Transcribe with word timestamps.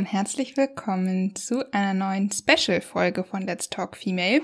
Und 0.00 0.06
herzlich 0.06 0.56
willkommen 0.56 1.34
zu 1.36 1.70
einer 1.74 1.92
neuen 1.92 2.30
Special-Folge 2.32 3.22
von 3.22 3.42
Let's 3.42 3.68
Talk 3.68 3.98
Female. 3.98 4.40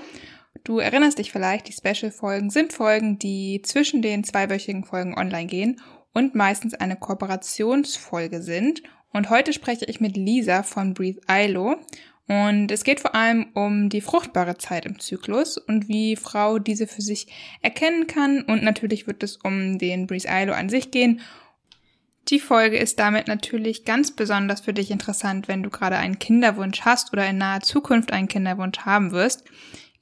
Du 0.63 0.77
erinnerst 0.77 1.17
dich 1.17 1.31
vielleicht, 1.31 1.67
die 1.67 1.73
Special-Folgen 1.73 2.51
sind 2.51 2.73
Folgen, 2.73 3.17
die 3.17 3.63
zwischen 3.63 4.03
den 4.03 4.23
zweiwöchigen 4.23 4.83
Folgen 4.83 5.17
online 5.17 5.47
gehen 5.47 5.81
und 6.13 6.35
meistens 6.35 6.75
eine 6.75 6.95
Kooperationsfolge 6.95 8.43
sind. 8.43 8.83
Und 9.11 9.31
heute 9.31 9.51
spreche 9.51 9.85
ich 9.85 9.99
mit 9.99 10.15
Lisa 10.15 10.61
von 10.61 10.93
Breathe 10.93 11.21
ILO. 11.27 11.77
Und 12.27 12.71
es 12.71 12.83
geht 12.83 12.99
vor 12.99 13.15
allem 13.15 13.47
um 13.55 13.89
die 13.89 14.01
fruchtbare 14.01 14.59
Zeit 14.59 14.85
im 14.85 14.99
Zyklus 14.99 15.57
und 15.57 15.87
wie 15.87 16.17
Frau 16.17 16.59
diese 16.59 16.85
für 16.85 17.01
sich 17.01 17.33
erkennen 17.63 18.05
kann. 18.05 18.43
Und 18.43 18.61
natürlich 18.61 19.07
wird 19.07 19.23
es 19.23 19.37
um 19.37 19.79
den 19.79 20.05
Breathe 20.05 20.27
ILO 20.29 20.53
an 20.53 20.69
sich 20.69 20.91
gehen 20.91 21.19
die 22.29 22.39
Folge 22.39 22.77
ist 22.77 22.99
damit 22.99 23.27
natürlich 23.27 23.85
ganz 23.85 24.11
besonders 24.11 24.61
für 24.61 24.73
dich 24.73 24.91
interessant, 24.91 25.47
wenn 25.47 25.63
du 25.63 25.69
gerade 25.69 25.97
einen 25.97 26.19
Kinderwunsch 26.19 26.81
hast 26.81 27.13
oder 27.13 27.27
in 27.27 27.37
naher 27.37 27.61
Zukunft 27.61 28.11
einen 28.11 28.27
Kinderwunsch 28.27 28.79
haben 28.79 29.11
wirst. 29.11 29.45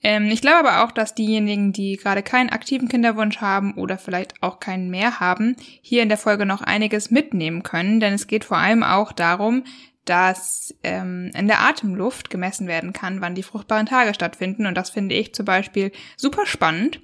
Ähm, 0.02 0.26
ich 0.26 0.42
glaube 0.42 0.68
aber 0.68 0.84
auch, 0.84 0.92
dass 0.92 1.16
diejenigen, 1.16 1.72
die 1.72 1.98
gerade 1.98 2.24
keinen 2.24 2.50
aktiven 2.50 2.88
Kinderwunsch 2.88 3.42
haben 3.42 3.74
oder 3.74 3.98
vielleicht 3.98 4.42
auch 4.42 4.60
keinen 4.60 4.90
mehr 4.90 5.20
haben, 5.20 5.56
hier 5.82 6.04
in 6.04 6.10
der 6.10 6.18
Folge 6.18 6.46
noch 6.46 6.62
einiges 6.62 7.12
mitnehmen 7.12 7.64
können, 7.64 8.00
denn 8.00 8.14
es 8.14 8.28
geht 8.28 8.46
vor 8.46 8.58
allem 8.58 8.84
auch 8.84 9.12
darum, 9.12 9.64
dass 10.06 10.76
ähm, 10.84 11.32
in 11.36 11.48
der 11.48 11.62
Atemluft 11.62 12.30
gemessen 12.30 12.68
werden 12.68 12.94
kann, 12.94 13.22
wann 13.22 13.36
die 13.36 13.44
fruchtbaren 13.44 13.88
Tage 13.88 14.14
stattfinden. 14.14 14.68
Und 14.68 14.76
das 14.76 14.92
finde 14.92 15.16
ich 15.16 15.34
zum 15.34 15.46
Beispiel 15.46 15.92
super 16.16 16.46
spannend. 16.46 17.02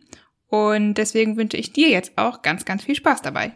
Und 0.47 0.95
deswegen 0.95 1.38
wünsche 1.38 1.58
ich 1.58 1.73
dir 1.73 1.89
jetzt 1.89 2.17
auch 2.17 2.44
ganz, 2.44 2.66
ganz 2.66 2.83
viel 2.83 2.95
Spaß 2.95 3.23
dabei. 3.23 3.56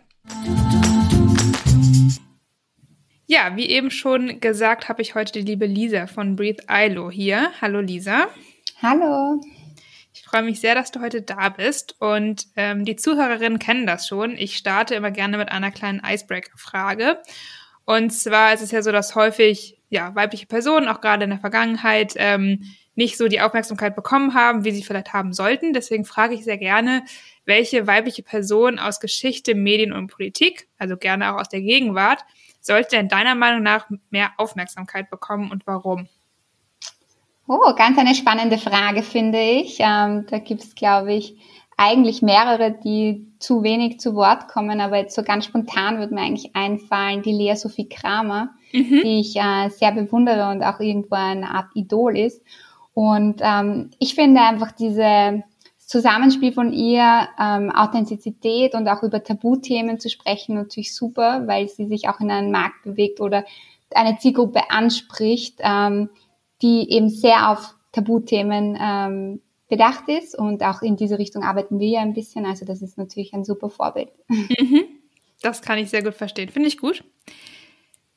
Ja, 3.28 3.56
wie 3.56 3.68
eben 3.68 3.90
schon 3.90 4.40
gesagt, 4.40 4.88
habe 4.88 5.02
ich 5.02 5.16
heute 5.16 5.32
die 5.32 5.42
liebe 5.42 5.66
Lisa 5.66 6.06
von 6.06 6.36
Breathe 6.36 6.64
ILO 6.70 7.10
hier. 7.10 7.52
Hallo 7.60 7.80
Lisa. 7.80 8.28
Hallo. 8.84 9.42
Ich 10.14 10.22
freue 10.22 10.44
mich 10.44 10.60
sehr, 10.60 10.76
dass 10.76 10.92
du 10.92 11.02
heute 11.02 11.24
da 11.24 11.50
bist. 11.50 11.96
Und 12.00 12.46
ähm, 12.56 12.86
die 12.86 12.96
Zuhörerinnen 12.96 13.58
kennen 13.58 13.88
das 13.88 14.08
schon. 14.08 14.38
Ich 14.38 14.56
starte 14.56 14.94
immer 14.94 15.10
gerne 15.10 15.40
mit 15.40 15.50
einer 15.50 15.72
kleinen 15.72 16.04
Icebreaker-Frage. 16.06 17.20
Und 17.84 18.12
zwar 18.12 18.54
ist 18.54 18.62
es 18.62 18.70
ja 18.70 18.84
so, 18.84 18.92
dass 18.92 19.16
häufig 19.16 19.80
ja 19.90 20.14
weibliche 20.14 20.46
Personen, 20.46 20.88
auch 20.88 21.02
gerade 21.02 21.24
in 21.24 21.32
der 21.32 21.40
Vergangenheit, 21.40 22.14
ähm, 22.18 22.62
nicht 22.94 23.18
so 23.18 23.28
die 23.28 23.42
Aufmerksamkeit 23.42 23.96
bekommen 23.96 24.36
haben, 24.36 24.66
wie 24.66 24.72
sie 24.72 24.84
vielleicht 24.84 25.14
haben 25.14 25.34
sollten. 25.34 25.74
Deswegen 25.74 26.06
frage 26.06 26.36
ich 26.36 26.44
sehr 26.44 26.60
gerne, 26.60 27.04
welche 27.46 27.88
weibliche 27.88 28.22
Person 28.22 28.78
aus 28.78 29.00
Geschichte, 29.00 29.56
Medien 29.56 29.94
und 29.94 30.08
Politik, 30.12 30.68
also 30.78 30.96
gerne 30.96 31.34
auch 31.34 31.42
aus 31.42 31.50
der 31.50 31.62
Gegenwart, 31.62 32.24
sollte 32.66 32.96
denn 32.96 33.10
deiner 33.10 33.36
Meinung 33.36 33.62
nach 33.62 33.88
mehr 34.10 34.32
Aufmerksamkeit 34.38 35.10
bekommen 35.10 35.52
und 35.52 35.68
warum? 35.68 36.08
Oh, 37.48 37.74
ganz 37.76 37.98
eine 38.00 38.16
spannende 38.16 38.58
Frage, 38.58 39.04
finde 39.04 39.40
ich. 39.40 39.78
Ähm, 39.80 40.26
da 40.30 40.40
gibt 40.40 40.64
es, 40.64 40.74
glaube 40.74 41.14
ich, 41.14 41.38
eigentlich 41.78 42.24
mehrere, 42.24 42.72
die 42.72 43.28
zu 43.38 43.62
wenig 43.62 44.00
zu 44.00 44.16
Wort 44.16 44.48
kommen, 44.48 44.82
aber 44.82 44.98
jetzt 44.98 45.14
so 45.14 45.22
ganz 45.22 45.46
spontan 45.46 46.00
würde 46.00 46.16
mir 46.16 46.22
eigentlich 46.22 46.56
einfallen, 46.56 47.22
die 47.22 47.34
Lea 47.34 47.56
Sophie 47.56 47.88
Kramer, 47.88 48.50
mhm. 48.74 49.02
die 49.04 49.20
ich 49.20 49.36
äh, 49.36 49.70
sehr 49.70 49.92
bewundere 49.92 50.50
und 50.50 50.64
auch 50.64 50.80
irgendwo 50.80 51.16
eine 51.16 51.52
Art 51.52 51.68
Idol 51.76 52.18
ist. 52.18 52.42
Und 52.96 53.42
ähm, 53.44 53.92
ich 54.00 54.16
finde 54.16 54.42
einfach 54.42 54.72
diese 54.72 55.44
Zusammenspiel 55.86 56.52
von 56.52 56.74
ihr, 56.74 57.28
ähm, 57.40 57.72
Authentizität 57.72 58.74
und 58.74 58.88
auch 58.88 59.04
über 59.04 59.24
Tabuthemen 59.24 60.00
zu 60.00 60.10
sprechen, 60.10 60.56
natürlich 60.56 60.96
super, 60.96 61.44
weil 61.46 61.70
sie 61.70 61.86
sich 61.86 62.10
auch 62.10 62.20
in 62.20 62.32
einen 62.32 62.52
Markt 62.52 62.84
bewegt 62.84 63.22
oder 63.22 63.46
eine 63.94 64.18
Zielgruppe 64.18 64.72
anspricht, 64.72 65.60
ähm, 65.60 66.10
die 66.62 66.92
eben 66.92 67.10
sehr 67.10 67.52
auf 67.52 67.76
Tabuthemen 67.92 68.78
ähm, 68.82 69.42
bedacht 69.70 70.08
ist 70.08 70.38
und 70.38 70.64
auch 70.64 70.82
in 70.82 70.96
diese 70.96 71.20
Richtung 71.20 71.44
arbeiten 71.44 71.80
wir 71.80 71.88
ja 71.88 72.02
ein 72.02 72.14
bisschen. 72.14 72.46
Also 72.46 72.66
das 72.66 72.82
ist 72.82 72.98
natürlich 72.98 73.34
ein 73.34 73.44
super 73.44 73.70
Vorbild. 73.70 74.10
Mhm. 74.28 74.86
Das 75.42 75.62
kann 75.62 75.78
ich 75.78 75.90
sehr 75.90 76.02
gut 76.02 76.16
verstehen. 76.16 76.50
Finde 76.50 76.70
ich 76.70 76.80
gut. 76.80 77.04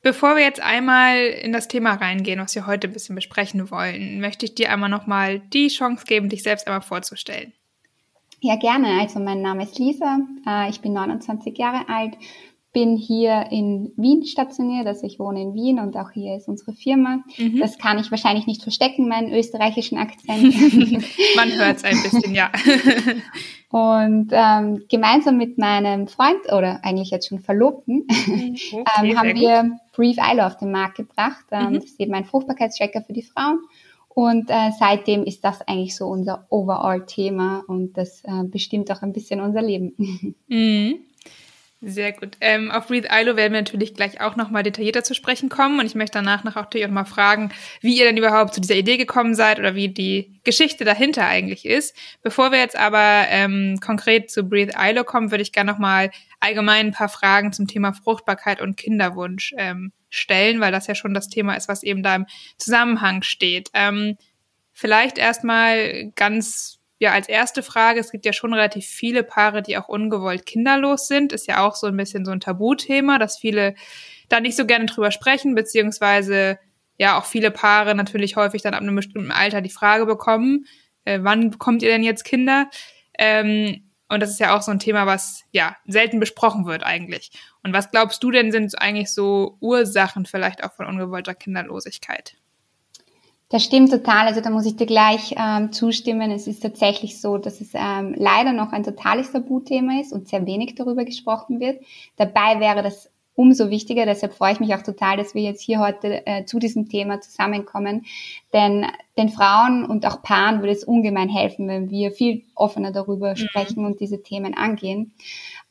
Bevor 0.01 0.35
wir 0.35 0.43
jetzt 0.43 0.61
einmal 0.61 1.17
in 1.17 1.51
das 1.51 1.67
Thema 1.67 1.93
reingehen, 1.93 2.39
was 2.39 2.55
wir 2.55 2.65
heute 2.65 2.87
ein 2.87 2.93
bisschen 2.93 3.15
besprechen 3.15 3.69
wollen, 3.69 4.21
möchte 4.21 4.45
ich 4.45 4.55
dir 4.55 4.71
einmal 4.71 4.89
nochmal 4.89 5.39
die 5.39 5.67
Chance 5.67 6.05
geben, 6.05 6.29
dich 6.29 6.41
selbst 6.41 6.65
einmal 6.65 6.81
vorzustellen. 6.81 7.53
Ja, 8.41 8.55
gerne. 8.55 8.99
Also 9.01 9.19
mein 9.19 9.41
Name 9.41 9.63
ist 9.63 9.77
Lisa, 9.79 10.19
äh, 10.47 10.69
ich 10.69 10.81
bin 10.81 10.93
29 10.93 11.57
Jahre 11.57 11.89
alt, 11.89 12.15
bin 12.71 12.97
hier 12.97 13.47
in 13.49 13.91
Wien 13.97 14.23
stationiert, 14.25 14.85
also 14.85 15.05
ich 15.07 15.19
wohne 15.19 15.41
in 15.41 15.53
Wien 15.55 15.79
und 15.79 15.97
auch 15.97 16.11
hier 16.11 16.35
ist 16.35 16.47
unsere 16.47 16.73
Firma. 16.73 17.23
Mhm. 17.37 17.59
Das 17.59 17.79
kann 17.79 17.97
ich 17.97 18.11
wahrscheinlich 18.11 18.45
nicht 18.45 18.61
verstecken, 18.61 19.07
meinen 19.07 19.33
österreichischen 19.33 19.97
Akzent. 19.97 20.53
Man 21.35 21.51
hört 21.51 21.77
es 21.77 21.83
ein 21.83 22.01
bisschen, 22.01 22.35
ja. 22.35 22.51
und 23.71 24.29
ähm, 24.31 24.83
gemeinsam 24.87 25.37
mit 25.37 25.57
meinem 25.57 26.07
Freund 26.07 26.41
oder 26.51 26.83
eigentlich 26.83 27.09
jetzt 27.09 27.27
schon 27.27 27.39
Verlobten 27.39 28.05
mhm. 28.27 28.55
okay, 28.71 28.85
ähm, 29.01 29.17
haben 29.17 29.35
wir 29.35 29.79
Brief 29.93 30.17
Isle 30.17 30.45
auf 30.45 30.57
den 30.57 30.71
Markt 30.71 30.97
gebracht. 30.97 31.45
Ähm, 31.51 31.71
mhm. 31.71 31.73
Das 31.75 31.85
ist 31.85 31.99
eben 31.99 32.13
ein 32.13 32.25
Fruchtbarkeitstracker 32.25 33.01
für 33.01 33.13
die 33.13 33.23
Frauen. 33.23 33.59
Und 34.19 34.49
äh, 34.49 34.71
seitdem 34.77 35.23
ist 35.23 35.45
das 35.45 35.61
eigentlich 35.61 35.95
so 35.95 36.07
unser 36.07 36.45
Overall-Thema 36.49 37.63
und 37.67 37.97
das 37.97 38.21
äh, 38.25 38.43
bestimmt 38.43 38.91
auch 38.91 39.01
ein 39.01 39.13
bisschen 39.13 39.39
unser 39.39 39.61
Leben. 39.61 39.95
Mhm. 40.49 41.05
Sehr 41.81 42.11
gut. 42.11 42.35
Ähm, 42.41 42.71
auf 42.71 42.87
Breathe 42.87 43.07
ILO 43.09 43.37
werden 43.37 43.53
wir 43.53 43.61
natürlich 43.61 43.93
gleich 43.93 44.19
auch 44.19 44.35
nochmal 44.35 44.63
detaillierter 44.63 45.01
zu 45.01 45.13
sprechen 45.13 45.47
kommen 45.47 45.79
und 45.79 45.85
ich 45.85 45.95
möchte 45.95 46.17
danach 46.17 46.43
noch 46.43 46.57
auch 46.57 46.63
natürlich 46.63 46.85
auch 46.85 46.91
mal 46.91 47.05
fragen, 47.05 47.53
wie 47.79 47.97
ihr 47.97 48.03
denn 48.03 48.17
überhaupt 48.17 48.53
zu 48.53 48.59
dieser 48.59 48.75
Idee 48.75 48.97
gekommen 48.97 49.33
seid 49.33 49.59
oder 49.59 49.75
wie 49.75 49.87
die 49.87 50.41
Geschichte 50.43 50.83
dahinter 50.83 51.25
eigentlich 51.25 51.65
ist. 51.65 51.95
Bevor 52.21 52.51
wir 52.51 52.59
jetzt 52.59 52.75
aber 52.77 53.27
ähm, 53.29 53.79
konkret 53.81 54.29
zu 54.29 54.43
Breathe 54.43 54.73
ILO 54.77 55.05
kommen, 55.05 55.31
würde 55.31 55.41
ich 55.41 55.53
gerne 55.53 55.71
nochmal 55.71 56.11
allgemein 56.41 56.87
ein 56.87 56.91
paar 56.91 57.07
Fragen 57.07 57.53
zum 57.53 57.65
Thema 57.65 57.93
Fruchtbarkeit 57.93 58.59
und 58.59 58.75
Kinderwunsch 58.75 59.53
ähm, 59.57 59.93
stellen, 60.09 60.59
weil 60.59 60.73
das 60.73 60.87
ja 60.87 60.95
schon 60.95 61.13
das 61.13 61.29
Thema 61.29 61.53
ist, 61.53 61.69
was 61.69 61.83
eben 61.83 62.03
da 62.03 62.13
im 62.13 62.25
Zusammenhang 62.57 63.21
steht. 63.21 63.69
Ähm, 63.73 64.17
vielleicht 64.73 65.17
erstmal 65.17 66.11
ganz, 66.15 66.78
ja, 66.99 67.13
als 67.13 67.29
erste 67.29 67.63
Frage, 67.63 68.01
es 68.01 68.11
gibt 68.11 68.25
ja 68.25 68.33
schon 68.33 68.53
relativ 68.53 68.85
viele 68.85 69.23
Paare, 69.23 69.61
die 69.61 69.77
auch 69.77 69.87
ungewollt 69.87 70.45
kinderlos 70.45 71.07
sind, 71.07 71.31
ist 71.31 71.47
ja 71.47 71.65
auch 71.65 71.75
so 71.75 71.87
ein 71.87 71.95
bisschen 71.95 72.25
so 72.25 72.31
ein 72.31 72.41
Tabuthema, 72.41 73.17
dass 73.17 73.39
viele 73.39 73.73
da 74.27 74.41
nicht 74.41 74.57
so 74.57 74.65
gerne 74.65 74.85
drüber 74.85 75.11
sprechen, 75.11 75.55
beziehungsweise 75.55 76.59
ja 76.97 77.17
auch 77.17 77.23
viele 77.23 77.51
Paare 77.51 77.95
natürlich 77.95 78.35
häufig 78.35 78.61
dann 78.61 78.73
ab 78.73 78.81
einem 78.81 78.95
bestimmten 78.95 79.31
Alter 79.31 79.61
die 79.61 79.69
Frage 79.69 80.05
bekommen, 80.05 80.65
äh, 81.05 81.19
wann 81.21 81.49
bekommt 81.51 81.81
ihr 81.81 81.89
denn 81.89 82.03
jetzt 82.03 82.25
Kinder? 82.25 82.69
Ähm, 83.17 83.89
und 84.09 84.21
das 84.21 84.31
ist 84.31 84.39
ja 84.39 84.57
auch 84.57 84.61
so 84.61 84.71
ein 84.71 84.79
Thema, 84.79 85.05
was 85.05 85.45
ja 85.51 85.77
selten 85.85 86.19
besprochen 86.19 86.65
wird 86.65 86.83
eigentlich. 86.83 87.31
Und 87.63 87.73
was 87.73 87.91
glaubst 87.91 88.21
du 88.23 88.31
denn 88.31 88.51
sind 88.51 88.79
eigentlich 88.81 89.13
so 89.13 89.57
Ursachen 89.61 90.25
vielleicht 90.25 90.63
auch 90.63 90.73
von 90.73 90.87
ungewollter 90.87 91.35
Kinderlosigkeit? 91.35 92.35
Das 93.49 93.63
stimmt 93.63 93.89
total. 93.89 94.27
Also 94.27 94.41
da 94.41 94.51
muss 94.51 94.67
ich 94.67 94.75
dir 94.75 94.85
gleich 94.85 95.33
ähm, 95.35 95.71
zustimmen. 95.71 96.29
Es 96.29 96.45
ist 96.45 96.61
tatsächlich 96.61 97.19
so, 97.19 97.39
dass 97.39 97.61
es 97.61 97.71
ähm, 97.73 98.13
leider 98.15 98.53
noch 98.53 98.71
ein 98.71 98.83
totales 98.83 99.31
Tabuthema 99.31 99.99
ist 99.99 100.13
und 100.13 100.27
sehr 100.27 100.45
wenig 100.45 100.75
darüber 100.75 101.03
gesprochen 101.03 101.59
wird. 101.59 101.83
Dabei 102.15 102.59
wäre 102.59 102.83
das 102.83 103.09
umso 103.33 103.69
wichtiger. 103.69 104.05
Deshalb 104.05 104.33
freue 104.33 104.51
ich 104.51 104.59
mich 104.59 104.75
auch 104.75 104.83
total, 104.83 105.17
dass 105.17 105.33
wir 105.33 105.41
jetzt 105.41 105.61
hier 105.61 105.79
heute 105.79 106.27
äh, 106.27 106.45
zu 106.45 106.59
diesem 106.59 106.89
Thema 106.89 107.21
zusammenkommen. 107.21 108.05
Denn 108.53 108.85
den 109.17 109.29
Frauen 109.29 109.83
und 109.85 110.05
auch 110.05 110.21
Paaren 110.21 110.59
würde 110.59 110.73
es 110.73 110.83
ungemein 110.83 111.29
helfen, 111.29 111.67
wenn 111.69 111.89
wir 111.89 112.11
viel 112.11 112.43
offener 112.53 112.91
darüber 112.91 113.31
mhm. 113.31 113.37
sprechen 113.37 113.85
und 113.85 113.99
diese 113.99 114.21
Themen 114.21 114.55
angehen. 114.55 115.13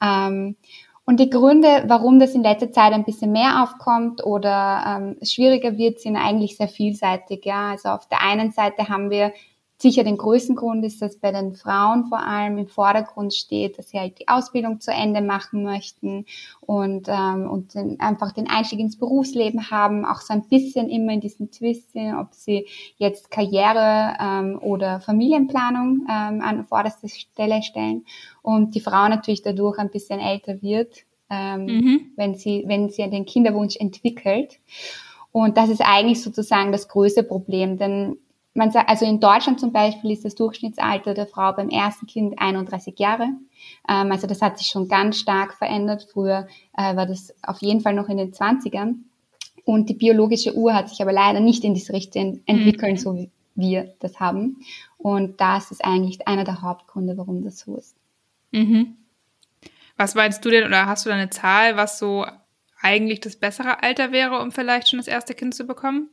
Ähm, 0.02 0.56
und 1.08 1.18
die 1.20 1.30
Gründe, 1.30 1.84
warum 1.86 2.18
das 2.18 2.34
in 2.34 2.42
letzter 2.42 2.70
Zeit 2.70 2.92
ein 2.92 3.06
bisschen 3.06 3.32
mehr 3.32 3.62
aufkommt 3.62 4.22
oder 4.22 4.84
ähm, 4.86 5.16
schwieriger 5.22 5.78
wird, 5.78 6.00
sind 6.00 6.16
eigentlich 6.16 6.58
sehr 6.58 6.68
vielseitig. 6.68 7.46
Ja, 7.46 7.70
also 7.70 7.88
auf 7.88 8.06
der 8.08 8.20
einen 8.22 8.50
Seite 8.50 8.90
haben 8.90 9.08
wir 9.08 9.32
sicher 9.80 10.02
den 10.02 10.16
größten 10.16 10.56
Grund 10.56 10.84
ist, 10.84 11.00
dass 11.00 11.18
bei 11.18 11.30
den 11.30 11.54
Frauen 11.54 12.06
vor 12.06 12.18
allem 12.18 12.58
im 12.58 12.66
Vordergrund 12.66 13.32
steht, 13.32 13.78
dass 13.78 13.90
sie 13.90 13.98
halt 13.98 14.18
die 14.18 14.26
Ausbildung 14.26 14.80
zu 14.80 14.90
Ende 14.90 15.20
machen 15.20 15.62
möchten 15.62 16.26
und, 16.60 17.06
ähm, 17.08 17.48
und 17.48 17.74
den, 17.74 18.00
einfach 18.00 18.32
den 18.32 18.50
Einstieg 18.50 18.80
ins 18.80 18.98
Berufsleben 18.98 19.70
haben, 19.70 20.04
auch 20.04 20.20
so 20.20 20.34
ein 20.34 20.48
bisschen 20.48 20.88
immer 20.88 21.12
in 21.12 21.20
diesen 21.20 21.52
Twist 21.52 21.92
sind, 21.92 22.16
ob 22.16 22.34
sie 22.34 22.66
jetzt 22.96 23.30
Karriere 23.30 24.16
ähm, 24.20 24.58
oder 24.60 25.00
Familienplanung 25.00 26.06
ähm, 26.10 26.40
an 26.40 26.64
vorderste 26.64 27.08
Stelle 27.08 27.62
stellen 27.62 28.04
und 28.42 28.74
die 28.74 28.80
Frau 28.80 29.08
natürlich 29.08 29.42
dadurch 29.42 29.78
ein 29.78 29.90
bisschen 29.90 30.18
älter 30.18 30.60
wird, 30.60 31.04
ähm, 31.30 31.66
mhm. 31.66 32.00
wenn 32.16 32.34
sie 32.34 32.64
wenn 32.66 32.90
sie 32.90 33.08
den 33.08 33.26
Kinderwunsch 33.26 33.76
entwickelt. 33.76 34.58
Und 35.30 35.56
das 35.56 35.68
ist 35.68 35.82
eigentlich 35.82 36.22
sozusagen 36.22 36.72
das 36.72 36.88
größte 36.88 37.22
Problem, 37.22 37.78
denn 37.78 38.16
man 38.58 38.72
sagt, 38.72 38.88
also 38.88 39.06
in 39.06 39.20
Deutschland 39.20 39.60
zum 39.60 39.72
Beispiel 39.72 40.10
ist 40.10 40.24
das 40.24 40.34
Durchschnittsalter 40.34 41.14
der 41.14 41.26
Frau 41.26 41.52
beim 41.52 41.70
ersten 41.70 42.06
Kind 42.06 42.38
31 42.38 42.98
Jahre. 42.98 43.28
Ähm, 43.88 44.12
also 44.12 44.26
das 44.26 44.42
hat 44.42 44.58
sich 44.58 44.66
schon 44.66 44.88
ganz 44.88 45.18
stark 45.18 45.54
verändert. 45.54 46.08
Früher 46.12 46.48
äh, 46.76 46.96
war 46.96 47.06
das 47.06 47.32
auf 47.42 47.62
jeden 47.62 47.80
Fall 47.80 47.94
noch 47.94 48.08
in 48.08 48.18
den 48.18 48.32
20ern. 48.32 48.96
Und 49.64 49.88
die 49.88 49.94
biologische 49.94 50.54
Uhr 50.54 50.74
hat 50.74 50.88
sich 50.88 51.00
aber 51.00 51.12
leider 51.12 51.40
nicht 51.40 51.62
in 51.62 51.74
diese 51.74 51.92
Richtung 51.92 52.40
entwickeln, 52.46 52.92
mhm. 52.92 52.98
so 52.98 53.14
wie 53.14 53.30
wir 53.54 53.94
das 54.00 54.18
haben. 54.18 54.56
Und 54.96 55.40
das 55.40 55.70
ist 55.70 55.84
eigentlich 55.84 56.26
einer 56.26 56.44
der 56.44 56.60
Hauptgründe, 56.60 57.16
warum 57.16 57.44
das 57.44 57.60
so 57.60 57.76
ist. 57.76 57.94
Mhm. 58.50 58.96
Was 59.96 60.16
meinst 60.16 60.44
du 60.44 60.50
denn, 60.50 60.64
oder 60.64 60.86
hast 60.86 61.06
du 61.06 61.10
da 61.10 61.16
eine 61.16 61.30
Zahl, 61.30 61.76
was 61.76 61.98
so 61.98 62.26
eigentlich 62.80 63.20
das 63.20 63.36
bessere 63.36 63.82
Alter 63.82 64.10
wäre, 64.10 64.40
um 64.40 64.50
vielleicht 64.50 64.88
schon 64.88 64.98
das 64.98 65.08
erste 65.08 65.34
Kind 65.34 65.54
zu 65.54 65.64
bekommen? 65.64 66.08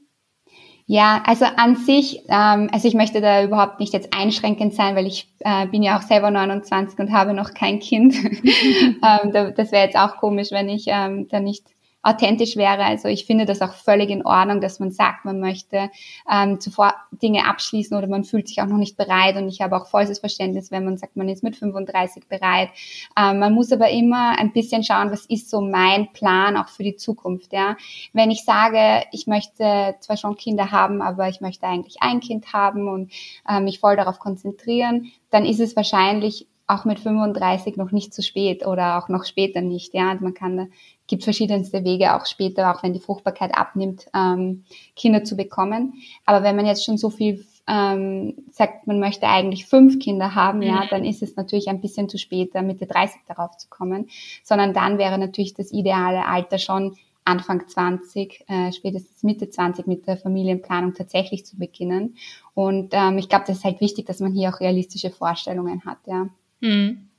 Ja, 0.88 1.24
also 1.26 1.46
an 1.46 1.76
sich, 1.76 2.22
ähm, 2.28 2.70
also 2.72 2.88
ich 2.88 2.94
möchte 2.94 3.20
da 3.20 3.44
überhaupt 3.44 3.80
nicht 3.80 3.92
jetzt 3.94 4.14
einschränkend 4.14 4.76
sein, 4.76 4.96
weil 4.96 5.08
ich 5.08 5.28
äh, 5.40 5.66
bin 5.66 5.82
ja 5.82 5.98
auch 5.98 6.04
selber 6.04 6.30
29 6.30 7.00
und 7.00 7.12
habe 7.12 7.34
noch 7.34 7.56
kein 7.56 7.80
Kind. 7.80 8.14
ähm, 8.24 9.54
das 9.56 9.72
wäre 9.72 9.86
jetzt 9.86 9.98
auch 9.98 10.18
komisch, 10.18 10.52
wenn 10.52 10.70
ich 10.70 10.86
ähm, 10.88 11.28
da 11.28 11.40
nicht 11.40 11.64
authentisch 12.06 12.56
wäre. 12.56 12.86
Also 12.86 13.08
ich 13.08 13.26
finde 13.26 13.46
das 13.46 13.62
auch 13.62 13.74
völlig 13.74 14.12
in 14.12 14.26
Ordnung, 14.26 14.62
dass 14.62 14.80
man 14.80 14.92
sagt, 14.92 15.26
man 15.26 15.40
möchte 15.40 15.90
ähm, 16.32 16.60
zuvor 16.60 16.94
Dinge 17.12 17.48
abschließen 17.48 17.98
oder 17.98 18.08
man 18.08 18.24
fühlt 18.24 18.48
sich 18.48 18.62
auch 18.62 18.68
noch 18.68 18.78
nicht 18.78 18.96
bereit. 18.96 19.36
Und 19.38 19.50
ich 19.50 19.62
habe 19.62 19.76
auch 19.76 19.88
volles 19.88 20.20
Verständnis, 20.20 20.70
wenn 20.70 20.86
man 20.86 20.98
sagt, 20.98 21.16
man 21.16 21.28
ist 21.28 21.44
mit 21.44 21.56
35 21.56 22.28
bereit. 22.28 22.70
Ähm, 23.18 23.40
man 23.40 23.54
muss 23.54 23.72
aber 23.72 23.90
immer 23.90 24.38
ein 24.38 24.54
bisschen 24.54 24.84
schauen, 24.84 25.12
was 25.12 25.26
ist 25.26 25.50
so 25.50 25.62
mein 25.62 26.14
Plan 26.14 26.58
auch 26.58 26.70
für 26.70 26.84
die 26.84 26.96
Zukunft. 26.96 27.52
Ja, 27.54 27.76
wenn 28.14 28.30
ich 28.30 28.46
sage, 28.46 29.04
ich 29.12 29.26
möchte 29.26 29.96
zwar 30.00 30.18
schon 30.18 30.38
Kinder 30.38 30.70
haben, 30.72 31.02
aber 31.02 31.28
ich 31.28 31.42
möchte 31.42 31.66
eigentlich 31.66 31.98
ein 32.02 32.20
Kind 32.20 32.54
haben 32.54 32.88
und 32.88 33.12
äh, 33.50 33.60
mich 33.60 33.80
voll 33.80 33.96
darauf 33.96 34.20
konzentrieren, 34.20 35.12
dann 35.32 35.44
ist 35.44 35.60
es 35.60 35.76
wahrscheinlich 35.76 36.48
auch 36.68 36.86
mit 36.86 37.00
35 37.00 37.78
noch 37.78 37.92
nicht 37.92 38.14
zu 38.14 38.24
spät 38.24 38.66
oder 38.66 38.98
auch 38.98 39.10
noch 39.10 39.26
später 39.26 39.62
nicht. 39.62 39.94
Ja, 39.94 40.16
man 40.20 40.34
kann, 40.34 40.72
gibt 41.08 41.24
verschiedenste 41.24 41.84
Wege 41.84 42.16
auch 42.16 42.26
später, 42.26 42.74
auch 42.74 42.84
wenn 42.84 42.94
die 42.94 43.00
Fruchtbarkeit 43.00 43.56
abnimmt, 43.56 44.08
ähm, 44.16 44.64
Kinder 44.96 45.24
zu 45.24 45.36
bekommen. 45.36 45.94
Aber 46.26 46.44
wenn 46.44 46.56
man 46.56 46.66
jetzt 46.66 46.86
schon 46.86 46.98
so 46.98 47.10
viel 47.10 47.46
ähm, 47.68 48.34
sagt, 48.52 48.88
man 48.88 49.00
möchte 49.00 49.28
eigentlich 49.28 49.66
fünf 49.66 50.00
Kinder 50.00 50.36
haben, 50.36 50.60
mhm. 50.60 50.66
ja, 50.66 50.86
dann 50.90 51.04
ist 51.04 51.24
es 51.24 51.36
natürlich 51.36 51.68
ein 51.68 51.82
bisschen 51.82 52.10
zu 52.10 52.18
spät, 52.18 52.54
Mitte 52.54 52.86
30 52.86 53.22
darauf 53.28 53.58
zu 53.58 53.70
kommen, 53.70 54.10
sondern 54.44 54.74
dann 54.74 54.98
wäre 54.98 55.18
natürlich 55.18 55.54
das 55.54 55.72
ideale 55.72 56.26
Alter 56.26 56.58
schon 56.58 56.96
Anfang 57.28 57.68
20, 57.68 58.46
äh, 58.48 58.72
spätestens 58.72 59.24
Mitte 59.24 59.50
20 59.50 59.88
mit 59.88 60.06
der 60.06 60.18
Familienplanung 60.18 60.94
tatsächlich 60.94 61.44
zu 61.44 61.58
beginnen. 61.58 62.18
Und 62.54 62.90
ähm, 62.92 63.18
ich 63.18 63.30
glaube, 63.30 63.46
das 63.48 63.58
ist 63.58 63.64
halt 63.64 63.82
wichtig, 63.82 64.06
dass 64.06 64.20
man 64.20 64.32
hier 64.32 64.50
auch 64.50 64.60
realistische 64.60 65.10
Vorstellungen 65.10 65.84
hat, 65.86 65.98
ja. 66.06 66.30
Hm. 66.62 67.10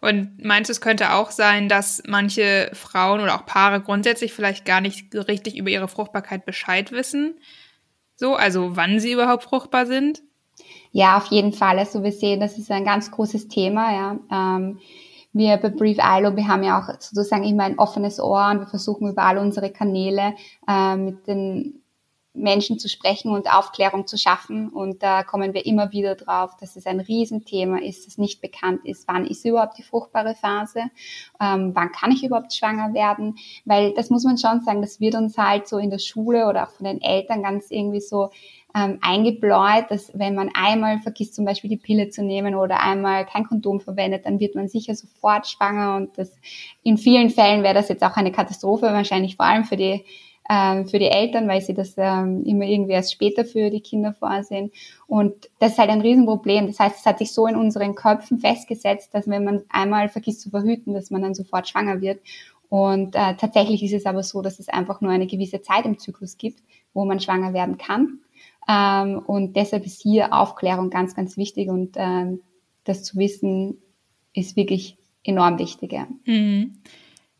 Und 0.00 0.42
meinst 0.42 0.68
du, 0.68 0.72
es 0.72 0.80
könnte 0.80 1.12
auch 1.12 1.30
sein, 1.30 1.68
dass 1.68 2.02
manche 2.06 2.70
Frauen 2.72 3.20
oder 3.20 3.34
auch 3.34 3.46
Paare 3.46 3.80
grundsätzlich 3.80 4.32
vielleicht 4.32 4.64
gar 4.64 4.80
nicht 4.80 5.14
richtig 5.14 5.56
über 5.56 5.70
ihre 5.70 5.88
Fruchtbarkeit 5.88 6.46
Bescheid 6.46 6.92
wissen? 6.92 7.34
So, 8.16 8.34
also 8.34 8.76
wann 8.76 9.00
sie 9.00 9.12
überhaupt 9.12 9.44
fruchtbar 9.44 9.86
sind? 9.86 10.22
Ja, 10.92 11.16
auf 11.16 11.26
jeden 11.26 11.52
Fall. 11.52 11.78
Also 11.78 12.02
wir 12.02 12.12
sehen, 12.12 12.40
das 12.40 12.58
ist 12.58 12.70
ein 12.70 12.84
ganz 12.84 13.10
großes 13.10 13.48
Thema, 13.48 13.92
ja. 13.92 14.18
Ähm, 14.30 14.78
wir 15.32 15.56
bei 15.58 15.68
Brief 15.68 15.98
ILO, 15.98 16.34
wir 16.34 16.48
haben 16.48 16.64
ja 16.64 16.80
auch 16.80 17.00
sozusagen 17.00 17.44
immer 17.44 17.64
ein 17.64 17.78
offenes 17.78 18.20
Ohr 18.20 18.50
und 18.50 18.60
wir 18.60 18.66
versuchen 18.66 19.08
über 19.08 19.22
all 19.22 19.38
unsere 19.38 19.70
Kanäle 19.70 20.34
äh, 20.66 20.96
mit 20.96 21.26
den 21.28 21.82
Menschen 22.32 22.78
zu 22.78 22.88
sprechen 22.88 23.32
und 23.32 23.52
Aufklärung 23.52 24.06
zu 24.06 24.16
schaffen. 24.16 24.68
Und 24.68 25.02
da 25.02 25.24
kommen 25.24 25.52
wir 25.52 25.66
immer 25.66 25.90
wieder 25.92 26.14
drauf, 26.14 26.56
dass 26.60 26.76
es 26.76 26.86
ein 26.86 27.00
Riesenthema 27.00 27.78
ist, 27.78 28.06
das 28.06 28.18
nicht 28.18 28.40
bekannt 28.40 28.84
ist. 28.84 29.08
Wann 29.08 29.26
ist 29.26 29.44
überhaupt 29.44 29.78
die 29.78 29.82
fruchtbare 29.82 30.34
Phase? 30.34 30.84
Ähm, 31.40 31.72
wann 31.74 31.92
kann 31.92 32.12
ich 32.12 32.22
überhaupt 32.22 32.54
schwanger 32.54 32.94
werden? 32.94 33.36
Weil 33.64 33.94
das 33.94 34.10
muss 34.10 34.24
man 34.24 34.38
schon 34.38 34.60
sagen, 34.60 34.80
das 34.80 35.00
wird 35.00 35.16
uns 35.16 35.36
halt 35.36 35.66
so 35.66 35.78
in 35.78 35.90
der 35.90 35.98
Schule 35.98 36.48
oder 36.48 36.64
auch 36.64 36.70
von 36.70 36.86
den 36.86 37.02
Eltern 37.02 37.42
ganz 37.42 37.70
irgendwie 37.70 38.00
so 38.00 38.30
ähm, 38.74 38.98
eingebläut, 39.00 39.86
dass 39.90 40.12
wenn 40.16 40.36
man 40.36 40.50
einmal 40.54 41.00
vergisst, 41.00 41.34
zum 41.34 41.44
Beispiel 41.44 41.70
die 41.70 41.76
Pille 41.76 42.10
zu 42.10 42.22
nehmen 42.22 42.54
oder 42.54 42.80
einmal 42.80 43.26
kein 43.26 43.44
Kondom 43.44 43.80
verwendet, 43.80 44.26
dann 44.26 44.38
wird 44.38 44.54
man 44.54 44.68
sicher 44.68 44.94
sofort 44.94 45.48
schwanger 45.48 45.96
und 45.96 46.16
das 46.16 46.30
in 46.84 46.96
vielen 46.96 47.30
Fällen 47.30 47.64
wäre 47.64 47.74
das 47.74 47.88
jetzt 47.88 48.04
auch 48.04 48.16
eine 48.16 48.30
Katastrophe, 48.30 48.86
wahrscheinlich 48.86 49.34
vor 49.36 49.46
allem 49.46 49.64
für 49.64 49.76
die 49.76 50.04
ähm, 50.52 50.88
für 50.88 50.98
die 50.98 51.06
Eltern, 51.06 51.46
weil 51.46 51.60
sie 51.60 51.74
das 51.74 51.94
ähm, 51.96 52.44
immer 52.44 52.64
irgendwie 52.64 52.92
erst 52.92 53.12
später 53.12 53.44
für 53.44 53.70
die 53.70 53.80
Kinder 53.80 54.12
vorsehen. 54.12 54.72
Und 55.06 55.48
das 55.60 55.72
ist 55.72 55.78
halt 55.78 55.90
ein 55.90 56.00
Riesenproblem. 56.00 56.66
Das 56.66 56.80
heißt, 56.80 56.96
es 56.98 57.06
hat 57.06 57.18
sich 57.18 57.32
so 57.32 57.46
in 57.46 57.54
unseren 57.54 57.94
Köpfen 57.94 58.38
festgesetzt, 58.38 59.14
dass 59.14 59.28
wenn 59.28 59.44
man 59.44 59.62
einmal 59.68 60.08
vergisst 60.08 60.40
zu 60.40 60.50
verhüten, 60.50 60.92
dass 60.92 61.10
man 61.10 61.22
dann 61.22 61.34
sofort 61.34 61.68
schwanger 61.68 62.00
wird. 62.00 62.20
Und 62.68 63.14
äh, 63.14 63.36
tatsächlich 63.36 63.84
ist 63.84 63.92
es 63.92 64.06
aber 64.06 64.24
so, 64.24 64.42
dass 64.42 64.58
es 64.58 64.68
einfach 64.68 65.00
nur 65.00 65.12
eine 65.12 65.28
gewisse 65.28 65.62
Zeit 65.62 65.84
im 65.84 65.98
Zyklus 65.98 66.36
gibt, 66.36 66.60
wo 66.94 67.04
man 67.04 67.20
schwanger 67.20 67.52
werden 67.52 67.78
kann. 67.78 68.18
Ähm, 68.68 69.20
und 69.20 69.54
deshalb 69.54 69.86
ist 69.86 70.02
hier 70.02 70.32
Aufklärung 70.32 70.90
ganz, 70.90 71.14
ganz 71.14 71.36
wichtig 71.36 71.68
und 71.68 71.96
ähm, 71.96 72.40
das 72.84 73.04
zu 73.04 73.18
wissen 73.18 73.78
ist 74.34 74.56
wirklich 74.56 74.96
enorm 75.22 75.58
wichtig. 75.60 75.92
Ja. 75.92 76.08
Mhm. 76.24 76.78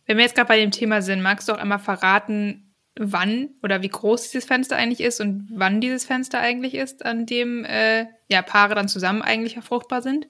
Wenn 0.06 0.16
wir 0.16 0.24
jetzt 0.24 0.34
gerade 0.34 0.48
bei 0.48 0.58
dem 0.58 0.70
Thema 0.70 1.02
sind, 1.02 1.22
magst 1.22 1.48
du 1.48 1.52
auch 1.52 1.58
einmal 1.58 1.78
verraten, 1.78 2.69
wann 3.00 3.48
oder 3.62 3.82
wie 3.82 3.88
groß 3.88 4.30
dieses 4.30 4.44
Fenster 4.44 4.76
eigentlich 4.76 5.00
ist 5.00 5.20
und 5.20 5.48
wann 5.52 5.80
dieses 5.80 6.04
Fenster 6.04 6.38
eigentlich 6.38 6.74
ist, 6.74 7.04
an 7.04 7.24
dem 7.24 7.64
äh, 7.64 8.06
ja, 8.30 8.42
Paare 8.42 8.74
dann 8.74 8.88
zusammen 8.88 9.22
eigentlich 9.22 9.58
fruchtbar 9.60 10.02
sind? 10.02 10.28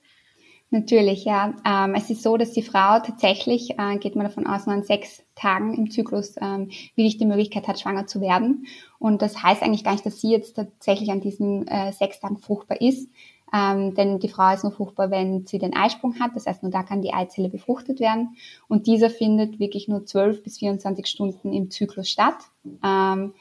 Natürlich, 0.72 1.24
ja. 1.24 1.52
Ähm, 1.66 1.94
es 1.96 2.10
ist 2.10 2.22
so, 2.22 2.36
dass 2.36 2.52
die 2.52 2.62
Frau 2.62 3.00
tatsächlich, 3.00 3.76
äh, 3.76 3.98
geht 3.98 4.14
man 4.14 4.24
davon 4.24 4.46
aus, 4.46 4.66
nur 4.66 4.76
an 4.76 4.84
sechs 4.84 5.24
Tagen 5.34 5.74
im 5.74 5.90
Zyklus 5.90 6.36
ähm, 6.40 6.70
wirklich 6.94 7.18
die 7.18 7.26
Möglichkeit 7.26 7.66
hat, 7.66 7.80
schwanger 7.80 8.06
zu 8.06 8.20
werden. 8.20 8.66
Und 9.00 9.20
das 9.20 9.42
heißt 9.42 9.64
eigentlich 9.64 9.82
gar 9.82 9.92
nicht, 9.92 10.06
dass 10.06 10.20
sie 10.20 10.30
jetzt 10.30 10.54
tatsächlich 10.54 11.10
an 11.10 11.20
diesen 11.20 11.66
äh, 11.66 11.92
sechs 11.92 12.20
Tagen 12.20 12.36
fruchtbar 12.36 12.80
ist, 12.80 13.10
ähm, 13.52 13.94
denn 13.94 14.18
die 14.18 14.28
Frau 14.28 14.52
ist 14.52 14.62
nur 14.62 14.72
fruchtbar, 14.72 15.10
wenn 15.10 15.46
sie 15.46 15.58
den 15.58 15.74
Eisprung 15.74 16.20
hat. 16.20 16.32
Das 16.34 16.46
heißt, 16.46 16.62
nur 16.62 16.70
da 16.70 16.82
kann 16.82 17.02
die 17.02 17.12
Eizelle 17.12 17.48
befruchtet 17.48 18.00
werden. 18.00 18.36
Und 18.68 18.86
dieser 18.86 19.10
findet 19.10 19.58
wirklich 19.58 19.88
nur 19.88 20.06
12 20.06 20.42
bis 20.42 20.58
24 20.58 21.06
Stunden 21.06 21.52
im 21.52 21.70
Zyklus 21.70 22.08
statt. 22.08 22.36
Ähm, 22.84 23.34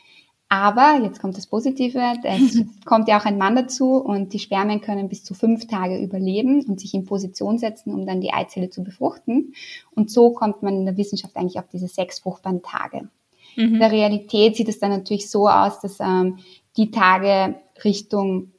aber, 0.51 1.00
jetzt 1.04 1.22
kommt 1.22 1.38
das 1.38 1.46
Positive, 1.46 2.01
es 2.24 2.63
kommt 2.84 3.08
ja 3.08 3.20
auch 3.20 3.25
ein 3.25 3.38
Mann 3.38 3.56
dazu 3.56 3.98
und 3.98 4.34
die 4.34 4.39
Spermien 4.39 4.82
können 4.82 5.08
bis 5.08 5.24
zu 5.24 5.36
fünf 5.36 5.68
Tage 5.68 6.00
überleben 6.00 6.66
und 6.66 6.80
sich 6.80 6.96
in 6.96 7.06
Position 7.06 7.60
setzen, 7.60 7.94
um 7.94 8.08
dann 8.08 8.20
die 8.20 8.34
Eizelle 8.34 8.72
zu 8.72 8.84
befruchten. 8.84 9.54
Und 9.92 10.10
so 10.10 10.32
kommt 10.32 10.63
man 10.63 10.75
in 10.75 10.86
der 10.86 10.98
Wissenschaft 10.98 11.36
eigentlich 11.38 11.60
auf 11.60 11.68
diese 11.72 11.88
sechs 11.88 12.20
fruchtbaren 12.20 12.63
Tage. 12.63 13.10
Mhm. 13.56 13.75
In 13.75 13.80
der 13.80 13.92
Realität 13.92 14.56
sieht 14.56 14.70
es 14.70 14.80
dann 14.80 14.89
natürlich 14.89 15.30
so 15.30 15.48
aus, 15.48 15.82
dass 15.82 16.00
ähm, 16.00 16.39
die 16.78 16.89
Tage 16.89 17.56
Richtung 17.84 18.51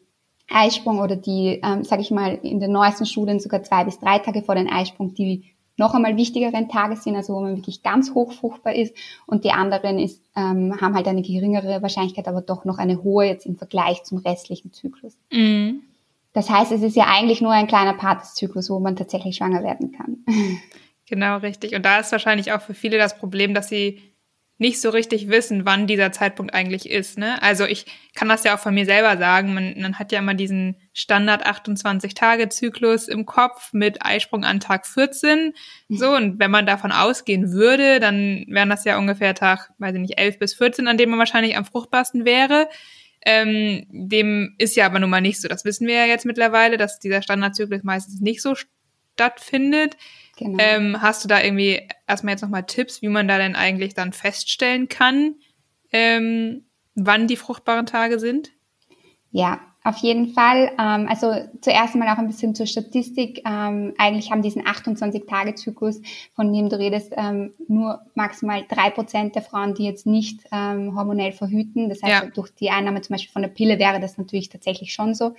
Eisprung 0.50 0.98
oder 0.98 1.16
die, 1.16 1.60
ähm, 1.62 1.84
sage 1.84 2.02
ich 2.02 2.10
mal, 2.10 2.38
in 2.42 2.60
den 2.60 2.72
neuesten 2.72 3.06
Studien 3.06 3.40
sogar 3.40 3.62
zwei 3.62 3.84
bis 3.84 3.98
drei 3.98 4.18
Tage 4.18 4.42
vor 4.42 4.54
den 4.54 4.68
Eisprung 4.68 5.14
die 5.14 5.44
noch 5.76 5.94
einmal 5.94 6.16
wichtigeren 6.16 6.68
Tage 6.68 6.94
sind, 6.96 7.16
also 7.16 7.34
wo 7.34 7.40
man 7.40 7.56
wirklich 7.56 7.82
ganz 7.82 8.12
hochfruchtbar 8.12 8.74
ist 8.74 8.94
und 9.26 9.44
die 9.44 9.50
anderen 9.50 9.98
ist, 9.98 10.22
ähm, 10.36 10.78
haben 10.78 10.94
halt 10.94 11.08
eine 11.08 11.22
geringere 11.22 11.80
Wahrscheinlichkeit, 11.80 12.28
aber 12.28 12.42
doch 12.42 12.66
noch 12.66 12.76
eine 12.78 13.02
hohe 13.02 13.24
jetzt 13.24 13.46
im 13.46 13.56
Vergleich 13.56 14.04
zum 14.04 14.18
restlichen 14.18 14.72
Zyklus. 14.72 15.16
Mhm. 15.32 15.80
Das 16.34 16.50
heißt, 16.50 16.70
es 16.70 16.82
ist 16.82 16.96
ja 16.96 17.06
eigentlich 17.08 17.40
nur 17.40 17.52
ein 17.52 17.66
kleiner 17.66 17.94
Part 17.94 18.22
des 18.22 18.34
Zyklus, 18.34 18.70
wo 18.70 18.78
man 18.78 18.94
tatsächlich 18.94 19.36
schwanger 19.36 19.64
werden 19.64 19.92
kann. 19.92 20.18
Genau, 21.10 21.38
richtig. 21.38 21.74
Und 21.74 21.84
da 21.84 21.98
ist 21.98 22.12
wahrscheinlich 22.12 22.52
auch 22.52 22.60
für 22.60 22.72
viele 22.72 22.96
das 22.96 23.18
Problem, 23.18 23.52
dass 23.52 23.68
sie 23.68 24.00
nicht 24.60 24.78
so 24.78 24.90
richtig 24.90 25.28
wissen, 25.28 25.64
wann 25.64 25.86
dieser 25.86 26.12
Zeitpunkt 26.12 26.52
eigentlich 26.52 26.88
ist. 26.88 27.16
Ne? 27.16 27.42
Also 27.42 27.64
ich 27.64 27.86
kann 28.14 28.28
das 28.28 28.44
ja 28.44 28.54
auch 28.54 28.58
von 28.58 28.74
mir 28.74 28.84
selber 28.84 29.16
sagen. 29.16 29.54
Man, 29.54 29.74
man 29.80 29.98
hat 29.98 30.12
ja 30.12 30.18
immer 30.18 30.34
diesen 30.34 30.76
Standard 30.92 31.46
28-Tage-Zyklus 31.46 33.08
im 33.08 33.24
Kopf 33.24 33.72
mit 33.72 34.04
Eisprung 34.04 34.44
an 34.44 34.60
Tag 34.60 34.86
14. 34.86 35.54
So, 35.88 36.14
und 36.14 36.38
wenn 36.38 36.50
man 36.50 36.66
davon 36.66 36.92
ausgehen 36.92 37.52
würde, 37.52 38.00
dann 38.00 38.44
wären 38.48 38.68
das 38.68 38.84
ja 38.84 38.98
ungefähr 38.98 39.34
Tag, 39.34 39.70
weiß 39.78 39.94
ich 39.94 40.00
nicht, 40.02 40.18
11 40.18 40.38
bis 40.38 40.52
14, 40.52 40.88
an 40.88 40.98
dem 40.98 41.08
man 41.08 41.18
wahrscheinlich 41.18 41.56
am 41.56 41.64
fruchtbarsten 41.64 42.26
wäre. 42.26 42.68
Ähm, 43.24 43.86
dem 43.88 44.56
ist 44.58 44.76
ja 44.76 44.84
aber 44.84 44.98
nun 44.98 45.08
mal 45.08 45.22
nicht 45.22 45.40
so. 45.40 45.48
Das 45.48 45.64
wissen 45.64 45.86
wir 45.86 45.94
ja 45.94 46.04
jetzt 46.04 46.26
mittlerweile, 46.26 46.76
dass 46.76 47.00
dieser 47.00 47.22
Standardzyklus 47.22 47.82
meistens 47.82 48.20
nicht 48.20 48.42
so 48.42 48.54
stattfindet. 49.14 49.96
Genau. 50.40 50.56
Ähm, 50.58 51.02
hast 51.02 51.22
du 51.22 51.28
da 51.28 51.42
irgendwie 51.42 51.86
erstmal 52.06 52.32
jetzt 52.32 52.40
nochmal 52.40 52.64
Tipps, 52.64 53.02
wie 53.02 53.08
man 53.08 53.28
da 53.28 53.36
denn 53.36 53.54
eigentlich 53.54 53.92
dann 53.92 54.14
feststellen 54.14 54.88
kann, 54.88 55.34
ähm, 55.92 56.64
wann 56.94 57.26
die 57.26 57.36
fruchtbaren 57.36 57.84
Tage 57.84 58.18
sind? 58.18 58.50
Ja, 59.30 59.60
auf 59.82 59.96
jeden 59.98 60.34
Fall. 60.34 60.72
Ähm, 60.78 61.06
also 61.08 61.32
zuerst 61.62 61.94
mal 61.94 62.08
auch 62.08 62.18
ein 62.18 62.26
bisschen 62.26 62.54
zur 62.54 62.66
Statistik. 62.66 63.42
Ähm, 63.46 63.94
eigentlich 63.96 64.30
haben 64.30 64.42
diesen 64.42 64.62
28-Tage-Zyklus, 64.62 66.02
von 66.34 66.52
dem 66.52 66.68
du 66.68 66.78
redest, 66.78 67.12
ähm, 67.16 67.54
nur 67.66 68.00
maximal 68.14 68.62
drei 68.68 68.90
Prozent 68.90 69.34
der 69.34 69.42
Frauen, 69.42 69.74
die 69.74 69.84
jetzt 69.84 70.06
nicht 70.06 70.40
ähm, 70.52 70.94
hormonell 70.94 71.32
verhüten. 71.32 71.88
Das 71.88 72.02
heißt, 72.02 72.24
ja. 72.24 72.30
durch 72.30 72.54
die 72.54 72.70
Einnahme 72.70 73.00
zum 73.00 73.14
Beispiel 73.14 73.32
von 73.32 73.42
der 73.42 73.48
Pille 73.48 73.78
wäre 73.78 74.00
das 74.00 74.18
natürlich 74.18 74.50
tatsächlich 74.50 74.92
schon 74.92 75.14
so. 75.14 75.34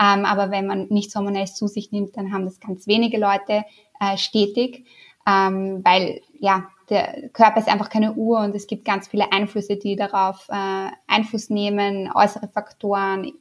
Ähm, 0.00 0.24
aber 0.24 0.50
wenn 0.50 0.66
man 0.66 0.88
nichts 0.88 1.14
hormonelles 1.14 1.54
zu 1.54 1.68
sich 1.68 1.92
nimmt, 1.92 2.16
dann 2.16 2.32
haben 2.32 2.46
das 2.46 2.58
ganz 2.58 2.88
wenige 2.88 3.18
Leute 3.18 3.64
äh, 4.00 4.16
stetig, 4.16 4.86
ähm, 5.26 5.82
weil 5.84 6.20
ja 6.40 6.68
der 6.90 7.30
Körper 7.32 7.60
ist 7.60 7.68
einfach 7.68 7.88
keine 7.88 8.12
Uhr 8.12 8.40
und 8.40 8.54
es 8.54 8.66
gibt 8.66 8.84
ganz 8.84 9.08
viele 9.08 9.32
Einflüsse, 9.32 9.76
die 9.76 9.96
darauf 9.96 10.48
äh, 10.50 10.88
Einfluss 11.06 11.48
nehmen, 11.48 12.10
äußere 12.12 12.48
Faktoren, 12.48 13.32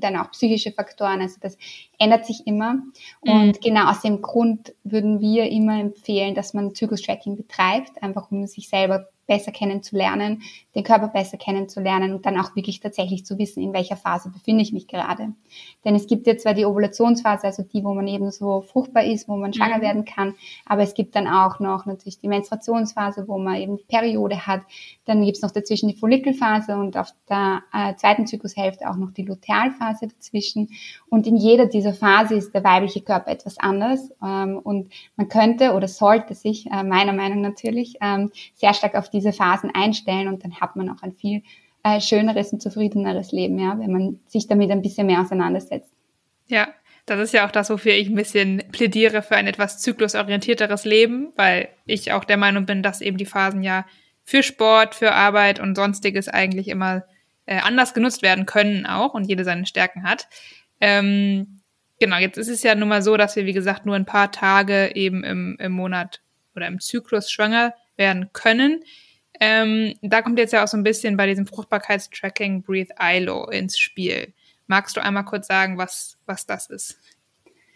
dann 0.00 0.16
auch 0.16 0.30
psychische 0.32 0.72
Faktoren. 0.72 1.20
Also 1.20 1.36
das 1.40 1.56
ändert 1.98 2.26
sich 2.26 2.46
immer. 2.46 2.82
Und 3.20 3.46
mhm. 3.46 3.60
genau 3.62 3.90
aus 3.90 4.02
dem 4.02 4.22
Grund 4.22 4.74
würden 4.84 5.20
wir 5.20 5.50
immer 5.50 5.80
empfehlen, 5.80 6.34
dass 6.34 6.54
man 6.54 6.74
Zyklus-Tracking 6.74 7.36
betreibt, 7.36 8.02
einfach 8.02 8.30
um 8.30 8.46
sich 8.46 8.68
selber 8.68 9.08
besser 9.26 9.52
kennenzulernen, 9.52 10.42
den 10.74 10.82
Körper 10.82 11.08
besser 11.08 11.36
kennenzulernen 11.36 12.12
und 12.12 12.26
dann 12.26 12.38
auch 12.38 12.56
wirklich 12.56 12.80
tatsächlich 12.80 13.24
zu 13.24 13.38
wissen, 13.38 13.62
in 13.62 13.72
welcher 13.72 13.96
Phase 13.96 14.30
befinde 14.30 14.62
ich 14.62 14.72
mich 14.72 14.88
gerade. 14.88 15.32
Denn 15.84 15.94
es 15.94 16.06
gibt 16.08 16.26
ja 16.26 16.36
zwar 16.36 16.54
die 16.54 16.64
Ovulationsphase, 16.64 17.46
also 17.46 17.62
die, 17.62 17.84
wo 17.84 17.94
man 17.94 18.08
eben 18.08 18.30
so 18.30 18.62
fruchtbar 18.62 19.04
ist, 19.04 19.28
wo 19.28 19.36
man 19.36 19.52
schwanger 19.52 19.78
mhm. 19.78 19.82
werden 19.82 20.04
kann, 20.04 20.34
aber 20.66 20.82
es 20.82 20.94
gibt 20.94 21.14
dann 21.14 21.28
auch 21.28 21.60
noch 21.60 21.86
natürlich 21.86 22.18
die 22.18 22.28
Menstruationsphase, 22.28 23.28
wo 23.28 23.38
man 23.38 23.56
eben 23.56 23.76
die 23.76 23.84
Periode 23.84 24.46
hat. 24.46 24.62
Dann 25.04 25.24
gibt 25.24 25.36
es 25.36 25.42
noch 25.42 25.52
dazwischen 25.52 25.88
die 25.88 25.96
Follikelphase 25.96 26.76
und 26.76 26.96
auf 26.96 27.12
der 27.28 27.62
äh, 27.72 27.94
zweiten 27.96 28.26
Zyklushälfte 28.26 28.90
auch 28.90 28.96
noch 28.96 29.12
die 29.12 29.22
Lutealphase 29.22 30.08
dazwischen. 30.08 30.70
Und 31.08 31.26
in 31.26 31.36
jeder 31.36 31.66
dieser 31.66 31.94
Phase 31.94 32.34
ist 32.34 32.52
der 32.54 32.64
weibliche 32.64 33.00
Körper 33.00 33.30
etwas 33.30 33.58
anders. 33.58 34.10
Ähm, 34.22 34.58
und 34.58 34.90
man 35.16 35.28
könnte 35.28 35.72
oder 35.72 35.88
sollte 35.88 36.34
sich, 36.34 36.66
äh, 36.66 36.82
meiner 36.82 37.12
Meinung 37.12 37.40
natürlich, 37.40 37.96
ähm, 38.00 38.30
sehr 38.54 38.74
stark 38.74 38.94
auf 38.94 39.08
die 39.08 39.20
diese 39.20 39.32
Phasen 39.32 39.70
einstellen 39.74 40.28
und 40.28 40.44
dann 40.44 40.59
hat 40.60 40.76
man 40.76 40.88
auch 40.90 41.02
ein 41.02 41.12
viel 41.12 41.42
äh, 41.82 42.00
schöneres 42.00 42.52
und 42.52 42.62
zufriedeneres 42.62 43.32
Leben, 43.32 43.58
ja, 43.58 43.78
wenn 43.78 43.92
man 43.92 44.20
sich 44.26 44.46
damit 44.46 44.70
ein 44.70 44.82
bisschen 44.82 45.06
mehr 45.06 45.20
auseinandersetzt. 45.20 45.92
Ja, 46.46 46.68
das 47.06 47.20
ist 47.20 47.32
ja 47.32 47.46
auch 47.46 47.50
das, 47.50 47.70
wofür 47.70 47.92
ich 47.92 48.08
ein 48.08 48.14
bisschen 48.14 48.62
plädiere 48.70 49.22
für 49.22 49.36
ein 49.36 49.46
etwas 49.46 49.78
zyklusorientierteres 49.78 50.84
Leben, 50.84 51.32
weil 51.36 51.68
ich 51.86 52.12
auch 52.12 52.24
der 52.24 52.36
Meinung 52.36 52.66
bin, 52.66 52.82
dass 52.82 53.00
eben 53.00 53.16
die 53.16 53.26
Phasen 53.26 53.62
ja 53.62 53.86
für 54.22 54.42
Sport, 54.42 54.94
für 54.94 55.12
Arbeit 55.12 55.58
und 55.58 55.74
sonstiges 55.74 56.28
eigentlich 56.28 56.68
immer 56.68 57.04
äh, 57.46 57.58
anders 57.58 57.94
genutzt 57.94 58.22
werden 58.22 58.46
können 58.46 58.86
auch 58.86 59.14
und 59.14 59.24
jede 59.24 59.44
seine 59.44 59.66
Stärken 59.66 60.04
hat. 60.04 60.28
Ähm, 60.80 61.60
genau, 61.98 62.16
jetzt 62.16 62.38
ist 62.38 62.48
es 62.48 62.62
ja 62.62 62.74
nun 62.74 62.88
mal 62.88 63.02
so, 63.02 63.16
dass 63.16 63.36
wir, 63.36 63.46
wie 63.46 63.52
gesagt, 63.52 63.86
nur 63.86 63.96
ein 63.96 64.06
paar 64.06 64.30
Tage 64.30 64.94
eben 64.94 65.24
im, 65.24 65.56
im 65.58 65.72
Monat 65.72 66.20
oder 66.54 66.66
im 66.66 66.78
Zyklus 66.78 67.30
schwanger 67.30 67.74
werden 67.96 68.30
können. 68.32 68.84
Ähm, 69.40 69.94
da 70.02 70.20
kommt 70.20 70.38
jetzt 70.38 70.52
ja 70.52 70.62
auch 70.62 70.68
so 70.68 70.76
ein 70.76 70.82
bisschen 70.82 71.16
bei 71.16 71.26
diesem 71.26 71.46
Fruchtbarkeitstracking 71.46 72.62
Breathe 72.62 72.94
ILO 73.00 73.48
ins 73.48 73.78
Spiel. 73.78 74.34
Magst 74.66 74.96
du 74.96 75.02
einmal 75.02 75.24
kurz 75.24 75.46
sagen, 75.46 75.78
was, 75.78 76.18
was 76.26 76.46
das 76.46 76.68
ist? 76.68 76.98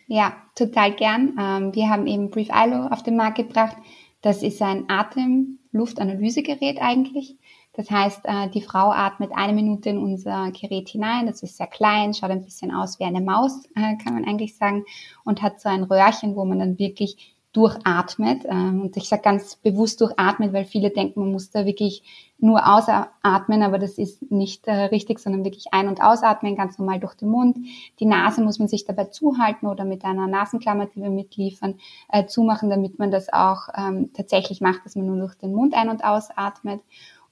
Ja, 0.07 0.37
total 0.55 0.93
gern. 0.93 1.37
Ähm, 1.41 1.75
wir 1.75 1.89
haben 1.89 2.07
eben 2.07 2.31
Breathe 2.31 2.53
ILO 2.55 2.87
auf 2.89 3.03
den 3.03 3.17
Markt 3.17 3.39
gebracht. 3.39 3.77
Das 4.21 4.43
ist 4.43 4.61
ein 4.61 4.85
Atem-Luftanalysegerät 4.89 6.81
eigentlich. 6.81 7.37
Das 7.73 7.91
heißt, 7.91 8.21
äh, 8.25 8.49
die 8.51 8.63
Frau 8.63 8.93
atmet 8.93 9.33
eine 9.35 9.53
Minute 9.53 9.91
in 9.91 9.99
unser 9.99 10.53
Gerät 10.53 10.89
hinein. 10.89 11.27
Das 11.27 11.43
ist 11.43 11.57
sehr 11.57 11.67
klein, 11.67 12.15
schaut 12.15 12.31
ein 12.31 12.45
bisschen 12.45 12.71
aus 12.71 13.01
wie 13.01 13.05
eine 13.05 13.21
Maus, 13.21 13.65
äh, 13.75 13.97
kann 13.97 14.15
man 14.15 14.25
eigentlich 14.25 14.57
sagen, 14.57 14.85
und 15.25 15.43
hat 15.43 15.61
so 15.61 15.69
ein 15.69 15.83
Röhrchen, 15.83 16.37
wo 16.37 16.45
man 16.45 16.61
dann 16.61 16.79
wirklich 16.79 17.34
durchatmet. 17.55 18.45
Ähm, 18.47 18.83
und 18.83 18.97
ich 18.97 19.09
sage 19.09 19.23
ganz 19.23 19.57
bewusst 19.57 20.01
durchatmet, 20.01 20.53
weil 20.53 20.65
viele 20.65 20.91
denken, 20.91 21.21
man 21.21 21.33
muss 21.33 21.51
da 21.51 21.65
wirklich 21.65 22.03
nur 22.39 22.67
ausatmen, 22.69 23.63
aber 23.63 23.79
das 23.79 23.97
ist 23.97 24.31
nicht 24.31 24.67
äh, 24.67 24.75
richtig, 24.87 25.21
sondern 25.21 25.45
wirklich 25.45 25.67
ein- 25.73 25.89
und 25.89 26.03
ausatmen, 26.03 26.57
ganz 26.57 26.79
normal 26.79 26.99
durch 26.99 27.15
den 27.15 27.31
Mund. 27.31 27.57
Die 28.01 28.07
Nase 28.07 28.43
muss 28.43 28.59
man 28.59 28.69
sich 28.69 28.85
dabei 28.85 29.05
zuhalten 29.05 29.67
oder 29.67 29.85
mit 29.85 30.05
einer 30.05 30.27
Nasenklammer, 30.27 30.87
die 30.87 31.01
wir 31.01 31.11
mitliefern, 31.11 31.77
äh, 32.11 32.27
zumachen, 32.27 32.71
damit 32.71 32.99
man 32.99 33.13
das 33.13 33.33
auch 33.33 33.69
ähm, 33.77 34.11
tatsächlich 34.13 34.61
macht, 34.61 34.85
dass 34.85 34.97
man 34.97 35.07
nur 35.07 35.17
durch 35.17 35.37
den 35.37 35.55
Mund 35.55 35.75
ein- 35.75 35.89
und 35.89 36.05
ausatmet. 36.05 36.81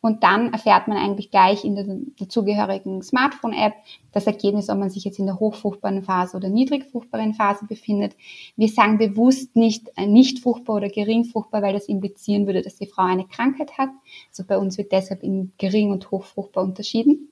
Und 0.02 0.24
dann 0.24 0.52
erfährt 0.52 0.88
man 0.88 0.98
eigentlich 0.98 1.30
gleich 1.30 1.64
in 1.64 1.76
der 1.76 1.86
dazugehörigen 2.18 3.02
Smartphone-App 3.02 3.72
das 4.10 4.26
Ergebnis, 4.26 4.68
ob 4.68 4.78
man 4.78 4.90
sich 4.90 5.04
jetzt 5.04 5.20
in 5.20 5.26
der 5.26 5.38
hochfruchtbaren 5.38 6.02
Phase 6.02 6.36
oder 6.36 6.48
niedrigfruchtbaren 6.48 7.34
Phase 7.34 7.66
befindet. 7.66 8.16
Wir 8.56 8.68
sagen 8.68 8.98
bewusst 8.98 9.54
nicht 9.54 9.92
äh, 9.96 10.08
nicht 10.08 10.40
fruchtbar 10.40 10.76
oder 10.76 10.88
gering 10.88 11.24
fruchtbar, 11.24 11.62
weil 11.62 11.72
das 11.72 11.86
implizieren 11.86 12.46
würde, 12.46 12.62
dass 12.62 12.76
die 12.76 12.88
Frau 12.88 13.04
eine 13.04 13.26
Krankheit 13.28 13.78
hat. 13.78 13.90
Also 14.28 14.42
bei 14.44 14.58
uns 14.58 14.76
wird 14.76 14.90
deshalb 14.90 15.22
in 15.22 15.52
gering 15.56 15.92
und 15.92 16.10
hochfruchtbar 16.10 16.64
unterschieden. 16.64 17.30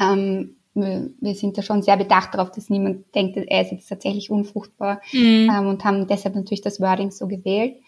Ähm, 0.00 0.54
wir 0.74 1.34
sind 1.34 1.58
da 1.58 1.62
schon 1.62 1.82
sehr 1.82 1.96
bedacht 1.96 2.32
darauf, 2.32 2.52
dass 2.52 2.70
niemand 2.70 3.12
denkt, 3.12 3.36
er 3.36 3.62
ist 3.62 3.72
jetzt 3.72 3.88
tatsächlich 3.88 4.30
unfruchtbar 4.30 5.00
mhm. 5.12 5.50
ähm, 5.52 5.66
und 5.66 5.84
haben 5.84 6.06
deshalb 6.06 6.36
natürlich 6.36 6.60
das 6.60 6.80
Wording 6.80 7.10
so 7.10 7.26
gewählt. 7.26 7.78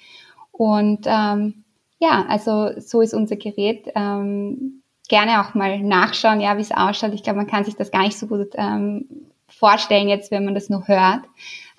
Und 0.50 1.06
ähm, 1.06 1.62
ja, 2.00 2.24
also 2.28 2.70
so 2.80 3.02
ist 3.02 3.14
unser 3.14 3.36
Gerät. 3.36 3.92
Ähm, 3.94 4.82
gerne 5.08 5.42
auch 5.42 5.54
mal 5.54 5.80
nachschauen, 5.80 6.40
ja, 6.40 6.56
wie 6.56 6.62
es 6.62 6.72
ausschaut. 6.72 7.12
Ich 7.14 7.22
glaube, 7.22 7.36
man 7.36 7.46
kann 7.46 7.64
sich 7.64 7.76
das 7.76 7.90
gar 7.90 8.02
nicht 8.02 8.18
so 8.18 8.26
gut 8.26 8.52
ähm, 8.54 9.06
vorstellen 9.48 10.08
jetzt, 10.08 10.30
wenn 10.30 10.44
man 10.44 10.54
das 10.54 10.70
nur 10.70 10.88
hört. 10.88 11.24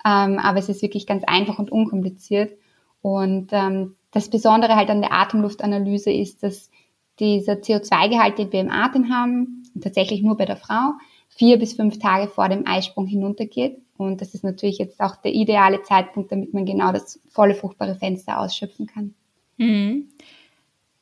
Ähm, 0.04 0.38
aber 0.38 0.58
es 0.58 0.68
ist 0.68 0.82
wirklich 0.82 1.06
ganz 1.06 1.24
einfach 1.24 1.58
und 1.58 1.72
unkompliziert. 1.72 2.56
Und 3.00 3.48
ähm, 3.52 3.96
das 4.12 4.30
Besondere 4.30 4.76
halt 4.76 4.90
an 4.90 5.00
der 5.00 5.12
Atemluftanalyse 5.12 6.12
ist, 6.12 6.42
dass 6.42 6.70
dieser 7.18 7.54
CO2-Gehalt, 7.54 8.38
den 8.38 8.52
wir 8.52 8.60
im 8.60 8.70
Atem 8.70 9.12
haben, 9.12 9.64
tatsächlich 9.80 10.22
nur 10.22 10.36
bei 10.36 10.44
der 10.44 10.56
Frau, 10.56 10.92
vier 11.28 11.58
bis 11.58 11.74
fünf 11.74 11.98
Tage 11.98 12.28
vor 12.28 12.48
dem 12.48 12.66
Eisprung 12.66 13.06
hinuntergeht. 13.06 13.78
Und 13.96 14.20
das 14.20 14.34
ist 14.34 14.44
natürlich 14.44 14.78
jetzt 14.78 15.00
auch 15.00 15.16
der 15.16 15.32
ideale 15.32 15.82
Zeitpunkt, 15.82 16.30
damit 16.30 16.54
man 16.54 16.66
genau 16.66 16.92
das 16.92 17.20
volle 17.28 17.54
fruchtbare 17.54 17.96
Fenster 17.96 18.38
ausschöpfen 18.38 18.86
kann. 18.86 19.14
Mhm. 19.56 20.08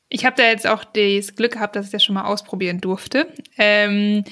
Ich 0.09 0.25
habe 0.25 0.37
da 0.37 0.45
jetzt 0.45 0.67
auch 0.67 0.85
das 0.85 1.37
Glück 1.37 1.53
gehabt, 1.53 1.77
dass 1.77 1.87
ich 1.87 1.93
das 1.93 2.03
schon 2.03 2.15
mal 2.15 2.25
ausprobieren 2.25 2.81
durfte. 2.81 3.33
Ähm, 3.57 4.25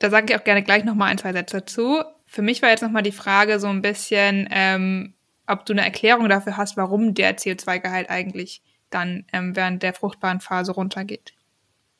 da 0.00 0.10
sage 0.10 0.26
ich 0.28 0.38
auch 0.38 0.44
gerne 0.44 0.64
gleich 0.64 0.84
noch 0.84 0.96
mal 0.96 1.06
ein, 1.06 1.18
zwei 1.18 1.32
Sätze 1.32 1.58
dazu. 1.58 2.02
Für 2.26 2.42
mich 2.42 2.62
war 2.62 2.70
jetzt 2.70 2.82
noch 2.82 2.90
mal 2.90 3.02
die 3.02 3.12
Frage 3.12 3.60
so 3.60 3.68
ein 3.68 3.82
bisschen, 3.82 4.48
ähm, 4.50 5.14
ob 5.46 5.64
du 5.66 5.72
eine 5.72 5.82
Erklärung 5.82 6.28
dafür 6.28 6.56
hast, 6.56 6.76
warum 6.76 7.14
der 7.14 7.36
CO2-Gehalt 7.36 8.10
eigentlich 8.10 8.62
dann 8.90 9.24
ähm, 9.32 9.54
während 9.54 9.82
der 9.82 9.94
fruchtbaren 9.94 10.40
Phase 10.40 10.72
runtergeht. 10.72 11.32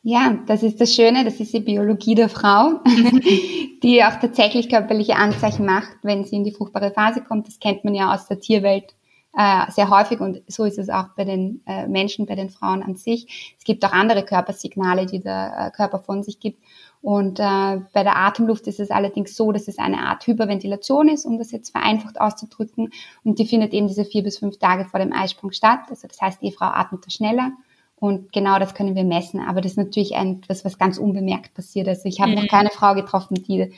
Ja, 0.02 0.36
das 0.46 0.64
ist 0.64 0.80
das 0.80 0.92
Schöne, 0.92 1.24
das 1.24 1.38
ist 1.38 1.54
die 1.54 1.60
Biologie 1.60 2.16
der 2.16 2.28
Frau, 2.28 2.80
die 3.82 4.02
auch 4.02 4.18
tatsächlich 4.20 4.68
körperliche 4.68 5.14
Anzeichen 5.14 5.64
macht, 5.64 5.96
wenn 6.02 6.24
sie 6.24 6.36
in 6.36 6.44
die 6.44 6.50
fruchtbare 6.50 6.90
Phase 6.90 7.22
kommt. 7.22 7.46
Das 7.46 7.60
kennt 7.60 7.84
man 7.84 7.94
ja 7.94 8.12
aus 8.12 8.26
der 8.26 8.40
Tierwelt 8.40 8.94
äh, 9.34 9.70
sehr 9.70 9.88
häufig 9.88 10.20
und 10.20 10.42
so 10.46 10.64
ist 10.64 10.78
es 10.78 10.90
auch 10.90 11.08
bei 11.16 11.24
den 11.24 11.62
äh, 11.66 11.88
Menschen, 11.88 12.26
bei 12.26 12.34
den 12.34 12.50
Frauen 12.50 12.82
an 12.82 12.96
sich. 12.96 13.54
Es 13.58 13.64
gibt 13.64 13.84
auch 13.84 13.92
andere 13.92 14.24
Körpersignale, 14.24 15.06
die 15.06 15.20
der 15.20 15.54
äh, 15.56 15.70
Körper 15.70 16.00
von 16.00 16.22
sich 16.22 16.38
gibt. 16.38 16.62
Und 17.00 17.40
äh, 17.40 17.80
bei 17.92 18.04
der 18.04 18.16
Atemluft 18.16 18.66
ist 18.68 18.78
es 18.78 18.90
allerdings 18.90 19.34
so, 19.34 19.50
dass 19.50 19.66
es 19.68 19.78
eine 19.78 19.98
Art 19.98 20.26
Hyperventilation 20.26 21.08
ist, 21.08 21.24
um 21.24 21.38
das 21.38 21.50
jetzt 21.50 21.70
vereinfacht 21.70 22.20
auszudrücken. 22.20 22.92
Und 23.24 23.38
die 23.38 23.46
findet 23.46 23.72
eben 23.72 23.88
diese 23.88 24.04
vier 24.04 24.22
bis 24.22 24.38
fünf 24.38 24.58
Tage 24.58 24.84
vor 24.84 25.00
dem 25.00 25.12
Eisprung 25.12 25.50
statt. 25.50 25.80
Also 25.88 26.06
das 26.06 26.20
heißt, 26.20 26.42
die 26.42 26.52
Frau 26.52 26.66
atmet 26.66 27.04
da 27.04 27.10
schneller. 27.10 27.52
Und 27.96 28.32
genau 28.32 28.58
das 28.58 28.74
können 28.74 28.94
wir 28.94 29.04
messen. 29.04 29.40
Aber 29.40 29.60
das 29.60 29.72
ist 29.72 29.78
natürlich 29.78 30.12
etwas, 30.12 30.64
was 30.64 30.78
ganz 30.78 30.98
unbemerkt 30.98 31.54
passiert. 31.54 31.88
Also 31.88 32.08
ich 32.08 32.20
habe 32.20 32.32
mhm. 32.32 32.36
noch 32.36 32.48
keine 32.48 32.70
Frau 32.70 32.94
getroffen, 32.94 33.34
die 33.34 33.72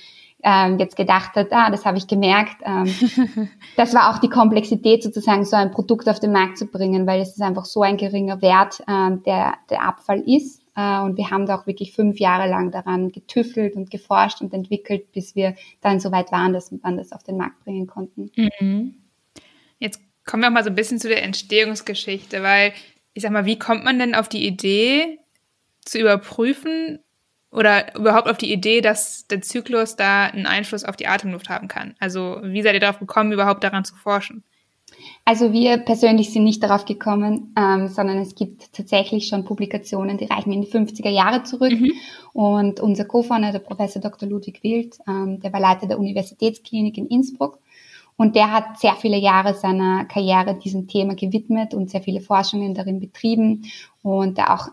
ähm, 0.45 0.79
jetzt 0.79 0.95
gedacht 0.95 1.35
hat, 1.37 1.49
ah, 1.53 1.71
das 1.71 1.87
habe 1.87 1.97
ich 1.97 2.07
gemerkt. 2.07 2.57
Ähm, 2.65 2.87
das 3.77 3.95
war 3.95 4.11
auch 4.11 4.19
die 4.19 4.29
Komplexität 4.29 5.03
sozusagen, 5.03 5.45
so 5.45 5.57
ein 5.57 5.71
Produkt 5.71 6.09
auf 6.09 6.21
den 6.21 6.33
Markt 6.33 6.59
zu 6.59 6.67
bringen, 6.67 7.07
weil 7.07 7.23
es 7.23 7.31
ist 7.31 7.41
einfach 7.41 7.65
so 7.65 7.83
ein 7.83 7.97
geringer 7.97 8.43
Wert, 8.43 8.83
ähm, 8.87 9.23
der 9.25 9.55
der 9.71 9.83
Abfall 9.83 10.21
ist. 10.21 10.63
Äh, 10.77 11.01
und 11.01 11.17
wir 11.17 11.31
haben 11.31 11.47
da 11.47 11.57
auch 11.57 11.67
wirklich 11.67 11.93
fünf 11.93 12.19
Jahre 12.21 12.49
lang 12.49 12.71
daran 12.71 13.11
getüffelt 13.11 13.75
und 13.75 13.91
geforscht 13.91 14.43
und 14.43 14.53
entwickelt, 14.53 15.13
bis 15.13 15.35
wir 15.35 15.55
dann 15.81 15.99
so 15.99 16.13
weit 16.13 16.31
waren, 16.31 16.53
dass 16.53 16.71
wir 16.71 16.79
das 16.97 17.13
auf 17.13 17.23
den 17.23 17.39
Markt 17.39 17.65
bringen 17.65 17.87
konnten. 17.87 18.31
Mhm. 18.37 18.97
Jetzt 19.79 20.01
kommen 20.27 20.43
wir 20.43 20.49
auch 20.49 20.53
mal 20.53 20.65
so 20.65 20.71
ein 20.71 20.77
bisschen 20.77 20.99
zu 20.99 21.09
der 21.09 21.23
Entstehungsgeschichte, 21.23 22.43
weil 22.43 22.73
ich 23.15 23.23
sag 23.23 23.33
mal, 23.33 23.47
wie 23.47 23.59
kommt 23.59 23.85
man 23.85 23.99
denn 23.99 24.15
auf 24.15 24.29
die 24.29 24.47
Idee 24.47 25.19
zu 25.85 25.99
überprüfen, 25.99 26.99
oder 27.55 27.95
überhaupt 27.95 28.29
auf 28.29 28.37
die 28.37 28.53
Idee, 28.53 28.81
dass 28.81 29.27
der 29.29 29.41
Zyklus 29.41 29.97
da 29.97 30.25
einen 30.25 30.47
Einfluss 30.47 30.85
auf 30.85 30.97
die 30.97 31.07
Atemluft 31.07 31.49
haben 31.49 31.69
kann? 31.69 31.95
Also 32.01 32.39
wie 32.43 32.63
seid 32.63 32.75
ihr 32.75 32.81
darauf 32.81 32.99
gekommen, 32.99 33.33
überhaupt 33.33 33.63
daran 33.63 33.85
zu 33.85 33.95
forschen? 33.95 34.43
Also 35.25 35.53
wir 35.53 35.79
persönlich 35.79 36.33
sind 36.33 36.45
nicht 36.45 36.63
darauf 36.63 36.85
gekommen, 36.85 37.55
ähm, 37.59 37.89
sondern 37.89 38.19
es 38.19 38.35
gibt 38.35 38.73
tatsächlich 38.73 39.27
schon 39.27 39.45
Publikationen, 39.45 40.19
die 40.19 40.27
reichen 40.27 40.53
in 40.53 40.63
die 40.63 40.71
50er 40.71 41.09
Jahre 41.09 41.43
zurück. 41.45 41.73
Mhm. 41.73 41.93
Und 42.33 42.81
unser 42.81 43.05
Co-Founder, 43.05 43.53
der 43.53 43.61
Professor 43.61 44.03
Dr. 44.03 44.29
Ludwig 44.29 44.63
Wild, 44.63 44.99
ähm, 45.09 45.41
der 45.41 45.53
war 45.53 45.61
Leiter 45.61 45.87
der 45.87 45.99
Universitätsklinik 45.99 46.99
in 46.99 47.07
Innsbruck. 47.07 47.59
Und 48.17 48.37
der 48.37 48.53
hat 48.53 48.79
sehr 48.79 48.95
viele 48.95 49.17
Jahre 49.17 49.55
seiner 49.55 50.05
Karriere 50.05 50.55
diesem 50.55 50.87
Thema 50.87 51.15
gewidmet 51.15 51.75
und 51.75 51.91
sehr 51.91 52.03
viele 52.03 52.21
Forschungen 52.21 52.75
darin 52.75 53.01
betrieben 53.01 53.65
und 54.03 54.39
auch 54.39 54.69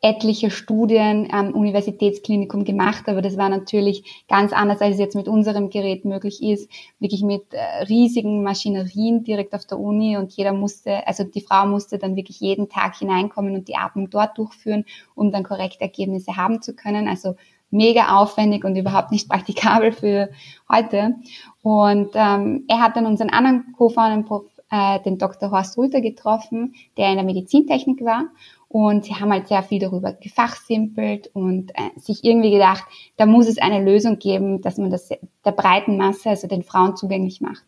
etliche 0.00 0.50
Studien 0.50 1.28
am 1.32 1.52
Universitätsklinikum 1.52 2.64
gemacht, 2.64 3.08
aber 3.08 3.20
das 3.20 3.36
war 3.36 3.48
natürlich 3.48 4.24
ganz 4.28 4.52
anders, 4.52 4.80
als 4.80 4.94
es 4.94 5.00
jetzt 5.00 5.16
mit 5.16 5.26
unserem 5.26 5.70
Gerät 5.70 6.04
möglich 6.04 6.40
ist. 6.40 6.70
Wirklich 7.00 7.22
mit 7.22 7.52
äh, 7.52 7.84
riesigen 7.84 8.44
Maschinerien 8.44 9.24
direkt 9.24 9.54
auf 9.54 9.66
der 9.66 9.80
Uni 9.80 10.16
und 10.16 10.32
jeder 10.32 10.52
musste, 10.52 11.04
also 11.06 11.24
die 11.24 11.40
Frau 11.40 11.66
musste 11.66 11.98
dann 11.98 12.14
wirklich 12.14 12.38
jeden 12.38 12.68
Tag 12.68 12.96
hineinkommen 12.96 13.54
und 13.54 13.66
die 13.66 13.74
Atmung 13.74 14.08
dort 14.08 14.38
durchführen, 14.38 14.84
um 15.16 15.32
dann 15.32 15.42
korrekte 15.42 15.80
Ergebnisse 15.80 16.36
haben 16.36 16.62
zu 16.62 16.74
können. 16.74 17.08
Also 17.08 17.34
mega 17.70 18.18
aufwendig 18.20 18.64
und 18.64 18.76
überhaupt 18.76 19.10
nicht 19.10 19.28
praktikabel 19.28 19.90
für 19.90 20.30
heute. 20.68 21.16
Und 21.62 22.10
ähm, 22.14 22.64
er 22.68 22.80
hat 22.80 22.94
dann 22.94 23.06
unseren 23.06 23.30
anderen 23.30 23.72
Co-Founder, 23.76 24.42
äh, 24.70 25.00
den 25.00 25.18
Dr. 25.18 25.50
Horst 25.50 25.76
Rüther, 25.76 26.00
getroffen, 26.00 26.74
der 26.96 27.08
in 27.08 27.16
der 27.16 27.24
Medizintechnik 27.24 28.04
war 28.04 28.26
und 28.68 29.06
sie 29.06 29.14
haben 29.14 29.32
halt 29.32 29.48
sehr 29.48 29.62
viel 29.62 29.78
darüber 29.78 30.12
gefachsimpelt 30.12 31.30
und 31.32 31.70
äh, 31.70 31.98
sich 31.98 32.22
irgendwie 32.22 32.50
gedacht, 32.50 32.84
da 33.16 33.24
muss 33.24 33.48
es 33.48 33.58
eine 33.58 33.82
Lösung 33.82 34.18
geben, 34.18 34.60
dass 34.60 34.76
man 34.76 34.90
das 34.90 35.08
der 35.08 35.52
breiten 35.52 35.96
Masse, 35.96 36.30
also 36.30 36.46
den 36.46 36.62
Frauen 36.62 36.96
zugänglich 36.96 37.40
macht. 37.40 37.64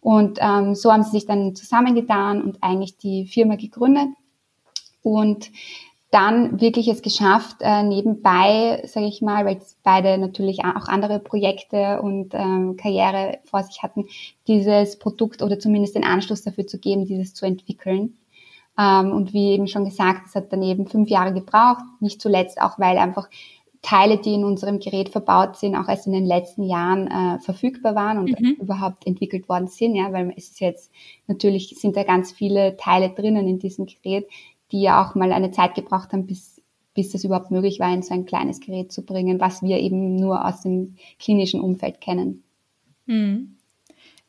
Und 0.00 0.38
ähm, 0.40 0.74
so 0.74 0.92
haben 0.92 1.02
sie 1.02 1.10
sich 1.10 1.26
dann 1.26 1.54
zusammengetan 1.54 2.42
und 2.42 2.62
eigentlich 2.62 2.96
die 2.96 3.26
Firma 3.26 3.56
gegründet 3.56 4.08
und 5.02 5.50
dann 6.10 6.58
wirklich 6.62 6.88
es 6.88 7.02
geschafft, 7.02 7.56
äh, 7.60 7.82
nebenbei, 7.82 8.82
sage 8.86 9.06
ich 9.06 9.20
mal, 9.20 9.44
weil 9.44 9.60
beide 9.82 10.16
natürlich 10.16 10.64
auch 10.64 10.88
andere 10.88 11.18
Projekte 11.18 12.00
und 12.00 12.32
ähm, 12.32 12.78
Karriere 12.78 13.40
vor 13.44 13.62
sich 13.62 13.82
hatten, 13.82 14.06
dieses 14.46 14.98
Produkt 14.98 15.42
oder 15.42 15.58
zumindest 15.58 15.96
den 15.96 16.04
Anschluss 16.04 16.42
dafür 16.42 16.66
zu 16.66 16.78
geben, 16.78 17.04
dieses 17.04 17.34
zu 17.34 17.44
entwickeln. 17.44 18.16
Ähm, 18.78 19.12
und 19.12 19.32
wie 19.32 19.50
eben 19.50 19.66
schon 19.66 19.84
gesagt, 19.84 20.26
es 20.26 20.34
hat 20.34 20.52
dann 20.52 20.62
eben 20.62 20.86
fünf 20.86 21.08
Jahre 21.10 21.34
gebraucht, 21.34 21.82
nicht 22.00 22.22
zuletzt 22.22 22.60
auch, 22.60 22.78
weil 22.78 22.96
einfach 22.96 23.28
Teile, 23.82 24.18
die 24.18 24.34
in 24.34 24.44
unserem 24.44 24.80
Gerät 24.80 25.08
verbaut 25.08 25.56
sind, 25.56 25.76
auch 25.76 25.88
erst 25.88 26.06
in 26.06 26.12
den 26.12 26.26
letzten 26.26 26.64
Jahren 26.64 27.06
äh, 27.06 27.38
verfügbar 27.38 27.94
waren 27.94 28.18
und 28.18 28.40
mhm. 28.40 28.56
überhaupt 28.60 29.06
entwickelt 29.06 29.48
worden 29.48 29.68
sind, 29.68 29.94
ja, 29.94 30.12
weil 30.12 30.32
es 30.36 30.50
ist 30.50 30.60
jetzt 30.60 30.90
natürlich 31.26 31.76
sind 31.78 31.96
da 31.96 32.02
ganz 32.02 32.32
viele 32.32 32.76
Teile 32.76 33.10
drinnen 33.10 33.46
in 33.46 33.58
diesem 33.58 33.86
Gerät, 33.86 34.28
die 34.72 34.82
ja 34.82 35.02
auch 35.02 35.14
mal 35.14 35.32
eine 35.32 35.52
Zeit 35.52 35.74
gebraucht 35.74 36.12
haben, 36.12 36.26
bis 36.26 36.58
bis 36.94 37.12
das 37.12 37.22
überhaupt 37.22 37.52
möglich 37.52 37.78
war, 37.78 37.94
in 37.94 38.02
so 38.02 38.12
ein 38.12 38.26
kleines 38.26 38.58
Gerät 38.58 38.90
zu 38.90 39.02
bringen, 39.02 39.38
was 39.38 39.62
wir 39.62 39.78
eben 39.78 40.16
nur 40.16 40.44
aus 40.44 40.62
dem 40.62 40.96
klinischen 41.20 41.60
Umfeld 41.60 42.00
kennen. 42.00 42.42
Mhm. 43.06 43.57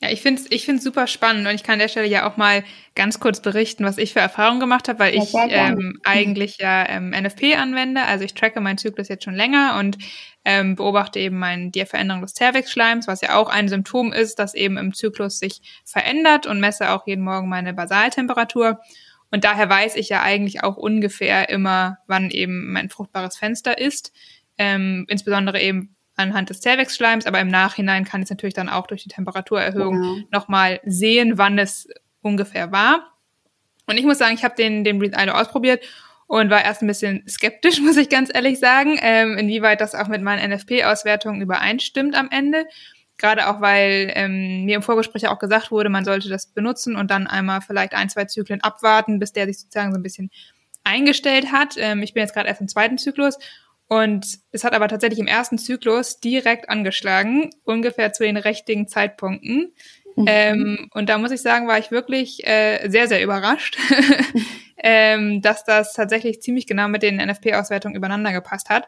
Ja, 0.01 0.10
ich 0.10 0.22
finde 0.22 0.41
es 0.41 0.50
ich 0.50 0.63
find's 0.63 0.86
super 0.86 1.08
spannend 1.08 1.46
und 1.46 1.53
ich 1.53 1.63
kann 1.63 1.74
an 1.74 1.79
der 1.79 1.89
Stelle 1.89 2.08
ja 2.08 2.29
auch 2.29 2.38
mal 2.38 2.63
ganz 2.96 3.20
kurz 3.20 3.41
berichten, 3.41 3.84
was 3.84 3.98
ich 3.98 4.13
für 4.13 4.22
Erfahrungen 4.22 4.62
gemacht 4.62 4.88
habe, 4.88 5.00
weil 5.00 5.13
ja, 5.13 5.24
ich 5.24 5.34
ähm, 5.36 6.00
eigentlich 6.06 6.58
ja 6.58 6.88
ähm, 6.88 7.10
NFP 7.10 7.56
anwende. 7.58 8.03
Also 8.03 8.24
ich 8.24 8.34
tracke 8.34 8.62
meinen 8.62 8.77
Zyklus 8.77 9.10
jetzt 9.10 9.25
schon 9.25 9.36
länger 9.36 9.75
und 9.77 9.98
ähm, 10.46 10.75
beobachte 10.75 11.20
eben 11.20 11.38
mein, 11.38 11.72
die 11.72 11.86
Veränderung 11.86 12.22
des 12.22 12.34
Zervixschleims, 12.34 13.08
was 13.08 13.20
ja 13.20 13.36
auch 13.36 13.50
ein 13.50 13.68
Symptom 13.68 14.13
ist, 14.13 14.39
das 14.39 14.53
eben 14.53 14.77
im 14.77 14.94
Zyklus 14.94 15.39
sich 15.39 15.62
verändert 15.84 16.48
und 16.48 16.62
messe 16.62 16.91
auch 16.91 17.06
jeden 17.06 17.25
Morgen 17.25 17.50
meine 17.50 17.74
Basaltemperatur. 17.74 18.79
Und 19.32 19.44
daher 19.44 19.70
weiß 19.70 19.98
ich 19.98 20.08
ja 20.08 20.22
eigentlich 20.22 20.63
auch 20.63 20.77
ungefähr 20.77 21.50
immer, 21.50 21.97
wann 22.08 22.32
eben 22.32 22.71
mein 22.71 22.89
fruchtbares 22.89 23.38
Fenster 23.38 23.78
ist. 23.78 24.13
Ähm, 24.58 25.06
insbesondere 25.10 25.62
eben 25.62 25.97
anhand 26.19 26.49
des 26.49 26.62
Zellwechsschleims, 26.62 27.25
aber 27.25 27.39
im 27.39 27.47
Nachhinein 27.47 28.05
kann 28.05 28.21
ich 28.21 28.29
natürlich 28.29 28.53
dann 28.53 28.69
auch 28.69 28.88
durch 28.88 29.03
die 29.03 29.10
Temperaturerhöhung 29.10 30.03
ja. 30.03 30.23
nochmal 30.32 30.79
sehen, 30.86 31.38
wann 31.38 31.58
es 31.58 31.88
ungefähr 32.21 32.71
war. 32.71 33.13
Und 33.88 33.97
ich 33.97 34.05
muss 34.05 34.19
sagen, 34.19 34.36
ich 34.36 34.43
habe 34.43 34.55
den, 34.55 34.84
den 34.84 34.99
Breathe 34.99 35.17
ILO 35.19 35.34
ausprobiert 35.34 35.84
und 36.27 36.51
war 36.51 36.63
erst 36.63 36.84
ein 36.84 36.88
bisschen 36.88 37.27
skeptisch, 37.27 37.79
muss 37.82 37.97
ich 37.97 38.10
ganz 38.10 38.29
ehrlich 38.34 38.60
sagen, 38.60 38.99
ähm, 39.01 39.38
inwieweit 39.38 39.82
das 39.82 39.95
auch 39.95 40.08
mit 40.08 40.21
meinen 40.21 40.51
NFP-Auswertungen 40.51 41.41
übereinstimmt 41.41 42.15
am 42.15 42.29
Ende. 42.29 42.65
Gerade 43.17 43.49
auch, 43.49 43.60
weil 43.60 44.12
ähm, 44.15 44.63
mir 44.65 44.75
im 44.75 44.82
Vorgespräch 44.82 45.27
auch 45.27 45.39
gesagt 45.39 45.71
wurde, 45.71 45.89
man 45.89 46.05
sollte 46.05 46.29
das 46.29 46.47
benutzen 46.47 46.95
und 46.95 47.12
dann 47.12 47.27
einmal 47.27 47.62
vielleicht 47.62 47.93
ein, 47.93 48.10
zwei 48.10 48.25
Zyklen 48.25 48.62
abwarten, 48.62 49.19
bis 49.19 49.34
der 49.34 49.45
sich 49.45 49.60
sozusagen 49.60 49.91
so 49.91 49.99
ein 49.99 50.03
bisschen 50.03 50.29
eingestellt 50.84 51.51
hat. 51.51 51.75
Ähm, 51.77 52.01
ich 52.01 52.13
bin 52.13 52.21
jetzt 52.21 52.34
gerade 52.34 52.47
erst 52.47 52.62
im 52.62 52.67
zweiten 52.67 52.97
Zyklus 52.97 53.38
und 53.89 54.38
es 54.52 54.63
hat 54.63 54.73
aber 54.73 54.88
tatsächlich 54.88 55.19
im 55.19 55.25
ersten 55.25 55.58
Zyklus 55.58 56.19
direkt 56.19 56.69
angeschlagen, 56.69 57.49
ungefähr 57.63 58.13
zu 58.13 58.23
den 58.23 58.38
richtigen 58.38 58.88
Zeitpunkten. 58.88 59.73
Mhm. 60.15 60.25
Ähm, 60.28 60.89
und 60.93 61.10
da 61.10 61.17
muss 61.17 61.32
ich 61.32 61.41
sagen, 61.41 61.67
war 61.67 61.80
ich 61.80 61.89
wirklich 61.89 62.45
äh, 62.47 62.88
sehr, 62.88 63.08
sehr 63.08 63.23
überrascht, 63.23 63.80
ähm, 64.78 65.41
dass 65.41 65.63
das 65.63 65.93
tatsächlich 65.93 66.39
ziemlich 66.43 66.67
genau 66.67 66.88
mit 66.88 67.02
den 67.02 67.17
NFP-Auswertungen 67.17 67.95
übereinander 67.95 68.32
gepasst 68.32 68.69
hat. 68.69 68.88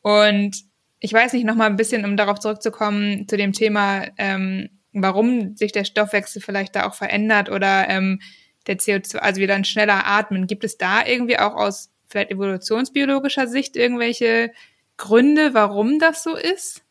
Und 0.00 0.56
ich 0.98 1.12
weiß 1.12 1.34
nicht, 1.34 1.44
nochmal 1.44 1.68
ein 1.68 1.76
bisschen, 1.76 2.06
um 2.06 2.16
darauf 2.16 2.38
zurückzukommen, 2.38 3.28
zu 3.28 3.36
dem 3.36 3.52
Thema, 3.52 4.06
ähm, 4.16 4.70
warum 4.94 5.56
sich 5.56 5.72
der 5.72 5.84
Stoffwechsel 5.84 6.40
vielleicht 6.40 6.74
da 6.74 6.86
auch 6.86 6.94
verändert 6.94 7.50
oder 7.50 7.86
ähm, 7.90 8.20
der 8.66 8.78
CO2, 8.78 9.18
also 9.18 9.42
wir 9.42 9.46
dann 9.46 9.64
schneller 9.64 10.06
atmen. 10.06 10.46
Gibt 10.46 10.64
es 10.64 10.78
da 10.78 11.04
irgendwie 11.04 11.38
auch 11.38 11.54
aus 11.54 11.90
vielleicht 12.08 12.30
evolutionsbiologischer 12.30 13.46
Sicht 13.46 13.76
irgendwelche 13.76 14.52
Gründe, 14.96 15.54
warum 15.54 15.98
das 15.98 16.22
so 16.22 16.34
ist? 16.34 16.82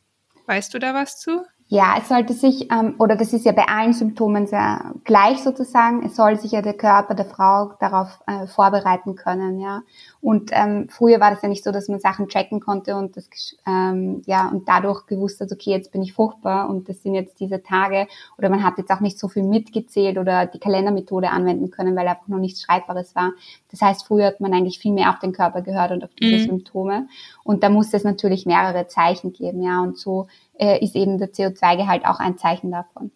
Weißt 0.46 0.74
du 0.74 0.80
da 0.80 0.94
was 0.94 1.20
zu? 1.20 1.44
Ja, 1.70 1.96
es 2.00 2.08
sollte 2.08 2.34
sich, 2.34 2.72
ähm, 2.72 2.96
oder 2.98 3.18
das 3.18 3.34
ist 3.34 3.46
ja 3.46 3.52
bei 3.52 3.66
allen 3.68 3.92
Symptomen 3.92 4.48
sehr 4.48 4.94
gleich 5.04 5.44
sozusagen, 5.44 6.06
es 6.06 6.16
soll 6.16 6.40
sich 6.40 6.54
ja 6.54 6.62
der 6.62 6.76
Körper 6.76 7.14
der 7.14 7.26
Frau 7.26 7.74
darauf 7.82 8.22
äh, 8.26 8.48
vorbereiten 8.48 9.16
können, 9.16 9.60
ja. 9.60 9.82
Und 10.28 10.50
ähm, 10.52 10.90
früher 10.90 11.22
war 11.22 11.32
das 11.32 11.42
ja 11.42 11.48
nicht 11.48 11.64
so, 11.64 11.72
dass 11.72 11.88
man 11.88 12.02
Sachen 12.02 12.28
checken 12.28 12.60
konnte 12.60 12.98
und 12.98 13.16
das 13.16 13.30
ähm, 13.66 14.24
ja 14.26 14.50
und 14.50 14.68
dadurch 14.68 15.06
gewusst 15.06 15.40
hat, 15.40 15.54
okay, 15.54 15.70
jetzt 15.70 15.94
bin 15.94 16.02
ich 16.02 16.12
fruchtbar 16.12 16.70
und 16.70 16.90
das 16.90 17.02
sind 17.02 17.16
jetzt 17.16 17.40
diese 17.40 17.64
Tage 17.64 18.08
oder 18.38 18.50
man 18.50 18.62
hat 18.62 18.78
jetzt 18.78 18.92
auch 18.92 19.00
nicht 19.00 19.18
so 19.18 19.30
viel 19.30 19.44
mitgezählt 19.44 20.18
oder 20.18 20.46
die 20.46 20.60
Kalendermethode 20.60 21.30
anwenden 21.30 21.72
können, 21.72 21.96
weil 21.96 22.10
einfach 22.10 22.28
noch 22.28 22.40
nichts 22.40 22.62
Schreibbares 22.62 23.16
war. 23.16 23.32
Das 23.72 23.80
heißt, 23.80 24.06
früher 24.06 24.26
hat 24.26 24.42
man 24.42 24.54
eigentlich 24.54 24.80
viel 24.80 24.92
mehr 24.92 25.12
auf 25.12 25.20
den 25.20 25.32
Körper 25.32 25.62
gehört 25.62 25.92
und 25.92 26.04
auf 26.04 26.14
diese 26.20 26.44
mhm. 26.44 26.50
Symptome 26.50 27.08
und 27.46 27.64
da 27.64 27.70
musste 27.70 27.96
es 27.96 28.04
natürlich 28.04 28.46
mehrere 28.46 28.86
Zeichen 28.88 29.32
geben, 29.32 29.62
ja. 29.62 29.82
Und 29.82 29.98
so 29.98 30.28
äh, 30.60 30.84
ist 30.84 30.98
eben 30.98 31.20
der 31.20 31.32
CO2-Gehalt 31.32 32.06
auch 32.06 32.20
ein 32.20 32.38
Zeichen 32.38 32.70
davon. 32.70 33.12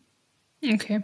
Okay. 0.64 1.04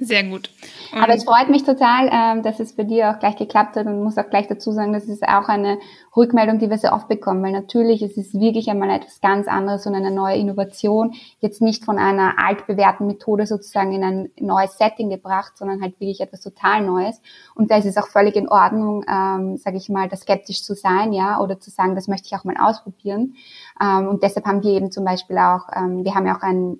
Sehr 0.00 0.24
gut. 0.24 0.50
Und 0.92 1.02
Aber 1.02 1.14
es 1.14 1.24
freut 1.24 1.48
mich 1.48 1.64
total, 1.64 2.08
ähm, 2.12 2.42
dass 2.42 2.60
es 2.60 2.74
bei 2.74 2.84
dir 2.84 3.10
auch 3.10 3.18
gleich 3.18 3.36
geklappt 3.36 3.76
hat 3.76 3.86
und 3.86 4.02
muss 4.02 4.18
auch 4.18 4.28
gleich 4.28 4.46
dazu 4.46 4.72
sagen, 4.72 4.92
das 4.92 5.04
ist 5.04 5.22
auch 5.22 5.48
eine 5.48 5.78
Rückmeldung, 6.16 6.58
die 6.58 6.68
wir 6.68 6.78
sehr 6.78 6.94
oft 6.94 7.08
bekommen, 7.08 7.42
weil 7.42 7.52
natürlich 7.52 8.02
es 8.02 8.16
ist 8.16 8.38
wirklich 8.38 8.68
einmal 8.70 8.90
etwas 8.90 9.20
ganz 9.20 9.48
anderes 9.48 9.86
und 9.86 9.94
eine 9.94 10.10
neue 10.10 10.36
Innovation, 10.36 11.14
jetzt 11.40 11.62
nicht 11.62 11.84
von 11.84 11.98
einer 11.98 12.34
altbewährten 12.38 13.06
Methode 13.06 13.46
sozusagen 13.46 13.92
in 13.92 14.04
ein 14.04 14.30
neues 14.38 14.76
Setting 14.76 15.10
gebracht, 15.10 15.56
sondern 15.56 15.80
halt 15.80 15.98
wirklich 16.00 16.20
etwas 16.20 16.40
total 16.40 16.82
Neues. 16.82 17.20
Und 17.54 17.70
da 17.70 17.76
ist 17.76 17.86
es 17.86 17.96
auch 17.96 18.08
völlig 18.08 18.36
in 18.36 18.48
Ordnung, 18.48 19.04
ähm, 19.08 19.56
sage 19.56 19.76
ich 19.76 19.88
mal, 19.88 20.08
da 20.08 20.16
skeptisch 20.16 20.62
zu 20.62 20.74
sein, 20.74 21.12
ja, 21.12 21.40
oder 21.40 21.60
zu 21.60 21.70
sagen, 21.70 21.94
das 21.94 22.08
möchte 22.08 22.26
ich 22.26 22.34
auch 22.34 22.44
mal 22.44 22.56
ausprobieren. 22.58 23.34
Ähm, 23.80 24.08
und 24.08 24.22
deshalb 24.22 24.46
haben 24.46 24.62
wir 24.62 24.72
eben 24.72 24.90
zum 24.90 25.04
Beispiel 25.04 25.38
auch, 25.38 25.68
ähm, 25.74 26.04
wir 26.04 26.14
haben 26.14 26.26
ja 26.26 26.36
auch 26.36 26.42
ein 26.42 26.78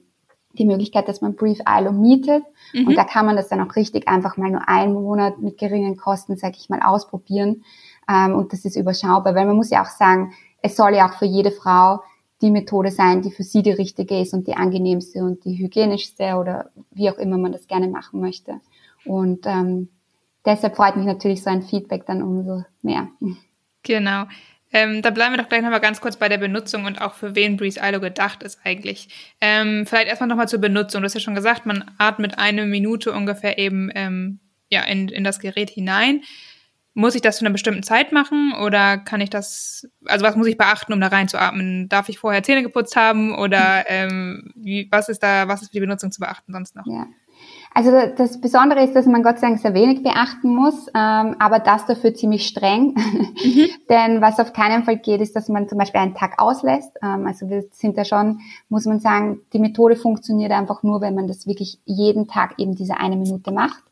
die 0.58 0.64
Möglichkeit, 0.64 1.08
dass 1.08 1.20
man 1.20 1.34
Brief 1.34 1.58
ILO 1.66 1.92
mietet. 1.92 2.44
Mhm. 2.72 2.88
Und 2.88 2.96
da 2.96 3.04
kann 3.04 3.26
man 3.26 3.36
das 3.36 3.48
dann 3.48 3.60
auch 3.60 3.76
richtig 3.76 4.08
einfach 4.08 4.36
mal 4.36 4.50
nur 4.50 4.68
einen 4.68 4.94
Monat 4.94 5.38
mit 5.38 5.58
geringen 5.58 5.96
Kosten, 5.96 6.36
sag 6.36 6.56
ich 6.56 6.68
mal, 6.68 6.80
ausprobieren. 6.80 7.64
Ähm, 8.08 8.34
und 8.34 8.52
das 8.52 8.64
ist 8.64 8.76
überschaubar, 8.76 9.34
weil 9.34 9.46
man 9.46 9.56
muss 9.56 9.70
ja 9.70 9.82
auch 9.82 9.90
sagen, 9.90 10.32
es 10.62 10.76
soll 10.76 10.94
ja 10.94 11.08
auch 11.08 11.14
für 11.14 11.26
jede 11.26 11.50
Frau 11.50 12.00
die 12.40 12.50
Methode 12.50 12.90
sein, 12.90 13.22
die 13.22 13.30
für 13.30 13.44
sie 13.44 13.62
die 13.62 13.70
richtige 13.70 14.20
ist 14.20 14.34
und 14.34 14.46
die 14.46 14.56
angenehmste 14.56 15.20
und 15.20 15.44
die 15.44 15.56
hygienischste 15.56 16.34
oder 16.34 16.70
wie 16.90 17.08
auch 17.08 17.18
immer 17.18 17.38
man 17.38 17.52
das 17.52 17.68
gerne 17.68 17.88
machen 17.88 18.20
möchte. 18.20 18.60
Und 19.04 19.46
ähm, 19.46 19.88
deshalb 20.44 20.76
freut 20.76 20.96
mich 20.96 21.06
natürlich 21.06 21.42
so 21.42 21.50
ein 21.50 21.62
Feedback 21.62 22.04
dann 22.06 22.22
umso 22.22 22.64
mehr. 22.82 23.08
Genau. 23.84 24.24
Ähm, 24.72 25.02
da 25.02 25.10
bleiben 25.10 25.34
wir 25.34 25.42
doch 25.42 25.48
gleich 25.48 25.62
nochmal 25.62 25.80
ganz 25.80 26.00
kurz 26.00 26.16
bei 26.16 26.28
der 26.28 26.38
Benutzung 26.38 26.84
und 26.86 27.00
auch 27.00 27.14
für 27.14 27.34
wen 27.34 27.56
Breeze 27.56 27.80
ILO 27.82 28.00
gedacht 28.00 28.42
ist 28.42 28.58
eigentlich. 28.64 29.08
Ähm, 29.40 29.86
vielleicht 29.86 30.08
erstmal 30.08 30.28
nochmal 30.28 30.48
zur 30.48 30.60
Benutzung. 30.60 31.02
Du 31.02 31.06
hast 31.06 31.14
ja 31.14 31.20
schon 31.20 31.34
gesagt, 31.34 31.66
man 31.66 31.84
atmet 31.98 32.38
eine 32.38 32.64
Minute 32.66 33.12
ungefähr 33.12 33.58
eben 33.58 33.90
ähm, 33.94 34.40
ja, 34.70 34.82
in, 34.82 35.08
in 35.08 35.24
das 35.24 35.40
Gerät 35.40 35.70
hinein. 35.70 36.22
muss 36.94 37.14
ich 37.14 37.22
das 37.22 37.38
zu 37.38 37.44
einer 37.44 37.52
bestimmten 37.52 37.82
Zeit 37.82 38.12
machen 38.12 38.52
oder 38.54 38.98
kann 38.98 39.20
ich 39.20 39.30
das, 39.30 39.88
also 40.06 40.24
was 40.24 40.36
muss 40.36 40.46
ich 40.46 40.58
beachten, 40.58 40.92
um 40.92 41.00
da 41.00 41.08
reinzuatmen? 41.08 41.88
Darf 41.88 42.08
ich 42.08 42.18
vorher 42.18 42.42
Zähne 42.42 42.62
geputzt 42.62 42.96
haben 42.96 43.34
oder 43.34 43.84
ähm, 43.88 44.52
wie, 44.56 44.88
was 44.90 45.08
ist 45.08 45.22
da, 45.22 45.48
was 45.48 45.62
ist 45.62 45.68
für 45.68 45.74
die 45.74 45.80
Benutzung 45.80 46.10
zu 46.12 46.20
beachten 46.20 46.52
sonst 46.52 46.76
noch? 46.76 46.86
Ja. 46.86 47.06
Also 47.74 47.90
das 48.16 48.40
Besondere 48.40 48.84
ist, 48.84 48.94
dass 48.94 49.06
man 49.06 49.22
Gott 49.22 49.38
sei 49.38 49.48
Dank 49.48 49.60
sehr 49.60 49.72
wenig 49.72 50.02
beachten 50.02 50.54
muss, 50.54 50.88
ähm, 50.88 51.36
aber 51.38 51.58
das 51.58 51.86
dafür 51.86 52.14
ziemlich 52.14 52.46
streng. 52.46 52.94
Mhm. 52.94 53.68
Denn 53.88 54.20
was 54.20 54.38
auf 54.38 54.52
keinen 54.52 54.84
Fall 54.84 54.98
geht, 54.98 55.20
ist, 55.20 55.34
dass 55.34 55.48
man 55.48 55.68
zum 55.68 55.78
Beispiel 55.78 56.00
einen 56.00 56.14
Tag 56.14 56.34
auslässt. 56.38 56.90
Ähm, 57.02 57.26
also 57.26 57.48
wir 57.48 57.64
sind 57.72 57.96
da 57.96 58.04
schon, 58.04 58.40
muss 58.68 58.84
man 58.84 59.00
sagen, 59.00 59.40
die 59.52 59.58
Methode 59.58 59.96
funktioniert 59.96 60.52
einfach 60.52 60.82
nur, 60.82 61.00
wenn 61.00 61.14
man 61.14 61.28
das 61.28 61.46
wirklich 61.46 61.78
jeden 61.86 62.28
Tag 62.28 62.54
eben 62.58 62.74
diese 62.74 62.98
eine 62.98 63.16
Minute 63.16 63.52
macht. 63.52 63.82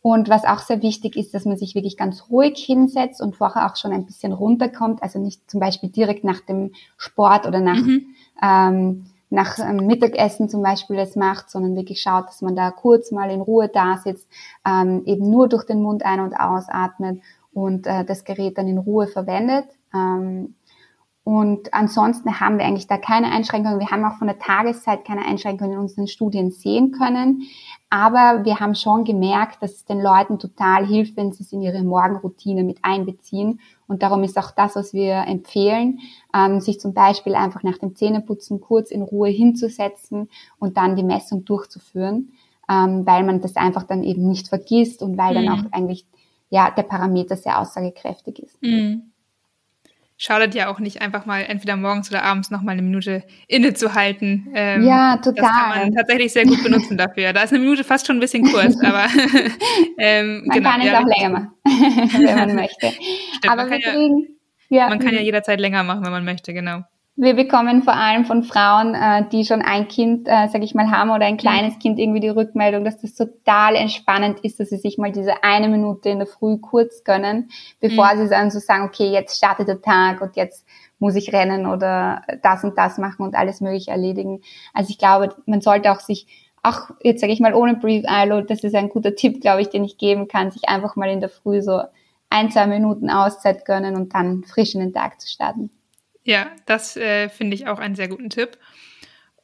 Und 0.00 0.28
was 0.28 0.44
auch 0.44 0.60
sehr 0.60 0.80
wichtig 0.80 1.16
ist, 1.16 1.34
dass 1.34 1.44
man 1.44 1.56
sich 1.56 1.74
wirklich 1.74 1.96
ganz 1.96 2.30
ruhig 2.30 2.56
hinsetzt 2.64 3.20
und 3.20 3.36
vorher 3.36 3.66
auch 3.66 3.76
schon 3.76 3.92
ein 3.92 4.06
bisschen 4.06 4.32
runterkommt. 4.32 5.02
Also 5.02 5.18
nicht 5.18 5.50
zum 5.50 5.60
Beispiel 5.60 5.90
direkt 5.90 6.24
nach 6.24 6.40
dem 6.40 6.72
Sport 6.96 7.46
oder 7.46 7.60
nach, 7.60 7.82
mhm. 7.82 8.06
ähm, 8.42 9.06
nach 9.30 9.58
ähm, 9.58 9.86
Mittagessen 9.86 10.48
zum 10.48 10.62
Beispiel 10.62 10.96
das 10.96 11.16
macht, 11.16 11.50
sondern 11.50 11.76
wirklich 11.76 12.00
schaut, 12.00 12.28
dass 12.28 12.42
man 12.42 12.56
da 12.56 12.70
kurz 12.70 13.10
mal 13.10 13.30
in 13.30 13.40
Ruhe 13.40 13.68
da 13.68 13.98
sitzt, 13.98 14.28
ähm, 14.66 15.02
eben 15.04 15.30
nur 15.30 15.48
durch 15.48 15.64
den 15.64 15.82
Mund 15.82 16.04
ein- 16.04 16.20
und 16.20 16.34
ausatmet 16.34 17.20
und 17.52 17.86
äh, 17.86 18.04
das 18.04 18.24
Gerät 18.24 18.58
dann 18.58 18.68
in 18.68 18.78
Ruhe 18.78 19.06
verwendet. 19.06 19.66
Ähm, 19.94 20.54
und 21.28 21.74
ansonsten 21.74 22.40
haben 22.40 22.56
wir 22.56 22.64
eigentlich 22.64 22.86
da 22.86 22.96
keine 22.96 23.30
Einschränkungen. 23.30 23.80
Wir 23.80 23.90
haben 23.90 24.02
auch 24.06 24.16
von 24.16 24.28
der 24.28 24.38
Tageszeit 24.38 25.04
keine 25.04 25.26
Einschränkungen 25.26 25.74
in 25.74 25.78
unseren 25.78 26.08
Studien 26.08 26.50
sehen 26.52 26.90
können. 26.90 27.42
Aber 27.90 28.46
wir 28.46 28.60
haben 28.60 28.74
schon 28.74 29.04
gemerkt, 29.04 29.62
dass 29.62 29.74
es 29.74 29.84
den 29.84 30.00
Leuten 30.00 30.38
total 30.38 30.86
hilft, 30.86 31.18
wenn 31.18 31.30
sie 31.32 31.42
es 31.42 31.52
in 31.52 31.60
ihre 31.60 31.82
Morgenroutine 31.82 32.64
mit 32.64 32.78
einbeziehen. 32.80 33.60
Und 33.86 34.02
darum 34.02 34.24
ist 34.24 34.38
auch 34.38 34.52
das, 34.52 34.74
was 34.74 34.94
wir 34.94 35.16
empfehlen, 35.26 35.98
ähm, 36.34 36.62
sich 36.62 36.80
zum 36.80 36.94
Beispiel 36.94 37.34
einfach 37.34 37.62
nach 37.62 37.76
dem 37.76 37.94
Zähneputzen 37.94 38.62
kurz 38.62 38.90
in 38.90 39.02
Ruhe 39.02 39.28
hinzusetzen 39.28 40.30
und 40.58 40.78
dann 40.78 40.96
die 40.96 41.02
Messung 41.02 41.44
durchzuführen, 41.44 42.32
ähm, 42.70 43.04
weil 43.04 43.22
man 43.22 43.42
das 43.42 43.54
einfach 43.56 43.82
dann 43.82 44.02
eben 44.02 44.26
nicht 44.26 44.48
vergisst 44.48 45.02
und 45.02 45.18
weil 45.18 45.38
mhm. 45.38 45.44
dann 45.44 45.48
auch 45.58 45.72
eigentlich 45.72 46.06
ja 46.48 46.70
der 46.70 46.84
Parameter 46.84 47.36
sehr 47.36 47.60
aussagekräftig 47.60 48.38
ist. 48.38 48.62
Mhm 48.62 49.10
schadet 50.18 50.54
ja 50.54 50.68
auch 50.68 50.80
nicht, 50.80 51.00
einfach 51.00 51.24
mal 51.24 51.40
entweder 51.40 51.76
morgens 51.76 52.10
oder 52.10 52.24
abends 52.24 52.50
noch 52.50 52.60
mal 52.60 52.72
eine 52.72 52.82
Minute 52.82 53.22
innezuhalten. 53.46 54.48
Ähm, 54.52 54.84
ja, 54.84 55.16
total. 55.16 55.34
Das 55.34 55.50
kann 55.50 55.68
man 55.68 55.94
tatsächlich 55.94 56.32
sehr 56.32 56.44
gut 56.44 56.62
benutzen 56.62 56.98
dafür. 56.98 57.32
Da 57.32 57.42
ist 57.42 57.52
eine 57.52 57.60
Minute 57.60 57.84
fast 57.84 58.06
schon 58.06 58.16
ein 58.16 58.20
bisschen 58.20 58.44
kurz, 58.44 58.76
aber 58.84 59.06
ähm, 59.96 60.42
man 60.44 60.58
genau, 60.58 60.70
kann 60.70 60.80
es 60.80 60.86
ja, 60.86 61.00
auch 61.00 61.06
länger 61.06 61.30
machen, 61.30 61.50
wenn 61.64 62.36
man 62.36 62.54
möchte. 62.56 62.88
Stimmt, 62.88 63.48
aber 63.48 63.66
man 63.66 63.80
kann, 63.80 64.26
ja, 64.68 64.80
ja, 64.80 64.88
man 64.88 64.98
kann 64.98 65.14
ja 65.14 65.20
jederzeit 65.20 65.60
länger 65.60 65.84
machen, 65.84 66.04
wenn 66.04 66.12
man 66.12 66.24
möchte, 66.24 66.52
genau. 66.52 66.82
Wir 67.20 67.34
bekommen 67.34 67.82
vor 67.82 67.94
allem 67.94 68.24
von 68.24 68.44
Frauen, 68.44 68.94
äh, 68.94 69.28
die 69.32 69.44
schon 69.44 69.60
ein 69.60 69.88
Kind, 69.88 70.28
äh, 70.28 70.46
sag 70.52 70.62
ich 70.62 70.76
mal, 70.76 70.88
haben 70.92 71.10
oder 71.10 71.26
ein 71.26 71.36
kleines. 71.36 71.76
Kind 71.80 71.98
irgendwie 71.98 72.20
die 72.20 72.28
Rückmeldung, 72.28 72.84
dass 72.84 73.00
das 73.00 73.16
total 73.16 73.74
entspannend 73.74 74.38
ist, 74.44 74.60
dass 74.60 74.68
sie 74.68 74.76
sich 74.76 74.98
mal 74.98 75.10
diese 75.10 75.42
eine 75.42 75.68
Minute 75.68 76.10
in 76.10 76.18
der 76.18 76.28
Früh 76.28 76.58
kurz 76.58 77.02
gönnen, 77.02 77.50
bevor 77.80 78.14
mhm. 78.14 78.18
sie 78.20 78.28
dann 78.28 78.52
so 78.52 78.60
sagen, 78.60 78.84
okay, 78.84 79.10
jetzt 79.10 79.36
startet 79.36 79.66
der 79.66 79.82
Tag 79.82 80.20
und 80.20 80.36
jetzt 80.36 80.64
muss 81.00 81.16
ich 81.16 81.32
rennen 81.32 81.66
oder 81.66 82.22
das 82.44 82.62
und 82.62 82.78
das 82.78 82.98
machen 82.98 83.26
und 83.26 83.34
alles 83.34 83.60
mögliche 83.60 83.90
erledigen. 83.90 84.40
Also 84.72 84.90
ich 84.90 84.98
glaube, 84.98 85.34
man 85.44 85.60
sollte 85.60 85.90
auch 85.90 86.00
sich 86.00 86.28
auch 86.62 86.90
jetzt 87.02 87.20
sage 87.20 87.32
ich 87.32 87.40
mal 87.40 87.52
ohne 87.52 87.74
Brief 87.74 88.04
ILO, 88.08 88.42
das 88.42 88.62
ist 88.62 88.76
ein 88.76 88.90
guter 88.90 89.16
Tipp, 89.16 89.40
glaube 89.40 89.62
ich, 89.62 89.70
den 89.70 89.82
ich 89.82 89.98
geben 89.98 90.28
kann, 90.28 90.52
sich 90.52 90.68
einfach 90.68 90.94
mal 90.94 91.10
in 91.10 91.18
der 91.18 91.30
Früh 91.30 91.62
so 91.62 91.80
ein, 92.30 92.52
zwei 92.52 92.68
Minuten 92.68 93.10
Auszeit 93.10 93.64
gönnen 93.64 93.96
und 93.96 94.14
dann 94.14 94.44
frisch 94.44 94.76
in 94.76 94.80
den 94.80 94.92
Tag 94.92 95.20
zu 95.20 95.28
starten. 95.28 95.70
Ja, 96.28 96.50
das 96.66 96.94
äh, 96.98 97.30
finde 97.30 97.54
ich 97.54 97.68
auch 97.68 97.78
einen 97.78 97.94
sehr 97.94 98.06
guten 98.06 98.28
Tipp. 98.28 98.58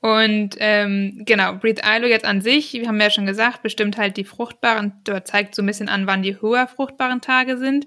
Und 0.03 0.57
ähm, 0.59 1.23
genau, 1.25 1.55
Breathe 1.55 1.81
ILO 1.83 2.07
jetzt 2.07 2.27
an 2.27 2.43
sich, 2.43 2.75
wir 2.75 2.87
haben 2.87 3.01
ja 3.01 3.09
schon 3.09 3.25
gesagt, 3.25 3.63
bestimmt 3.63 3.97
halt 3.97 4.19
die 4.19 4.25
fruchtbaren, 4.25 4.93
oder 5.09 5.25
zeigt 5.25 5.55
so 5.55 5.63
ein 5.63 5.67
bisschen 5.67 5.89
an, 5.89 6.07
wann 6.07 6.23
die 6.23 6.43
höher 6.43 6.69
fruchtbaren 6.69 7.23
Tage 7.23 7.57
sind. 7.57 7.87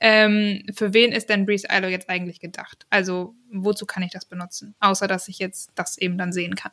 Ähm, 0.00 0.62
für 0.72 0.94
wen 0.94 1.10
ist 1.10 1.28
denn 1.28 1.44
Breathe 1.44 1.66
ILO 1.68 1.88
jetzt 1.88 2.08
eigentlich 2.08 2.38
gedacht? 2.38 2.86
Also 2.88 3.34
wozu 3.50 3.84
kann 3.84 4.04
ich 4.04 4.12
das 4.12 4.26
benutzen? 4.26 4.76
Außer 4.78 5.08
dass 5.08 5.26
ich 5.26 5.40
jetzt 5.40 5.72
das 5.74 5.98
eben 5.98 6.16
dann 6.16 6.32
sehen 6.32 6.54
kann. 6.54 6.70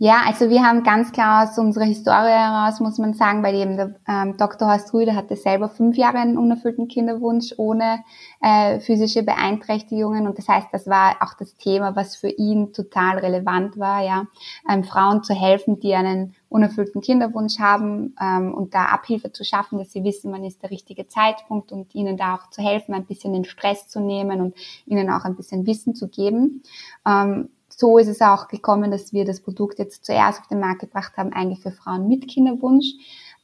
Ja, 0.00 0.22
also 0.26 0.48
wir 0.48 0.62
haben 0.62 0.84
ganz 0.84 1.10
klar 1.10 1.42
aus 1.42 1.58
unserer 1.58 1.84
Historie 1.84 2.28
heraus, 2.30 2.78
muss 2.78 2.98
man 2.98 3.14
sagen, 3.14 3.42
weil 3.42 3.56
eben 3.56 3.76
der 3.76 3.96
ähm, 4.06 4.36
Dr. 4.36 4.68
Horst 4.68 4.94
Rüde 4.94 5.16
hatte 5.16 5.34
selber 5.34 5.68
fünf 5.68 5.96
Jahre 5.96 6.18
einen 6.18 6.38
unerfüllten 6.38 6.86
Kinderwunsch 6.86 7.52
ohne 7.56 8.04
äh, 8.40 8.78
physische 8.78 9.24
Beeinträchtigungen 9.24 10.28
und 10.28 10.38
das 10.38 10.46
heißt, 10.46 10.68
das 10.70 10.86
war 10.86 11.16
auch 11.20 11.34
das 11.34 11.56
Thema, 11.56 11.96
was 11.96 12.14
für 12.14 12.28
ihn 12.28 12.72
total 12.72 13.18
relevant 13.18 13.76
war, 13.76 14.04
ja, 14.04 14.26
ähm, 14.70 14.84
Frauen 14.84 15.24
zu 15.24 15.34
helfen, 15.34 15.80
die 15.80 15.96
einen 15.96 16.36
unerfüllten 16.48 17.00
Kinderwunsch 17.00 17.58
haben 17.58 18.14
ähm, 18.22 18.54
und 18.54 18.74
da 18.74 18.84
Abhilfe 18.84 19.32
zu 19.32 19.42
schaffen, 19.42 19.78
dass 19.80 19.90
sie 19.90 20.04
wissen, 20.04 20.30
wann 20.30 20.44
ist 20.44 20.62
der 20.62 20.70
richtige 20.70 21.08
Zeitpunkt 21.08 21.72
und 21.72 21.92
ihnen 21.96 22.16
da 22.16 22.36
auch 22.36 22.50
zu 22.50 22.62
helfen, 22.62 22.94
ein 22.94 23.04
bisschen 23.04 23.32
den 23.32 23.44
Stress 23.44 23.88
zu 23.88 23.98
nehmen 23.98 24.40
und 24.42 24.54
ihnen 24.86 25.10
auch 25.10 25.24
ein 25.24 25.34
bisschen 25.34 25.66
Wissen 25.66 25.96
zu 25.96 26.06
geben. 26.06 26.62
Ähm, 27.04 27.48
so 27.78 27.96
ist 27.96 28.08
es 28.08 28.20
auch 28.20 28.48
gekommen, 28.48 28.90
dass 28.90 29.12
wir 29.12 29.24
das 29.24 29.40
Produkt 29.40 29.78
jetzt 29.78 30.04
zuerst 30.04 30.40
auf 30.40 30.48
den 30.48 30.58
Markt 30.58 30.80
gebracht 30.80 31.16
haben, 31.16 31.32
eigentlich 31.32 31.60
für 31.60 31.70
Frauen 31.70 32.08
mit 32.08 32.26
Kinderwunsch. 32.26 32.86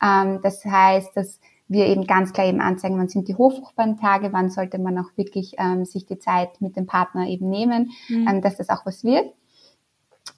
Ähm, 0.03 0.41
das 0.43 0.65
heißt, 0.65 1.17
dass 1.17 1.39
wir 1.69 1.87
eben 1.87 2.05
ganz 2.05 2.33
klar 2.33 2.49
eben 2.49 2.61
anzeigen, 2.61 2.99
wann 2.99 3.09
sind 3.09 3.29
die 3.29 3.37
hochfruchtbaren 3.37 3.97
Tage, 3.97 4.33
wann 4.33 4.51
sollte 4.51 4.81
man 4.81 4.99
auch 4.99 5.17
wirklich 5.17 5.55
ähm, 5.59 5.85
sich 5.85 6.05
die 6.05 6.19
Zeit 6.19 6.61
mit 6.61 6.77
dem 6.77 6.87
Partner 6.87 7.29
eben 7.29 7.49
nehmen, 7.49 7.93
mhm. 8.09 8.27
ähm, 8.29 8.43
dass 8.43 8.57
das 8.57 8.71
auch 8.71 8.85
was 8.85 9.05
wird. 9.05 9.33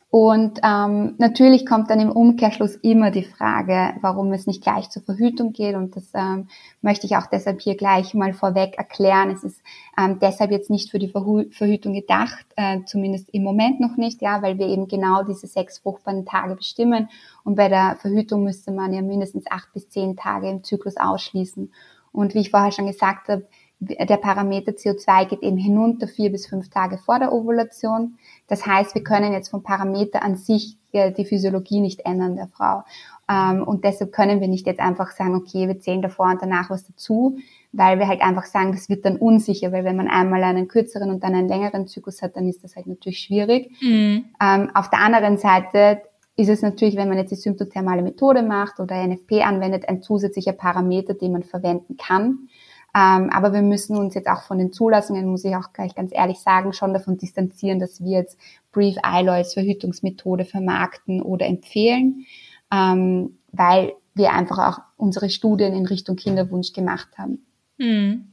Und 0.08 0.60
ähm, 0.62 1.16
natürlich 1.18 1.66
kommt 1.66 1.90
dann 1.90 1.98
im 1.98 2.12
Umkehrschluss 2.12 2.76
immer 2.76 3.10
die 3.10 3.24
Frage, 3.24 3.94
warum 4.00 4.32
es 4.32 4.46
nicht 4.46 4.62
gleich 4.62 4.88
zur 4.88 5.02
Verhütung 5.02 5.52
geht. 5.52 5.74
Und 5.74 5.96
das 5.96 6.04
ähm, 6.14 6.46
möchte 6.80 7.06
ich 7.06 7.16
auch 7.16 7.26
deshalb 7.26 7.60
hier 7.60 7.76
gleich 7.76 8.14
mal 8.14 8.32
vorweg 8.32 8.78
erklären. 8.78 9.30
Es 9.30 9.42
ist 9.42 9.60
ähm, 9.98 10.18
deshalb 10.20 10.52
jetzt 10.52 10.70
nicht 10.70 10.90
für 10.90 11.00
die 11.00 11.08
Verhü 11.08 11.50
Verhütung 11.50 11.92
gedacht, 11.92 12.46
äh, 12.54 12.78
zumindest 12.86 13.30
im 13.30 13.42
Moment 13.42 13.80
noch 13.80 13.96
nicht, 13.96 14.22
ja, 14.22 14.42
weil 14.42 14.58
wir 14.58 14.68
eben 14.68 14.86
genau 14.86 15.24
diese 15.24 15.48
sechs 15.48 15.78
fruchtbaren 15.78 16.24
Tage 16.24 16.54
bestimmen. 16.54 17.08
Und 17.42 17.56
bei 17.56 17.68
der 17.68 17.96
Verhütung 18.00 18.44
müsste 18.44 18.70
man 18.70 18.92
ja 18.92 19.02
mindestens 19.02 19.44
acht 19.50 19.72
bis 19.72 19.88
zehn 19.88 20.16
Tage 20.16 20.48
im 20.48 20.62
Zyklus 20.62 20.96
ausschließen. 20.96 21.72
Und 22.12 22.34
wie 22.34 22.40
ich 22.40 22.50
vorher 22.50 22.72
schon 22.72 22.86
gesagt 22.86 23.28
habe, 23.28 23.46
der 23.78 24.16
Parameter 24.16 24.72
CO2 24.72 25.26
geht 25.26 25.42
eben 25.42 25.58
hinunter 25.58 26.08
vier 26.08 26.32
bis 26.32 26.46
fünf 26.46 26.70
Tage 26.70 26.96
vor 26.96 27.18
der 27.18 27.32
Ovulation. 27.32 28.16
Das 28.48 28.66
heißt, 28.66 28.94
wir 28.94 29.02
können 29.02 29.32
jetzt 29.32 29.48
vom 29.48 29.62
Parameter 29.62 30.22
an 30.22 30.36
sich 30.36 30.76
äh, 30.92 31.12
die 31.12 31.24
Physiologie 31.24 31.80
nicht 31.80 32.06
ändern 32.06 32.36
der 32.36 32.48
Frau. 32.48 32.84
Ähm, 33.28 33.62
und 33.64 33.84
deshalb 33.84 34.12
können 34.12 34.40
wir 34.40 34.48
nicht 34.48 34.66
jetzt 34.66 34.80
einfach 34.80 35.10
sagen, 35.10 35.34
okay, 35.34 35.66
wir 35.66 35.80
zählen 35.80 36.02
davor 36.02 36.26
und 36.26 36.42
danach 36.42 36.70
was 36.70 36.86
dazu, 36.86 37.38
weil 37.72 37.98
wir 37.98 38.06
halt 38.06 38.22
einfach 38.22 38.44
sagen, 38.44 38.72
das 38.72 38.88
wird 38.88 39.04
dann 39.04 39.16
unsicher, 39.16 39.72
weil 39.72 39.84
wenn 39.84 39.96
man 39.96 40.08
einmal 40.08 40.42
einen 40.44 40.68
kürzeren 40.68 41.10
und 41.10 41.24
dann 41.24 41.34
einen 41.34 41.48
längeren 41.48 41.86
Zyklus 41.88 42.22
hat, 42.22 42.36
dann 42.36 42.48
ist 42.48 42.62
das 42.62 42.76
halt 42.76 42.86
natürlich 42.86 43.18
schwierig. 43.18 43.72
Mhm. 43.80 44.26
Ähm, 44.40 44.70
auf 44.74 44.90
der 44.90 45.00
anderen 45.00 45.38
Seite 45.38 46.02
ist 46.36 46.48
es 46.48 46.62
natürlich, 46.62 46.96
wenn 46.96 47.08
man 47.08 47.18
jetzt 47.18 47.30
die 47.30 47.36
symptothermale 47.36 48.02
Methode 48.02 48.42
macht 48.42 48.78
oder 48.78 49.06
NFP 49.06 49.42
anwendet, 49.42 49.88
ein 49.88 50.02
zusätzlicher 50.02 50.52
Parameter, 50.52 51.14
den 51.14 51.32
man 51.32 51.42
verwenden 51.42 51.96
kann. 51.96 52.48
Ähm, 52.96 53.28
aber 53.28 53.52
wir 53.52 53.60
müssen 53.60 53.94
uns 53.94 54.14
jetzt 54.14 54.28
auch 54.28 54.44
von 54.44 54.56
den 54.56 54.72
Zulassungen, 54.72 55.26
muss 55.26 55.44
ich 55.44 55.54
auch 55.54 55.74
gleich 55.74 55.94
ganz 55.94 56.12
ehrlich 56.14 56.38
sagen, 56.38 56.72
schon 56.72 56.94
davon 56.94 57.18
distanzieren, 57.18 57.78
dass 57.78 58.02
wir 58.02 58.20
jetzt 58.20 58.38
Brief 58.72 58.96
ILO 59.04 59.32
als 59.32 59.52
Verhütungsmethode 59.52 60.46
vermarkten 60.46 61.20
oder 61.20 61.44
empfehlen, 61.44 62.24
ähm, 62.72 63.36
weil 63.52 63.92
wir 64.14 64.32
einfach 64.32 64.58
auch 64.58 64.78
unsere 64.96 65.28
Studien 65.28 65.74
in 65.74 65.84
Richtung 65.84 66.16
Kinderwunsch 66.16 66.72
gemacht 66.72 67.08
haben. 67.18 67.44
Hm. 67.78 68.32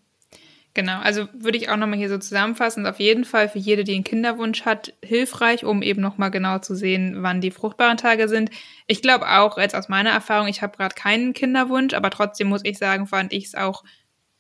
Genau, 0.76 0.99
also 1.02 1.28
würde 1.34 1.58
ich 1.58 1.69
auch 1.69 1.76
nochmal 1.76 1.99
hier 1.99 2.10
so 2.10 2.17
zusammenfassen, 2.17 2.88
auf 2.88 2.99
jeden 2.99 3.26
Fall 3.26 3.47
für 3.47 3.60
jede, 3.60 3.84
die 3.84 3.93
einen 3.93 4.04
Kinderwunsch 4.04 4.63
hat, 4.63 4.93
hilfreich, 5.04 5.65
um 5.65 5.84
eben 5.84 6.02
nochmal 6.02 6.32
genau 6.32 6.60
zu 6.60 6.73
sehen, 6.73 7.17
wann 7.19 7.41
die 7.41 7.52
fruchtbaren 7.52 7.97
Tage 7.97 8.28
sind. 8.28 8.49
Ich 8.88 9.04
glaube 9.04 9.30
auch, 9.30 9.60
jetzt 9.60 9.76
aus 9.76 9.88
meiner 9.88 10.10
Erfahrung, 10.10 10.47
ich 10.47 10.63
habe 10.63 10.76
gerade 10.76 10.95
keinen 10.95 11.34
Kinderwunsch, 11.34 11.93
aber 11.93 12.10
trotzdem 12.10 12.47
muss 12.47 12.63
ich 12.63 12.80
sagen, 12.80 13.06
fand 13.06 13.34
ich 13.34 13.45
es 13.47 13.56
auch 13.56 13.84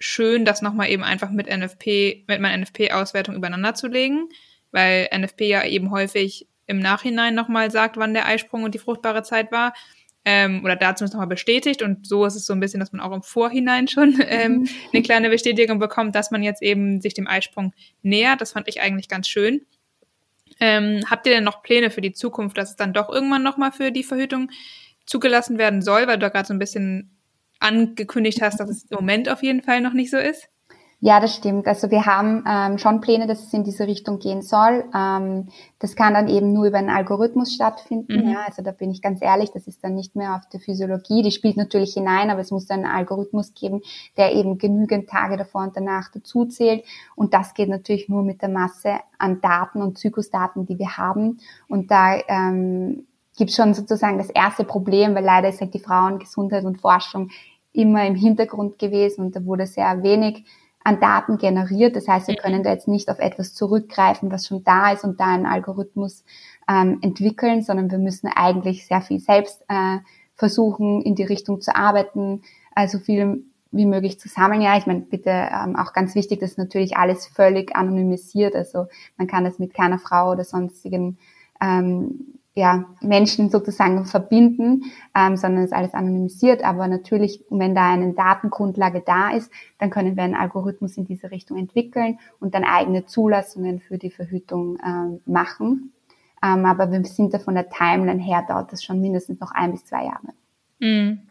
schön, 0.03 0.43
das 0.43 0.61
nochmal 0.61 0.89
eben 0.89 1.03
einfach 1.03 1.31
mit 1.31 1.47
NFP, 1.47 2.25
mit 2.27 2.41
meiner 2.41 2.57
NFP-Auswertung 2.57 3.35
übereinander 3.35 3.73
zu 3.73 3.87
legen, 3.87 4.27
weil 4.71 5.07
NFP 5.17 5.47
ja 5.47 5.65
eben 5.65 5.91
häufig 5.91 6.47
im 6.67 6.79
Nachhinein 6.79 7.35
nochmal 7.35 7.71
sagt, 7.71 7.95
wann 7.95 8.13
der 8.13 8.25
Eisprung 8.25 8.63
und 8.63 8.75
die 8.75 8.79
fruchtbare 8.79 9.23
Zeit 9.23 9.51
war. 9.51 9.73
Ähm, 10.25 10.61
oder 10.63 10.75
dazu 10.75 11.05
ist 11.05 11.13
nochmal 11.13 11.27
bestätigt 11.27 11.81
und 11.81 12.05
so 12.07 12.25
ist 12.25 12.35
es 12.35 12.45
so 12.45 12.53
ein 12.53 12.59
bisschen, 12.59 12.79
dass 12.79 12.91
man 12.91 13.01
auch 13.01 13.13
im 13.13 13.23
Vorhinein 13.23 13.87
schon 13.87 14.21
ähm, 14.27 14.51
mhm. 14.51 14.69
eine 14.93 15.03
kleine 15.03 15.29
Bestätigung 15.29 15.79
bekommt, 15.79 16.15
dass 16.15 16.31
man 16.31 16.43
jetzt 16.43 16.61
eben 16.61 16.99
sich 16.99 17.13
dem 17.13 17.27
Eisprung 17.27 17.73
nähert. 18.01 18.41
Das 18.41 18.51
fand 18.51 18.67
ich 18.67 18.81
eigentlich 18.81 19.07
ganz 19.07 19.29
schön. 19.29 19.65
Ähm, 20.59 21.01
habt 21.09 21.25
ihr 21.25 21.33
denn 21.33 21.43
noch 21.45 21.63
Pläne 21.63 21.89
für 21.89 22.01
die 22.01 22.13
Zukunft, 22.13 22.57
dass 22.57 22.71
es 22.71 22.75
dann 22.75 22.93
doch 22.93 23.09
irgendwann 23.09 23.43
nochmal 23.43 23.71
für 23.71 23.91
die 23.91 24.03
Verhütung 24.03 24.51
zugelassen 25.05 25.57
werden 25.57 25.81
soll, 25.81 26.07
weil 26.07 26.15
du 26.15 26.19
da 26.19 26.29
gerade 26.29 26.47
so 26.47 26.53
ein 26.53 26.59
bisschen 26.59 27.09
angekündigt 27.59 28.41
hast, 28.41 28.59
dass 28.59 28.69
es 28.69 28.83
im 28.83 28.95
Moment 28.95 29.29
auf 29.29 29.43
jeden 29.43 29.61
Fall 29.61 29.81
noch 29.81 29.93
nicht 29.93 30.11
so 30.11 30.17
ist? 30.17 30.49
Ja, 31.05 31.19
das 31.19 31.35
stimmt. 31.35 31.67
Also 31.67 31.91
wir 31.91 32.05
haben 32.05 32.45
ähm, 32.47 32.77
schon 32.77 33.01
Pläne, 33.01 33.27
dass 33.27 33.43
es 33.43 33.53
in 33.53 33.65
diese 33.65 33.87
Richtung 33.87 34.19
gehen 34.19 34.41
soll. 34.41 34.85
Ähm, 34.95 35.49
das 35.79 35.97
kann 35.97 36.13
dann 36.13 36.29
eben 36.29 36.53
nur 36.53 36.65
über 36.65 36.77
einen 36.77 36.89
Algorithmus 36.89 37.53
stattfinden. 37.53 38.25
Mhm. 38.25 38.31
Ja, 38.31 38.45
also 38.47 38.61
da 38.61 38.71
bin 38.71 38.89
ich 38.89 39.01
ganz 39.01 39.21
ehrlich, 39.21 39.51
das 39.51 39.67
ist 39.67 39.83
dann 39.83 39.95
nicht 39.95 40.15
mehr 40.15 40.33
auf 40.35 40.47
der 40.53 40.61
Physiologie. 40.61 41.21
Die 41.21 41.31
spielt 41.31 41.57
natürlich 41.57 41.93
hinein, 41.93 42.29
aber 42.29 42.39
es 42.39 42.51
muss 42.51 42.67
dann 42.67 42.85
einen 42.85 42.95
Algorithmus 42.95 43.53
geben, 43.53 43.81
der 44.15 44.33
eben 44.33 44.57
genügend 44.57 45.09
Tage 45.09 45.35
davor 45.35 45.63
und 45.63 45.75
danach 45.75 46.09
dazu 46.09 46.45
zählt. 46.45 46.85
Und 47.17 47.33
das 47.33 47.53
geht 47.53 47.67
natürlich 47.67 48.07
nur 48.07 48.23
mit 48.23 48.41
der 48.41 48.47
Masse 48.47 49.01
an 49.17 49.41
Daten 49.41 49.81
und 49.81 49.97
Zyklusdaten, 49.97 50.65
die 50.65 50.79
wir 50.79 50.95
haben. 50.95 51.39
Und 51.67 51.91
da 51.91 52.15
ähm, 52.29 53.07
gibt 53.35 53.51
schon 53.51 53.73
sozusagen 53.73 54.17
das 54.17 54.29
erste 54.29 54.63
Problem, 54.63 55.15
weil 55.15 55.23
leider 55.23 55.49
ist 55.49 55.61
halt 55.61 55.73
die 55.73 55.79
Frauengesundheit 55.79 56.65
und 56.65 56.81
Forschung 56.81 57.29
immer 57.71 58.05
im 58.05 58.15
Hintergrund 58.15 58.77
gewesen 58.77 59.25
und 59.25 59.35
da 59.35 59.45
wurde 59.45 59.65
sehr 59.65 60.03
wenig 60.03 60.45
an 60.83 60.99
Daten 60.99 61.37
generiert. 61.37 61.95
Das 61.95 62.07
heißt, 62.07 62.27
wir 62.27 62.35
können 62.35 62.63
da 62.63 62.71
jetzt 62.71 62.87
nicht 62.87 63.09
auf 63.09 63.19
etwas 63.19 63.53
zurückgreifen, 63.53 64.31
was 64.31 64.47
schon 64.47 64.63
da 64.63 64.91
ist 64.91 65.03
und 65.03 65.19
da 65.19 65.27
einen 65.27 65.45
Algorithmus 65.45 66.23
ähm, 66.69 66.99
entwickeln, 67.01 67.61
sondern 67.61 67.89
wir 67.89 67.97
müssen 67.97 68.27
eigentlich 68.27 68.85
sehr 68.85 69.01
viel 69.01 69.19
selbst 69.19 69.63
äh, 69.69 69.99
versuchen, 70.35 71.01
in 71.01 71.15
die 71.15 71.23
Richtung 71.23 71.61
zu 71.61 71.75
arbeiten, 71.75 72.41
also 72.75 72.99
viel 72.99 73.45
wie 73.71 73.85
möglich 73.85 74.19
zu 74.19 74.27
sammeln. 74.27 74.61
Ja, 74.61 74.77
ich 74.77 74.85
meine, 74.85 75.01
bitte 75.01 75.29
ähm, 75.29 75.75
auch 75.75 75.93
ganz 75.93 76.15
wichtig, 76.15 76.39
das 76.39 76.51
ist 76.51 76.57
natürlich 76.57 76.95
alles 76.95 77.25
völlig 77.25 77.75
anonymisiert. 77.75 78.55
Also 78.55 78.85
man 79.17 79.27
kann 79.27 79.45
das 79.45 79.57
mit 79.57 79.73
keiner 79.73 79.99
Frau 79.99 80.31
oder 80.31 80.43
sonstigen 80.43 81.17
ähm, 81.59 82.39
ja, 82.55 82.85
Menschen 83.01 83.49
sozusagen 83.49 84.05
verbinden, 84.05 84.83
ähm, 85.15 85.37
sondern 85.37 85.63
ist 85.63 85.73
alles 85.73 85.93
anonymisiert. 85.93 86.63
Aber 86.63 86.87
natürlich, 86.87 87.43
wenn 87.49 87.73
da 87.73 87.91
eine 87.91 88.13
Datengrundlage 88.13 89.01
da 89.05 89.31
ist, 89.31 89.51
dann 89.79 89.89
können 89.89 90.15
wir 90.15 90.23
einen 90.23 90.35
Algorithmus 90.35 90.97
in 90.97 91.05
diese 91.05 91.31
Richtung 91.31 91.57
entwickeln 91.57 92.19
und 92.39 92.53
dann 92.53 92.63
eigene 92.63 93.05
Zulassungen 93.05 93.79
für 93.79 93.97
die 93.97 94.11
Verhütung 94.11 94.77
ähm, 94.85 95.21
machen. 95.25 95.93
Ähm, 96.43 96.65
aber 96.65 96.91
wir 96.91 97.03
sind 97.05 97.33
da 97.33 97.39
von 97.39 97.55
der 97.55 97.69
Timeline 97.69 98.21
her, 98.21 98.45
dauert 98.47 98.71
das 98.71 98.83
schon 98.83 99.01
mindestens 99.01 99.39
noch 99.39 99.51
ein 99.51 99.71
bis 99.71 99.85
zwei 99.85 100.05
Jahre. 100.05 100.33
Mm. 100.79 101.21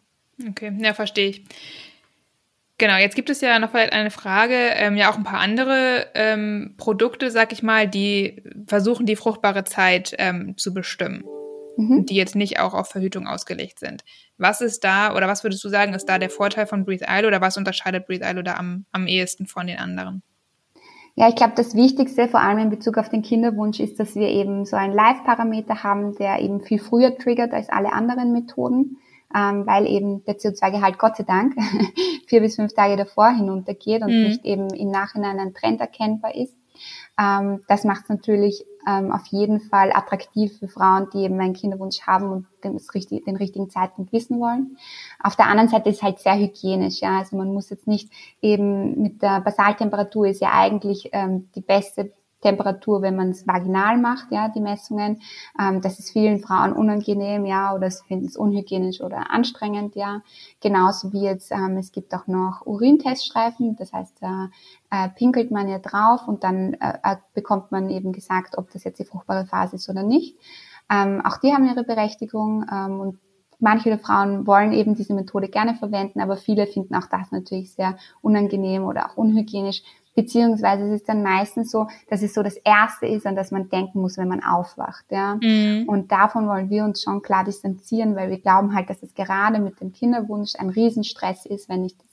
Okay, 0.49 0.77
ja, 0.81 0.93
verstehe 0.95 1.29
ich. 1.29 1.45
Genau, 2.83 2.97
jetzt 2.97 3.15
gibt 3.15 3.31
es 3.31 3.41
ja 3.41 3.61
noch 3.61 3.71
vielleicht 3.71 3.93
eine 3.93 4.11
Frage, 4.11 4.57
ähm, 4.57 4.97
ja 4.97 5.09
auch 5.09 5.17
ein 5.17 5.23
paar 5.23 5.39
andere 5.39 6.09
ähm, 6.17 6.75
Produkte, 6.77 7.31
sag 7.31 7.53
ich 7.53 7.63
mal, 7.63 7.87
die 7.87 8.43
versuchen, 8.67 9.07
die 9.07 9.15
fruchtbare 9.15 9.63
Zeit 9.63 10.17
ähm, 10.19 10.57
zu 10.57 10.75
bestimmen, 10.75 11.23
mhm. 11.77 12.07
die 12.07 12.17
jetzt 12.17 12.35
nicht 12.35 12.59
auch 12.59 12.75
auf 12.75 12.89
Verhütung 12.89 13.29
ausgelegt 13.29 13.79
sind. 13.79 14.03
Was 14.37 14.61
ist 14.61 14.83
da, 14.83 15.15
oder 15.15 15.29
was 15.29 15.45
würdest 15.45 15.63
du 15.63 15.69
sagen, 15.69 15.95
ist 15.95 16.07
da 16.07 16.19
der 16.19 16.29
Vorteil 16.29 16.67
von 16.67 16.85
Breathe 16.85 17.07
ILO 17.09 17.29
oder 17.29 17.41
was 17.41 17.57
unterscheidet 17.57 18.09
Breathe 18.09 18.29
ILO 18.29 18.43
da 18.43 18.55
am, 18.55 18.85
am 18.91 19.07
ehesten 19.07 19.47
von 19.47 19.69
den 19.69 19.79
anderen? 19.79 20.25
Ja, 21.15 21.29
ich 21.29 21.37
glaube, 21.37 21.53
das 21.55 21.77
Wichtigste, 21.77 22.27
vor 22.27 22.41
allem 22.41 22.59
in 22.59 22.71
Bezug 22.71 22.99
auf 22.99 23.11
den 23.11 23.23
Kinderwunsch, 23.23 23.79
ist, 23.79 24.01
dass 24.01 24.17
wir 24.17 24.27
eben 24.27 24.65
so 24.65 24.75
einen 24.75 24.93
Live-Parameter 24.93 25.85
haben, 25.85 26.17
der 26.17 26.41
eben 26.41 26.61
viel 26.61 26.81
früher 26.81 27.17
triggert 27.17 27.53
als 27.53 27.69
alle 27.69 27.93
anderen 27.93 28.33
Methoden 28.33 28.97
ähm, 29.35 29.67
weil 29.67 29.87
eben 29.87 30.25
der 30.25 30.39
CO2-Gehalt 30.39 30.99
Gott 30.99 31.17
sei 31.17 31.25
Dank 31.25 31.55
vier 32.27 32.41
bis 32.41 32.57
fünf 32.57 32.75
Tage 32.75 32.97
davor 32.97 33.31
hinuntergeht 33.31 34.03
und 34.03 34.11
mhm. 34.11 34.25
nicht 34.25 34.45
eben 34.45 34.69
im 34.71 34.91
Nachhinein 34.91 35.39
ein 35.39 35.55
Trend 35.55 35.81
erkennbar 35.81 36.35
ist. 36.35 36.57
Ähm, 37.19 37.63
das 37.69 37.85
macht 37.85 38.05
es 38.05 38.09
natürlich 38.09 38.65
ähm, 38.89 39.13
auf 39.13 39.27
jeden 39.27 39.61
Fall 39.61 39.93
attraktiv 39.93 40.59
für 40.59 40.69
Frauen, 40.69 41.09
die 41.13 41.19
eben 41.19 41.39
einen 41.41 41.55
Kinderwunsch 41.55 42.03
haben 42.03 42.31
und 42.31 42.47
den, 42.65 42.79
richtig, 42.95 43.25
den 43.25 43.37
richtigen 43.37 43.71
Zeitpunkt 43.71 44.13
wissen 44.13 44.41
wollen. 44.41 44.77
Auf 45.23 45.37
der 45.37 45.47
anderen 45.47 45.69
Seite 45.69 45.91
ist 45.91 45.97
es 45.97 46.03
halt 46.03 46.19
sehr 46.19 46.37
hygienisch, 46.37 47.01
ja. 47.01 47.19
Also 47.19 47.37
man 47.37 47.53
muss 47.53 47.71
jetzt 47.71 47.87
nicht 47.87 48.11
eben 48.41 49.01
mit 49.01 49.23
der 49.23 49.41
Basaltemperatur 49.41 50.27
ist 50.27 50.41
ja 50.41 50.51
eigentlich 50.53 51.11
ähm, 51.13 51.49
die 51.55 51.61
beste 51.61 52.13
Temperatur, 52.43 53.01
wenn 53.01 53.17
man 53.17 53.31
es 53.31 53.47
vaginal 53.47 53.97
macht, 53.97 54.31
ja, 54.31 54.49
die 54.49 54.61
Messungen. 54.61 55.23
Ähm, 55.59 55.81
das 55.81 55.99
ist 55.99 56.11
vielen 56.11 56.41
Frauen 56.41 56.73
unangenehm, 56.73 57.47
ja, 57.47 57.75
oder 57.75 57.91
sie 57.91 58.05
finden 58.05 58.27
es 58.27 58.37
unhygienisch 58.37 59.01
oder 59.01 59.31
anstrengend, 59.31 59.95
ja. 59.95 60.23
Genauso 60.61 61.13
wie 61.13 61.23
jetzt, 61.23 61.51
ähm, 61.53 61.79
es 61.79 61.93
gibt 61.93 62.15
auch 62.15 62.27
noch 62.27 62.67
Urinteststreifen, 62.67 63.77
das 63.77 63.93
heißt, 63.93 64.17
da 64.21 64.51
äh, 64.91 65.09
pinkelt 65.09 65.51
man 65.51 65.69
ja 65.69 65.79
drauf 65.79 66.29
und 66.29 66.45
dann 66.45 66.75
äh, 66.75 66.99
äh, 67.03 67.17
bekommt 67.35 67.73
man 67.73 67.89
eben 67.89 68.13
gesagt, 68.13 68.59
ob 68.59 68.71
das 68.71 68.85
jetzt 68.85 68.99
die 68.99 69.05
fruchtbare 69.05 69.47
Phase 69.47 69.77
ist 69.77 69.89
oder 69.89 70.03
nicht. 70.03 70.37
Ähm, 70.91 71.23
auch 71.25 71.39
die 71.39 71.53
haben 71.55 71.67
ihre 71.67 71.85
Berechtigung 71.85 72.67
ähm, 72.71 73.01
und 73.01 73.19
manche 73.63 73.97
Frauen 73.99 74.47
wollen 74.47 74.73
eben 74.73 74.95
diese 74.95 75.15
Methode 75.15 75.49
gerne 75.49 75.75
verwenden, 75.75 76.21
aber 76.21 76.37
viele 76.37 76.67
finden 76.67 76.95
auch 76.95 77.07
das 77.07 77.31
natürlich 77.31 77.73
sehr 77.73 77.97
unangenehm 78.21 78.85
oder 78.85 79.11
auch 79.11 79.17
unhygienisch, 79.17 79.83
Beziehungsweise 80.15 80.85
es 80.85 81.01
ist 81.01 81.09
dann 81.09 81.23
meistens 81.23 81.71
so, 81.71 81.87
dass 82.09 82.23
es 82.23 82.35
so 82.35 82.43
das 82.43 82.57
Erste 82.57 83.07
ist, 83.07 83.27
an 83.27 83.35
das 83.35 83.51
man 83.51 83.71
denken 83.71 84.01
muss, 84.03 84.19
wenn 84.19 84.29
man 84.29 84.45
aufwacht. 84.45 85.07
Ja? 85.11 85.39
Mhm. 85.41 85.85
Und 85.89 86.13
davon 86.13 86.47
wollen 86.49 86.69
wir 86.69 86.85
uns 86.85 87.03
schon 87.03 87.23
klar 87.23 87.45
distanzieren, 87.45 88.15
weil 88.15 88.29
wir 88.29 88.39
glauben 88.39 88.75
halt, 88.75 88.91
dass 88.91 89.03
es 89.03 89.15
gerade 89.15 89.59
mit 89.59 89.81
dem 89.81 89.93
Kinderwunsch 89.93 90.53
ein 90.59 90.69
Riesenstress 90.69 91.47
ist, 91.47 91.69
wenn 91.69 91.85
ich 91.85 91.97
das 91.97 92.07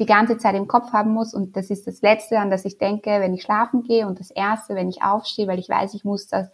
die 0.00 0.06
ganze 0.06 0.38
Zeit 0.38 0.56
im 0.56 0.66
Kopf 0.66 0.92
haben 0.92 1.12
muss. 1.12 1.34
Und 1.34 1.54
das 1.54 1.70
ist 1.70 1.86
das 1.86 2.00
Letzte, 2.00 2.38
an 2.38 2.50
das 2.50 2.64
ich 2.64 2.78
denke, 2.78 3.10
wenn 3.10 3.34
ich 3.34 3.42
schlafen 3.42 3.82
gehe 3.82 4.06
und 4.06 4.18
das 4.18 4.30
Erste, 4.30 4.74
wenn 4.74 4.88
ich 4.88 5.02
aufstehe, 5.02 5.46
weil 5.46 5.58
ich 5.58 5.68
weiß, 5.68 5.94
ich 5.94 6.04
muss 6.04 6.26
das 6.26 6.48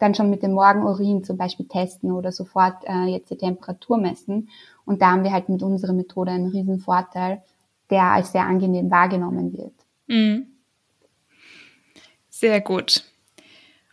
dann 0.00 0.14
schon 0.14 0.30
mit 0.30 0.42
dem 0.42 0.52
Morgenurin 0.52 1.22
zum 1.24 1.36
Beispiel 1.36 1.66
testen 1.66 2.10
oder 2.10 2.32
sofort 2.32 2.84
äh, 2.84 3.04
jetzt 3.04 3.30
die 3.30 3.36
Temperatur 3.36 3.98
messen. 3.98 4.48
Und 4.84 5.02
da 5.02 5.12
haben 5.12 5.24
wir 5.24 5.32
halt 5.32 5.48
mit 5.48 5.62
unserer 5.62 5.92
Methode 5.92 6.32
einen 6.32 6.48
riesen 6.48 6.80
Vorteil, 6.80 7.42
der 7.90 8.04
als 8.04 8.32
sehr 8.32 8.42
angenehm 8.42 8.90
wahrgenommen 8.90 9.52
wird. 9.52 9.74
Mhm. 10.06 10.46
Sehr 12.28 12.60
gut. 12.60 13.04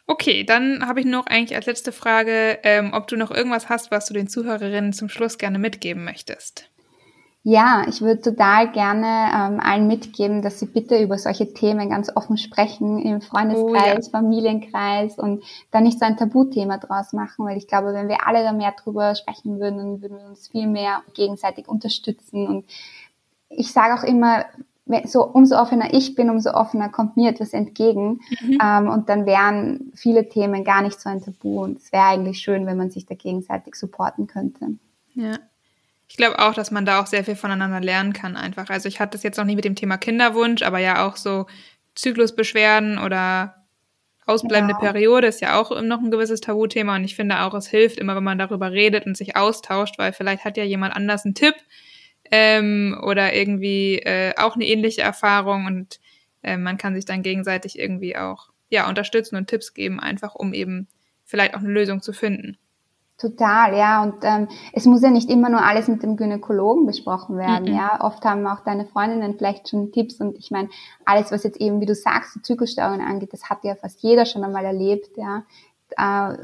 Okay, 0.05 0.45
dann 0.45 0.87
habe 0.87 1.01
ich 1.01 1.05
noch 1.05 1.27
eigentlich 1.27 1.55
als 1.55 1.65
letzte 1.65 1.91
Frage, 1.91 2.59
ähm, 2.63 2.93
ob 2.93 3.07
du 3.07 3.17
noch 3.17 3.29
irgendwas 3.29 3.67
hast, 3.67 3.91
was 3.91 4.05
du 4.05 4.13
den 4.13 4.29
Zuhörerinnen 4.29 4.93
zum 4.93 5.09
Schluss 5.09 5.37
gerne 5.37 5.59
mitgeben 5.59 6.05
möchtest. 6.05 6.69
Ja, 7.49 7.85
ich 7.87 8.01
würde 8.01 8.19
total 8.19 8.73
gerne 8.73 9.07
ähm, 9.07 9.61
allen 9.61 9.87
mitgeben, 9.87 10.41
dass 10.41 10.59
sie 10.59 10.65
bitte 10.65 11.01
über 11.01 11.17
solche 11.17 11.53
Themen 11.53 11.89
ganz 11.89 12.13
offen 12.13 12.35
sprechen 12.35 12.99
im 12.99 13.21
Freundeskreis, 13.21 14.09
oh, 14.09 14.11
ja. 14.11 14.19
Familienkreis 14.19 15.17
und 15.17 15.45
da 15.71 15.79
nicht 15.79 15.97
so 15.97 16.03
ein 16.03 16.17
Tabuthema 16.17 16.77
draus 16.77 17.13
machen, 17.13 17.45
weil 17.45 17.55
ich 17.55 17.69
glaube, 17.69 17.93
wenn 17.93 18.09
wir 18.09 18.27
alle 18.27 18.43
da 18.43 18.51
mehr 18.51 18.73
drüber 18.73 19.15
sprechen 19.15 19.61
würden, 19.61 19.77
dann 19.77 20.01
würden 20.01 20.17
wir 20.17 20.27
uns 20.27 20.49
viel 20.49 20.67
mehr 20.67 21.03
gegenseitig 21.13 21.69
unterstützen 21.69 22.47
und 22.47 22.65
ich 23.47 23.71
sage 23.71 23.93
auch 23.93 24.03
immer, 24.03 24.43
so 25.05 25.25
umso 25.25 25.55
offener 25.55 25.93
ich 25.93 26.15
bin, 26.15 26.29
umso 26.29 26.51
offener 26.51 26.89
kommt 26.89 27.15
mir 27.15 27.29
etwas 27.29 27.53
entgegen. 27.53 28.19
Mhm. 28.41 28.57
Ähm, 28.61 28.89
und 28.89 29.07
dann 29.07 29.25
wären 29.25 29.93
viele 29.95 30.27
Themen 30.27 30.65
gar 30.65 30.81
nicht 30.81 30.99
so 30.99 31.07
ein 31.07 31.21
Tabu. 31.21 31.63
Und 31.63 31.77
es 31.77 31.93
wäre 31.93 32.07
eigentlich 32.07 32.39
schön, 32.39 32.65
wenn 32.65 32.77
man 32.77 32.89
sich 32.89 33.05
da 33.05 33.15
gegenseitig 33.15 33.75
supporten 33.75 34.27
könnte. 34.27 34.75
Ja. 35.13 35.37
Ich 36.07 36.17
glaube 36.17 36.39
auch, 36.39 36.53
dass 36.53 36.71
man 36.71 36.85
da 36.85 37.01
auch 37.01 37.07
sehr 37.07 37.23
viel 37.23 37.35
voneinander 37.35 37.81
lernen 37.81 38.13
kann 38.13 38.37
einfach. 38.37 38.69
Also 38.69 38.87
ich 38.87 38.99
hatte 38.99 39.17
das 39.17 39.23
jetzt 39.23 39.37
noch 39.37 39.45
nie 39.45 39.55
mit 39.55 39.65
dem 39.65 39.75
Thema 39.75 39.97
Kinderwunsch, 39.97 40.61
aber 40.61 40.79
ja 40.79 41.05
auch 41.05 41.17
so 41.17 41.47
Zyklusbeschwerden 41.95 42.97
oder 42.97 43.67
ausbleibende 44.25 44.75
genau. 44.75 44.91
Periode 44.91 45.27
ist 45.27 45.41
ja 45.41 45.59
auch 45.59 45.81
noch 45.81 45.99
ein 45.99 46.11
gewisses 46.11 46.41
Tabuthema. 46.41 46.95
Und 46.95 47.03
ich 47.03 47.15
finde 47.15 47.41
auch, 47.41 47.53
es 47.53 47.67
hilft 47.67 47.97
immer, 47.97 48.15
wenn 48.15 48.23
man 48.23 48.37
darüber 48.37 48.71
redet 48.71 49.05
und 49.05 49.17
sich 49.17 49.35
austauscht, 49.35 49.97
weil 49.97 50.13
vielleicht 50.13 50.45
hat 50.45 50.57
ja 50.57 50.63
jemand 50.63 50.95
anders 50.95 51.25
einen 51.25 51.35
Tipp, 51.35 51.55
ähm, 52.31 52.99
oder 53.03 53.33
irgendwie 53.33 53.99
äh, 53.99 54.33
auch 54.37 54.55
eine 54.55 54.65
ähnliche 54.65 55.01
Erfahrung 55.01 55.65
und 55.65 55.99
äh, 56.43 56.57
man 56.57 56.77
kann 56.77 56.95
sich 56.95 57.05
dann 57.05 57.23
gegenseitig 57.23 57.79
irgendwie 57.79 58.17
auch 58.17 58.49
ja 58.69 58.87
unterstützen 58.87 59.35
und 59.35 59.47
Tipps 59.47 59.73
geben, 59.73 59.99
einfach 59.99 60.35
um 60.35 60.53
eben 60.53 60.87
vielleicht 61.25 61.53
auch 61.53 61.59
eine 61.59 61.69
Lösung 61.69 62.01
zu 62.01 62.13
finden. 62.13 62.57
Total, 63.17 63.75
ja. 63.75 64.03
Und 64.03 64.15
ähm, 64.21 64.47
es 64.73 64.85
muss 64.85 65.01
ja 65.01 65.09
nicht 65.09 65.29
immer 65.29 65.49
nur 65.49 65.63
alles 65.63 65.87
mit 65.87 66.03
dem 66.03 66.17
Gynäkologen 66.17 66.85
besprochen 66.85 67.37
werden, 67.37 67.69
mhm. 67.69 67.75
ja. 67.75 67.99
Oft 68.01 68.23
haben 68.23 68.45
auch 68.45 68.59
deine 68.59 68.85
Freundinnen 68.85 69.35
vielleicht 69.37 69.69
schon 69.69 69.91
Tipps 69.91 70.21
und 70.21 70.37
ich 70.37 70.51
meine, 70.51 70.69
alles, 71.03 71.31
was 71.31 71.43
jetzt 71.43 71.59
eben, 71.59 71.81
wie 71.81 71.87
du 71.87 71.95
sagst, 71.95 72.35
die 72.35 72.41
Zyklusstörungen 72.43 73.01
angeht, 73.01 73.33
das 73.33 73.49
hat 73.49 73.63
ja 73.63 73.73
fast 73.75 74.03
jeder 74.03 74.25
schon 74.25 74.43
einmal 74.43 74.65
erlebt, 74.65 75.17
ja. 75.17 75.43
Äh, 75.97 76.37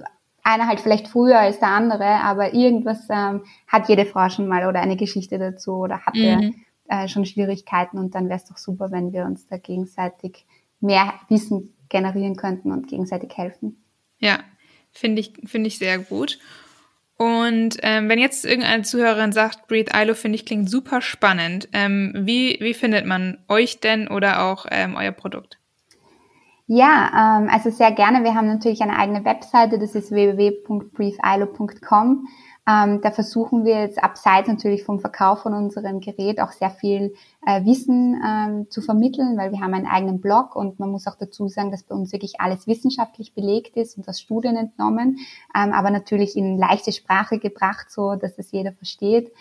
einer 0.45 0.67
halt 0.67 0.81
vielleicht 0.81 1.07
früher 1.07 1.39
als 1.39 1.59
der 1.59 1.69
andere, 1.69 2.05
aber 2.05 2.53
irgendwas 2.53 3.07
ähm, 3.09 3.43
hat 3.67 3.87
jede 3.87 4.05
Frau 4.05 4.27
schon 4.29 4.47
mal 4.47 4.67
oder 4.67 4.81
eine 4.81 4.97
Geschichte 4.97 5.37
dazu 5.37 5.73
oder 5.75 6.01
hatte 6.01 6.37
mhm. 6.37 6.55
äh, 6.87 7.07
schon 7.07 7.25
Schwierigkeiten 7.25 7.97
und 7.97 8.15
dann 8.15 8.29
wäre 8.29 8.37
es 8.37 8.45
doch 8.45 8.57
super, 8.57 8.91
wenn 8.91 9.13
wir 9.13 9.25
uns 9.25 9.47
da 9.47 9.57
gegenseitig 9.57 10.45
mehr 10.81 11.13
Wissen 11.29 11.73
generieren 11.87 12.35
könnten 12.35 12.71
und 12.71 12.87
gegenseitig 12.87 13.37
helfen. 13.37 13.83
Ja, 14.19 14.39
finde 14.93 15.21
ich, 15.21 15.33
finde 15.45 15.67
ich 15.67 15.77
sehr 15.77 15.99
gut. 15.99 16.39
Und 17.17 17.77
ähm, 17.83 18.09
wenn 18.09 18.19
jetzt 18.19 18.43
irgendeine 18.43 18.83
Zuhörerin 18.83 19.31
sagt, 19.31 19.67
Breathe 19.67 19.91
ILO 19.95 20.13
finde 20.13 20.35
ich 20.35 20.45
klingt 20.45 20.69
super 20.69 21.01
spannend, 21.01 21.69
ähm, 21.71 22.11
wie, 22.15 22.57
wie 22.59 22.73
findet 22.73 23.05
man 23.05 23.37
euch 23.47 23.79
denn 23.79 24.07
oder 24.07 24.43
auch 24.43 24.65
ähm, 24.71 24.95
euer 24.95 25.11
Produkt? 25.11 25.59
Ja, 26.65 27.39
ähm, 27.39 27.49
also 27.49 27.69
sehr 27.69 27.91
gerne. 27.91 28.23
Wir 28.23 28.35
haben 28.35 28.47
natürlich 28.47 28.81
eine 28.81 28.97
eigene 28.97 29.25
Webseite, 29.25 29.79
das 29.79 29.95
ist 29.95 30.11
www.briefilo.com. 30.11 32.27
Ähm, 32.65 33.01
da 33.01 33.11
versuchen 33.11 33.65
wir 33.65 33.81
jetzt 33.81 34.01
abseits 34.01 34.47
natürlich 34.47 34.83
vom 34.83 34.99
Verkauf 34.99 35.41
von 35.41 35.53
unserem 35.53 35.99
Gerät 35.99 36.39
auch 36.39 36.51
sehr 36.51 36.69
viel 36.69 37.13
äh, 37.45 37.65
Wissen 37.65 38.21
ähm, 38.25 38.69
zu 38.69 38.81
vermitteln, 38.81 39.37
weil 39.37 39.51
wir 39.51 39.59
haben 39.59 39.73
einen 39.73 39.87
eigenen 39.87 40.21
Blog 40.21 40.55
und 40.55 40.79
man 40.79 40.89
muss 40.89 41.07
auch 41.07 41.15
dazu 41.15 41.49
sagen, 41.49 41.71
dass 41.71 41.83
bei 41.83 41.93
uns 41.93 42.13
wirklich 42.13 42.39
alles 42.39 42.65
wissenschaftlich 42.65 43.33
belegt 43.33 43.75
ist 43.75 43.97
und 43.97 44.07
aus 44.07 44.21
Studien 44.21 44.55
entnommen, 44.55 45.17
ähm, 45.53 45.73
aber 45.73 45.91
natürlich 45.91 46.37
in 46.37 46.57
leichte 46.57 46.93
Sprache 46.93 47.37
gebracht, 47.37 47.91
so 47.91 48.15
dass 48.15 48.37
es 48.37 48.51
jeder 48.51 48.71
versteht 48.71 49.33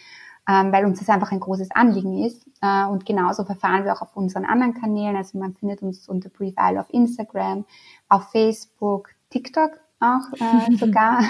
ähm, 0.49 0.73
weil 0.73 0.85
uns 0.85 0.99
das 0.99 1.09
einfach 1.09 1.31
ein 1.33 1.41
großes 1.41 1.71
Anliegen 1.71 2.25
ist. 2.25 2.45
Äh, 2.61 2.87
und 2.87 3.07
genauso 3.07 3.45
verfahren 3.45 3.85
wir 3.85 3.93
auch 3.93 4.03
auf 4.03 4.17
unseren 4.17 4.45
anderen 4.45 4.75
Kanälen. 4.75 5.17
Also 5.17 5.39
man 5.39 5.55
findet 5.55 5.83
uns 5.83 6.09
unter 6.09 6.31
Brief 6.31 6.55
Isle 6.59 6.81
auf 6.81 6.93
Instagram, 6.93 7.65
auf 8.09 8.31
Facebook, 8.31 9.11
TikTok 9.31 9.71
auch 10.03 10.33
äh, 10.41 10.77
sogar. 10.77 11.23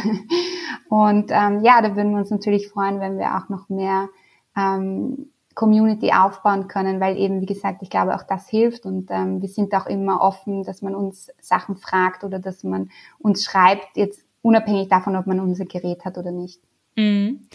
und 0.88 1.30
ähm, 1.30 1.60
ja, 1.62 1.80
da 1.82 1.94
würden 1.94 2.12
wir 2.12 2.18
uns 2.18 2.30
natürlich 2.30 2.68
freuen, 2.68 3.00
wenn 3.00 3.18
wir 3.18 3.36
auch 3.36 3.48
noch 3.48 3.68
mehr 3.68 4.08
ähm, 4.56 5.30
Community 5.54 6.12
aufbauen 6.12 6.68
können, 6.68 7.00
weil 7.00 7.16
eben, 7.16 7.40
wie 7.40 7.46
gesagt, 7.46 7.82
ich 7.82 7.90
glaube, 7.90 8.14
auch 8.14 8.22
das 8.22 8.48
hilft 8.48 8.86
und 8.86 9.10
ähm, 9.10 9.42
wir 9.42 9.48
sind 9.48 9.74
auch 9.74 9.86
immer 9.86 10.20
offen, 10.20 10.64
dass 10.64 10.82
man 10.82 10.94
uns 10.94 11.30
Sachen 11.40 11.76
fragt 11.76 12.24
oder 12.24 12.38
dass 12.38 12.64
man 12.64 12.90
uns 13.18 13.44
schreibt, 13.44 13.96
jetzt 13.96 14.24
unabhängig 14.40 14.88
davon, 14.88 15.16
ob 15.16 15.26
man 15.26 15.40
unser 15.40 15.66
Gerät 15.66 16.04
hat 16.04 16.18
oder 16.18 16.32
nicht. 16.32 16.60
Mhm. 16.96 17.46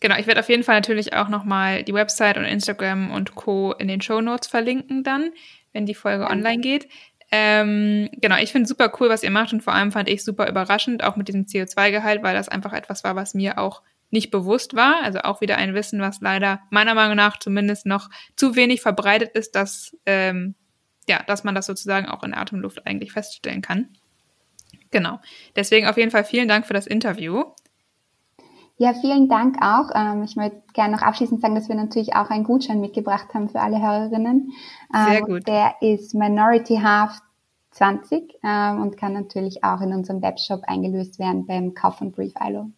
Genau, 0.00 0.16
ich 0.16 0.26
werde 0.26 0.40
auf 0.40 0.48
jeden 0.48 0.64
Fall 0.64 0.76
natürlich 0.76 1.12
auch 1.12 1.28
nochmal 1.28 1.82
die 1.82 1.92
Website 1.92 2.38
und 2.38 2.44
Instagram 2.44 3.10
und 3.10 3.34
Co. 3.34 3.72
in 3.72 3.86
den 3.86 4.00
Show 4.00 4.22
Notes 4.22 4.48
verlinken 4.48 5.04
dann, 5.04 5.30
wenn 5.72 5.84
die 5.84 5.94
Folge 5.94 6.24
ja. 6.24 6.30
online 6.30 6.58
geht. 6.58 6.88
Ähm, 7.32 8.08
genau, 8.12 8.36
ich 8.38 8.50
finde 8.50 8.68
super 8.68 8.92
cool, 8.98 9.08
was 9.08 9.22
ihr 9.22 9.30
macht 9.30 9.52
und 9.52 9.62
vor 9.62 9.72
allem 9.72 9.92
fand 9.92 10.08
ich 10.08 10.24
super 10.24 10.48
überraschend, 10.48 11.04
auch 11.04 11.16
mit 11.16 11.28
diesem 11.28 11.44
CO2-Gehalt, 11.44 12.22
weil 12.22 12.34
das 12.34 12.48
einfach 12.48 12.72
etwas 12.72 13.04
war, 13.04 13.14
was 13.14 13.34
mir 13.34 13.58
auch 13.58 13.82
nicht 14.10 14.30
bewusst 14.30 14.74
war. 14.74 15.02
Also 15.02 15.20
auch 15.20 15.40
wieder 15.40 15.56
ein 15.56 15.74
Wissen, 15.74 16.00
was 16.00 16.20
leider 16.20 16.60
meiner 16.70 16.94
Meinung 16.94 17.16
nach 17.16 17.38
zumindest 17.38 17.86
noch 17.86 18.10
zu 18.36 18.56
wenig 18.56 18.80
verbreitet 18.80 19.30
ist, 19.34 19.54
dass, 19.54 19.96
ähm, 20.06 20.56
ja, 21.08 21.22
dass 21.22 21.44
man 21.44 21.54
das 21.54 21.66
sozusagen 21.66 22.06
auch 22.06 22.24
in 22.24 22.34
Atemluft 22.34 22.86
eigentlich 22.86 23.12
feststellen 23.12 23.62
kann. 23.62 23.90
Genau. 24.90 25.20
Deswegen 25.54 25.86
auf 25.86 25.96
jeden 25.96 26.10
Fall 26.10 26.24
vielen 26.24 26.48
Dank 26.48 26.66
für 26.66 26.74
das 26.74 26.88
Interview. 26.88 27.44
Ja, 28.80 28.94
vielen 28.94 29.28
Dank 29.28 29.58
auch. 29.60 29.90
Ähm, 29.94 30.22
ich 30.22 30.36
möchte 30.36 30.62
gerne 30.72 30.96
noch 30.96 31.02
abschließend 31.02 31.42
sagen, 31.42 31.54
dass 31.54 31.68
wir 31.68 31.76
natürlich 31.76 32.14
auch 32.16 32.30
einen 32.30 32.44
Gutschein 32.44 32.80
mitgebracht 32.80 33.26
haben 33.34 33.50
für 33.50 33.60
alle 33.60 33.78
Hörerinnen. 33.78 34.54
Sehr 34.90 35.18
ähm, 35.18 35.24
gut. 35.26 35.46
Der 35.46 35.74
ist 35.82 36.14
Minority 36.14 36.76
Half 36.82 37.18
20 37.72 38.38
ähm, 38.42 38.80
und 38.80 38.96
kann 38.96 39.12
natürlich 39.12 39.62
auch 39.64 39.82
in 39.82 39.92
unserem 39.92 40.22
Webshop 40.22 40.62
eingelöst 40.66 41.18
werden 41.18 41.46
beim 41.46 41.74
Kauf 41.74 41.98
von 41.98 42.10
Brief 42.10 42.32
ILO. 42.40 42.70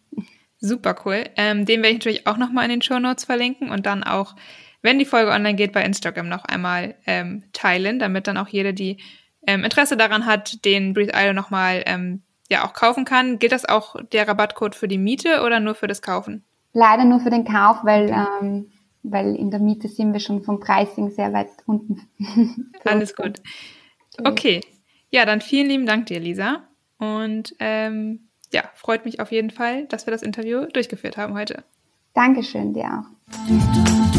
Super 0.57 0.93
cool. 1.05 1.23
den 1.37 1.67
werde 1.67 1.87
ich 1.87 1.93
natürlich 1.93 2.27
auch 2.27 2.37
nochmal 2.37 2.65
in 2.65 2.71
den 2.71 2.81
Show 2.81 2.99
Notes 2.99 3.23
verlinken 3.23 3.69
und 3.69 3.85
dann 3.85 4.03
auch, 4.03 4.35
wenn 4.81 4.99
die 4.99 5.05
Folge 5.05 5.31
online 5.31 5.55
geht, 5.55 5.71
bei 5.71 5.85
Instagram 5.85 6.27
noch 6.27 6.43
einmal 6.43 6.95
teilen, 7.51 7.99
damit 7.99 8.27
dann 8.27 8.37
auch 8.37 8.47
jede, 8.47 8.73
die 8.73 8.97
Interesse 9.41 9.97
daran 9.97 10.25
hat, 10.25 10.63
den 10.63 10.93
Breathe 10.93 11.11
ILO 11.13 11.33
nochmal 11.33 11.83
ähm, 11.85 12.23
ja 12.49 12.65
auch 12.65 12.73
kaufen 12.73 13.05
kann. 13.05 13.39
Gilt 13.39 13.51
das 13.51 13.65
auch 13.65 13.95
der 14.11 14.27
Rabattcode 14.27 14.75
für 14.75 14.87
die 14.87 14.97
Miete 14.97 15.41
oder 15.43 15.59
nur 15.59 15.75
für 15.75 15.87
das 15.87 16.01
Kaufen? 16.01 16.43
Leider 16.73 17.05
nur 17.05 17.19
für 17.19 17.29
den 17.29 17.45
Kauf, 17.45 17.77
weil, 17.83 18.09
ähm, 18.09 18.71
weil 19.03 19.35
in 19.35 19.51
der 19.51 19.59
Miete 19.59 19.87
sind 19.87 20.13
wir 20.13 20.19
schon 20.19 20.43
vom 20.43 20.59
Pricing 20.59 21.11
sehr 21.11 21.33
weit 21.33 21.49
unten. 21.65 22.01
Alles 22.83 23.15
gut. 23.15 23.41
Okay. 24.23 24.61
Ja, 25.09 25.25
dann 25.25 25.41
vielen 25.41 25.67
lieben 25.67 25.85
Dank 25.85 26.07
dir, 26.07 26.19
Lisa. 26.19 26.63
Und 26.97 27.55
ähm, 27.59 28.27
ja, 28.51 28.63
freut 28.75 29.05
mich 29.05 29.19
auf 29.19 29.31
jeden 29.31 29.51
Fall, 29.51 29.85
dass 29.87 30.07
wir 30.07 30.11
das 30.11 30.23
Interview 30.23 30.65
durchgeführt 30.65 31.17
haben 31.17 31.33
heute. 31.35 31.63
Dankeschön, 32.13 32.73
dir 32.73 32.85
auch. 32.85 34.12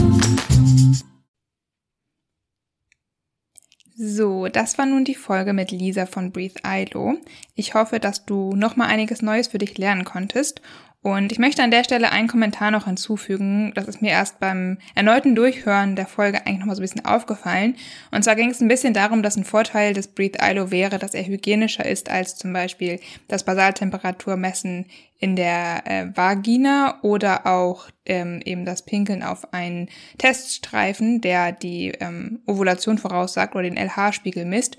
So, 3.97 4.49
das 4.49 4.77
war 4.77 4.87
nun 4.87 5.05
die 5.05 5.15
Folge 5.15 5.53
mit 5.53 5.71
Lisa 5.71 6.07
von 6.07 6.33
Breathe 6.33 6.61
ILO. 6.67 7.17
Ich 7.55 7.75
hoffe, 7.75 8.01
dass 8.01 8.25
du 8.25 8.57
nochmal 8.57 8.89
einiges 8.89 9.23
Neues 9.23 9.47
für 9.47 9.59
dich 9.59 9.79
lernen 9.79 10.05
konntest 10.05 10.61
und 11.05 11.33
ich 11.33 11.39
möchte 11.39 11.63
an 11.63 11.71
der 11.71 11.85
Stelle 11.85 12.13
einen 12.13 12.29
Kommentar 12.29 12.71
noch 12.71 12.87
hinzufügen. 12.87 13.73
Das 13.75 13.89
ist 13.89 14.01
mir 14.01 14.13
erst 14.13 14.41
beim 14.41 14.79
erneuten 14.95 15.35
Durchhören 15.35 15.97
der 15.97 16.07
Folge 16.07 16.47
eigentlich 16.47 16.61
nochmal 16.61 16.77
so 16.77 16.81
ein 16.81 16.89
bisschen 16.89 17.05
aufgefallen. 17.05 17.77
Und 18.11 18.25
zwar 18.25 18.37
ging 18.37 18.49
es 18.49 18.63
ein 18.63 18.69
bisschen 18.69 18.95
darum, 18.95 19.23
dass 19.23 19.37
ein 19.37 19.45
Vorteil 19.45 19.93
des 19.93 20.09
Breathe 20.09 20.39
ILO 20.41 20.71
wäre, 20.71 20.99
dass 20.99 21.13
er 21.13 21.27
hygienischer 21.27 21.85
ist 21.85 22.11
als 22.11 22.39
zum 22.39 22.55
Beispiel 22.55 23.01
das 23.29 23.45
Basaltemperaturmessen 23.45 24.87
in 25.19 25.37
der 25.37 25.83
äh, 25.85 26.07
Vagina 26.17 26.99
oder 27.03 27.47
auch 27.47 27.91
ähm, 28.07 28.41
eben 28.43 28.65
das 28.65 28.81
Pinkeln 28.81 29.23
auf 29.23 29.53
einen 29.53 29.91
Teststreifen, 30.17 31.21
der 31.21 31.53
die 31.53 31.93
ähm, 32.01 32.41
Ovulation 32.47 32.97
voraussagt 32.97 33.55
oder 33.55 33.65
den 33.65 33.77
LH-Spiegel 33.77 34.47
misst. 34.47 34.79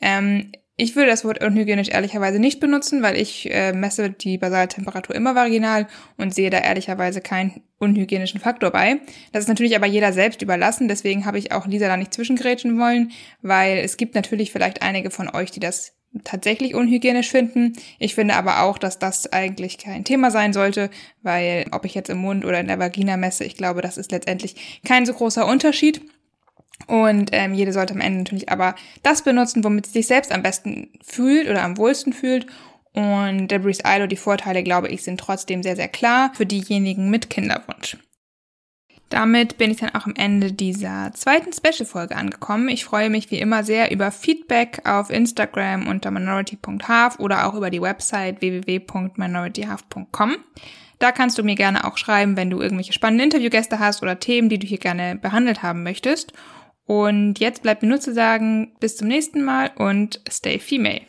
Ähm, 0.00 0.50
ich 0.80 0.94
würde 0.94 1.10
das 1.10 1.24
Wort 1.24 1.42
unhygienisch 1.44 1.88
ehrlicherweise 1.88 2.38
nicht 2.38 2.60
benutzen, 2.60 3.02
weil 3.02 3.16
ich 3.16 3.52
äh, 3.52 3.72
messe 3.72 4.10
die 4.10 4.38
Basaltemperatur 4.38 5.14
immer 5.16 5.34
vaginal 5.34 5.88
und 6.16 6.32
sehe 6.32 6.50
da 6.50 6.58
ehrlicherweise 6.58 7.20
keinen 7.20 7.62
unhygienischen 7.78 8.40
Faktor 8.40 8.70
bei. 8.70 9.00
Das 9.32 9.42
ist 9.42 9.48
natürlich 9.48 9.74
aber 9.74 9.86
jeder 9.86 10.12
selbst 10.12 10.40
überlassen, 10.40 10.86
deswegen 10.86 11.26
habe 11.26 11.38
ich 11.38 11.50
auch 11.50 11.66
Lisa 11.66 11.88
da 11.88 11.96
nicht 11.96 12.14
zwischengrätschen 12.14 12.78
wollen, 12.78 13.10
weil 13.42 13.78
es 13.78 13.96
gibt 13.96 14.14
natürlich 14.14 14.52
vielleicht 14.52 14.80
einige 14.80 15.10
von 15.10 15.28
euch, 15.28 15.50
die 15.50 15.60
das 15.60 15.94
tatsächlich 16.22 16.76
unhygienisch 16.76 17.28
finden. 17.28 17.72
Ich 17.98 18.14
finde 18.14 18.34
aber 18.34 18.62
auch, 18.62 18.78
dass 18.78 19.00
das 19.00 19.32
eigentlich 19.32 19.78
kein 19.78 20.04
Thema 20.04 20.30
sein 20.30 20.52
sollte, 20.52 20.90
weil 21.22 21.66
ob 21.72 21.84
ich 21.84 21.94
jetzt 21.94 22.08
im 22.08 22.18
Mund 22.18 22.44
oder 22.44 22.60
in 22.60 22.68
der 22.68 22.78
Vagina 22.78 23.16
messe, 23.16 23.44
ich 23.44 23.56
glaube, 23.56 23.82
das 23.82 23.98
ist 23.98 24.12
letztendlich 24.12 24.80
kein 24.86 25.06
so 25.06 25.12
großer 25.12 25.44
Unterschied. 25.44 26.02
Und 26.86 27.30
ähm, 27.32 27.54
jede 27.54 27.72
sollte 27.72 27.94
am 27.94 28.00
Ende 28.00 28.20
natürlich 28.20 28.48
aber 28.48 28.74
das 29.02 29.22
benutzen, 29.22 29.64
womit 29.64 29.86
sie 29.86 29.92
sich 29.92 30.06
selbst 30.06 30.32
am 30.32 30.42
besten 30.42 30.90
fühlt 31.02 31.48
oder 31.48 31.62
am 31.62 31.76
wohlsten 31.76 32.12
fühlt. 32.12 32.46
Und 32.94 33.48
der 33.48 33.58
Breeze 33.58 33.82
Ilo, 33.84 34.06
die 34.06 34.16
Vorteile, 34.16 34.62
glaube 34.62 34.88
ich, 34.88 35.02
sind 35.02 35.20
trotzdem 35.20 35.62
sehr, 35.62 35.76
sehr 35.76 35.88
klar 35.88 36.32
für 36.34 36.46
diejenigen 36.46 37.10
mit 37.10 37.30
Kinderwunsch. 37.30 37.96
Damit 39.08 39.56
bin 39.56 39.70
ich 39.70 39.78
dann 39.78 39.94
auch 39.94 40.04
am 40.04 40.14
Ende 40.16 40.52
dieser 40.52 41.12
zweiten 41.14 41.52
Special-Folge 41.52 42.14
angekommen. 42.14 42.68
Ich 42.68 42.84
freue 42.84 43.08
mich 43.08 43.30
wie 43.30 43.38
immer 43.38 43.64
sehr 43.64 43.90
über 43.90 44.10
Feedback 44.10 44.82
auf 44.84 45.08
Instagram 45.10 45.86
unter 45.88 46.10
minority.half 46.10 47.18
oder 47.18 47.46
auch 47.46 47.54
über 47.54 47.70
die 47.70 47.80
Website 47.80 48.42
www.minorityhalf.com. 48.42 50.36
Da 50.98 51.12
kannst 51.12 51.38
du 51.38 51.42
mir 51.42 51.54
gerne 51.54 51.84
auch 51.84 51.96
schreiben, 51.96 52.36
wenn 52.36 52.50
du 52.50 52.60
irgendwelche 52.60 52.92
spannende 52.92 53.24
Interviewgäste 53.24 53.78
hast 53.78 54.02
oder 54.02 54.20
Themen, 54.20 54.48
die 54.48 54.58
du 54.58 54.66
hier 54.66 54.78
gerne 54.78 55.16
behandelt 55.16 55.62
haben 55.62 55.82
möchtest. 55.84 56.32
Und 56.88 57.38
jetzt 57.38 57.62
bleibt 57.62 57.82
mir 57.82 57.88
nur 57.90 58.00
zu 58.00 58.14
sagen, 58.14 58.72
bis 58.80 58.96
zum 58.96 59.08
nächsten 59.08 59.44
Mal 59.44 59.70
und 59.76 60.22
stay 60.26 60.58
female. 60.58 61.02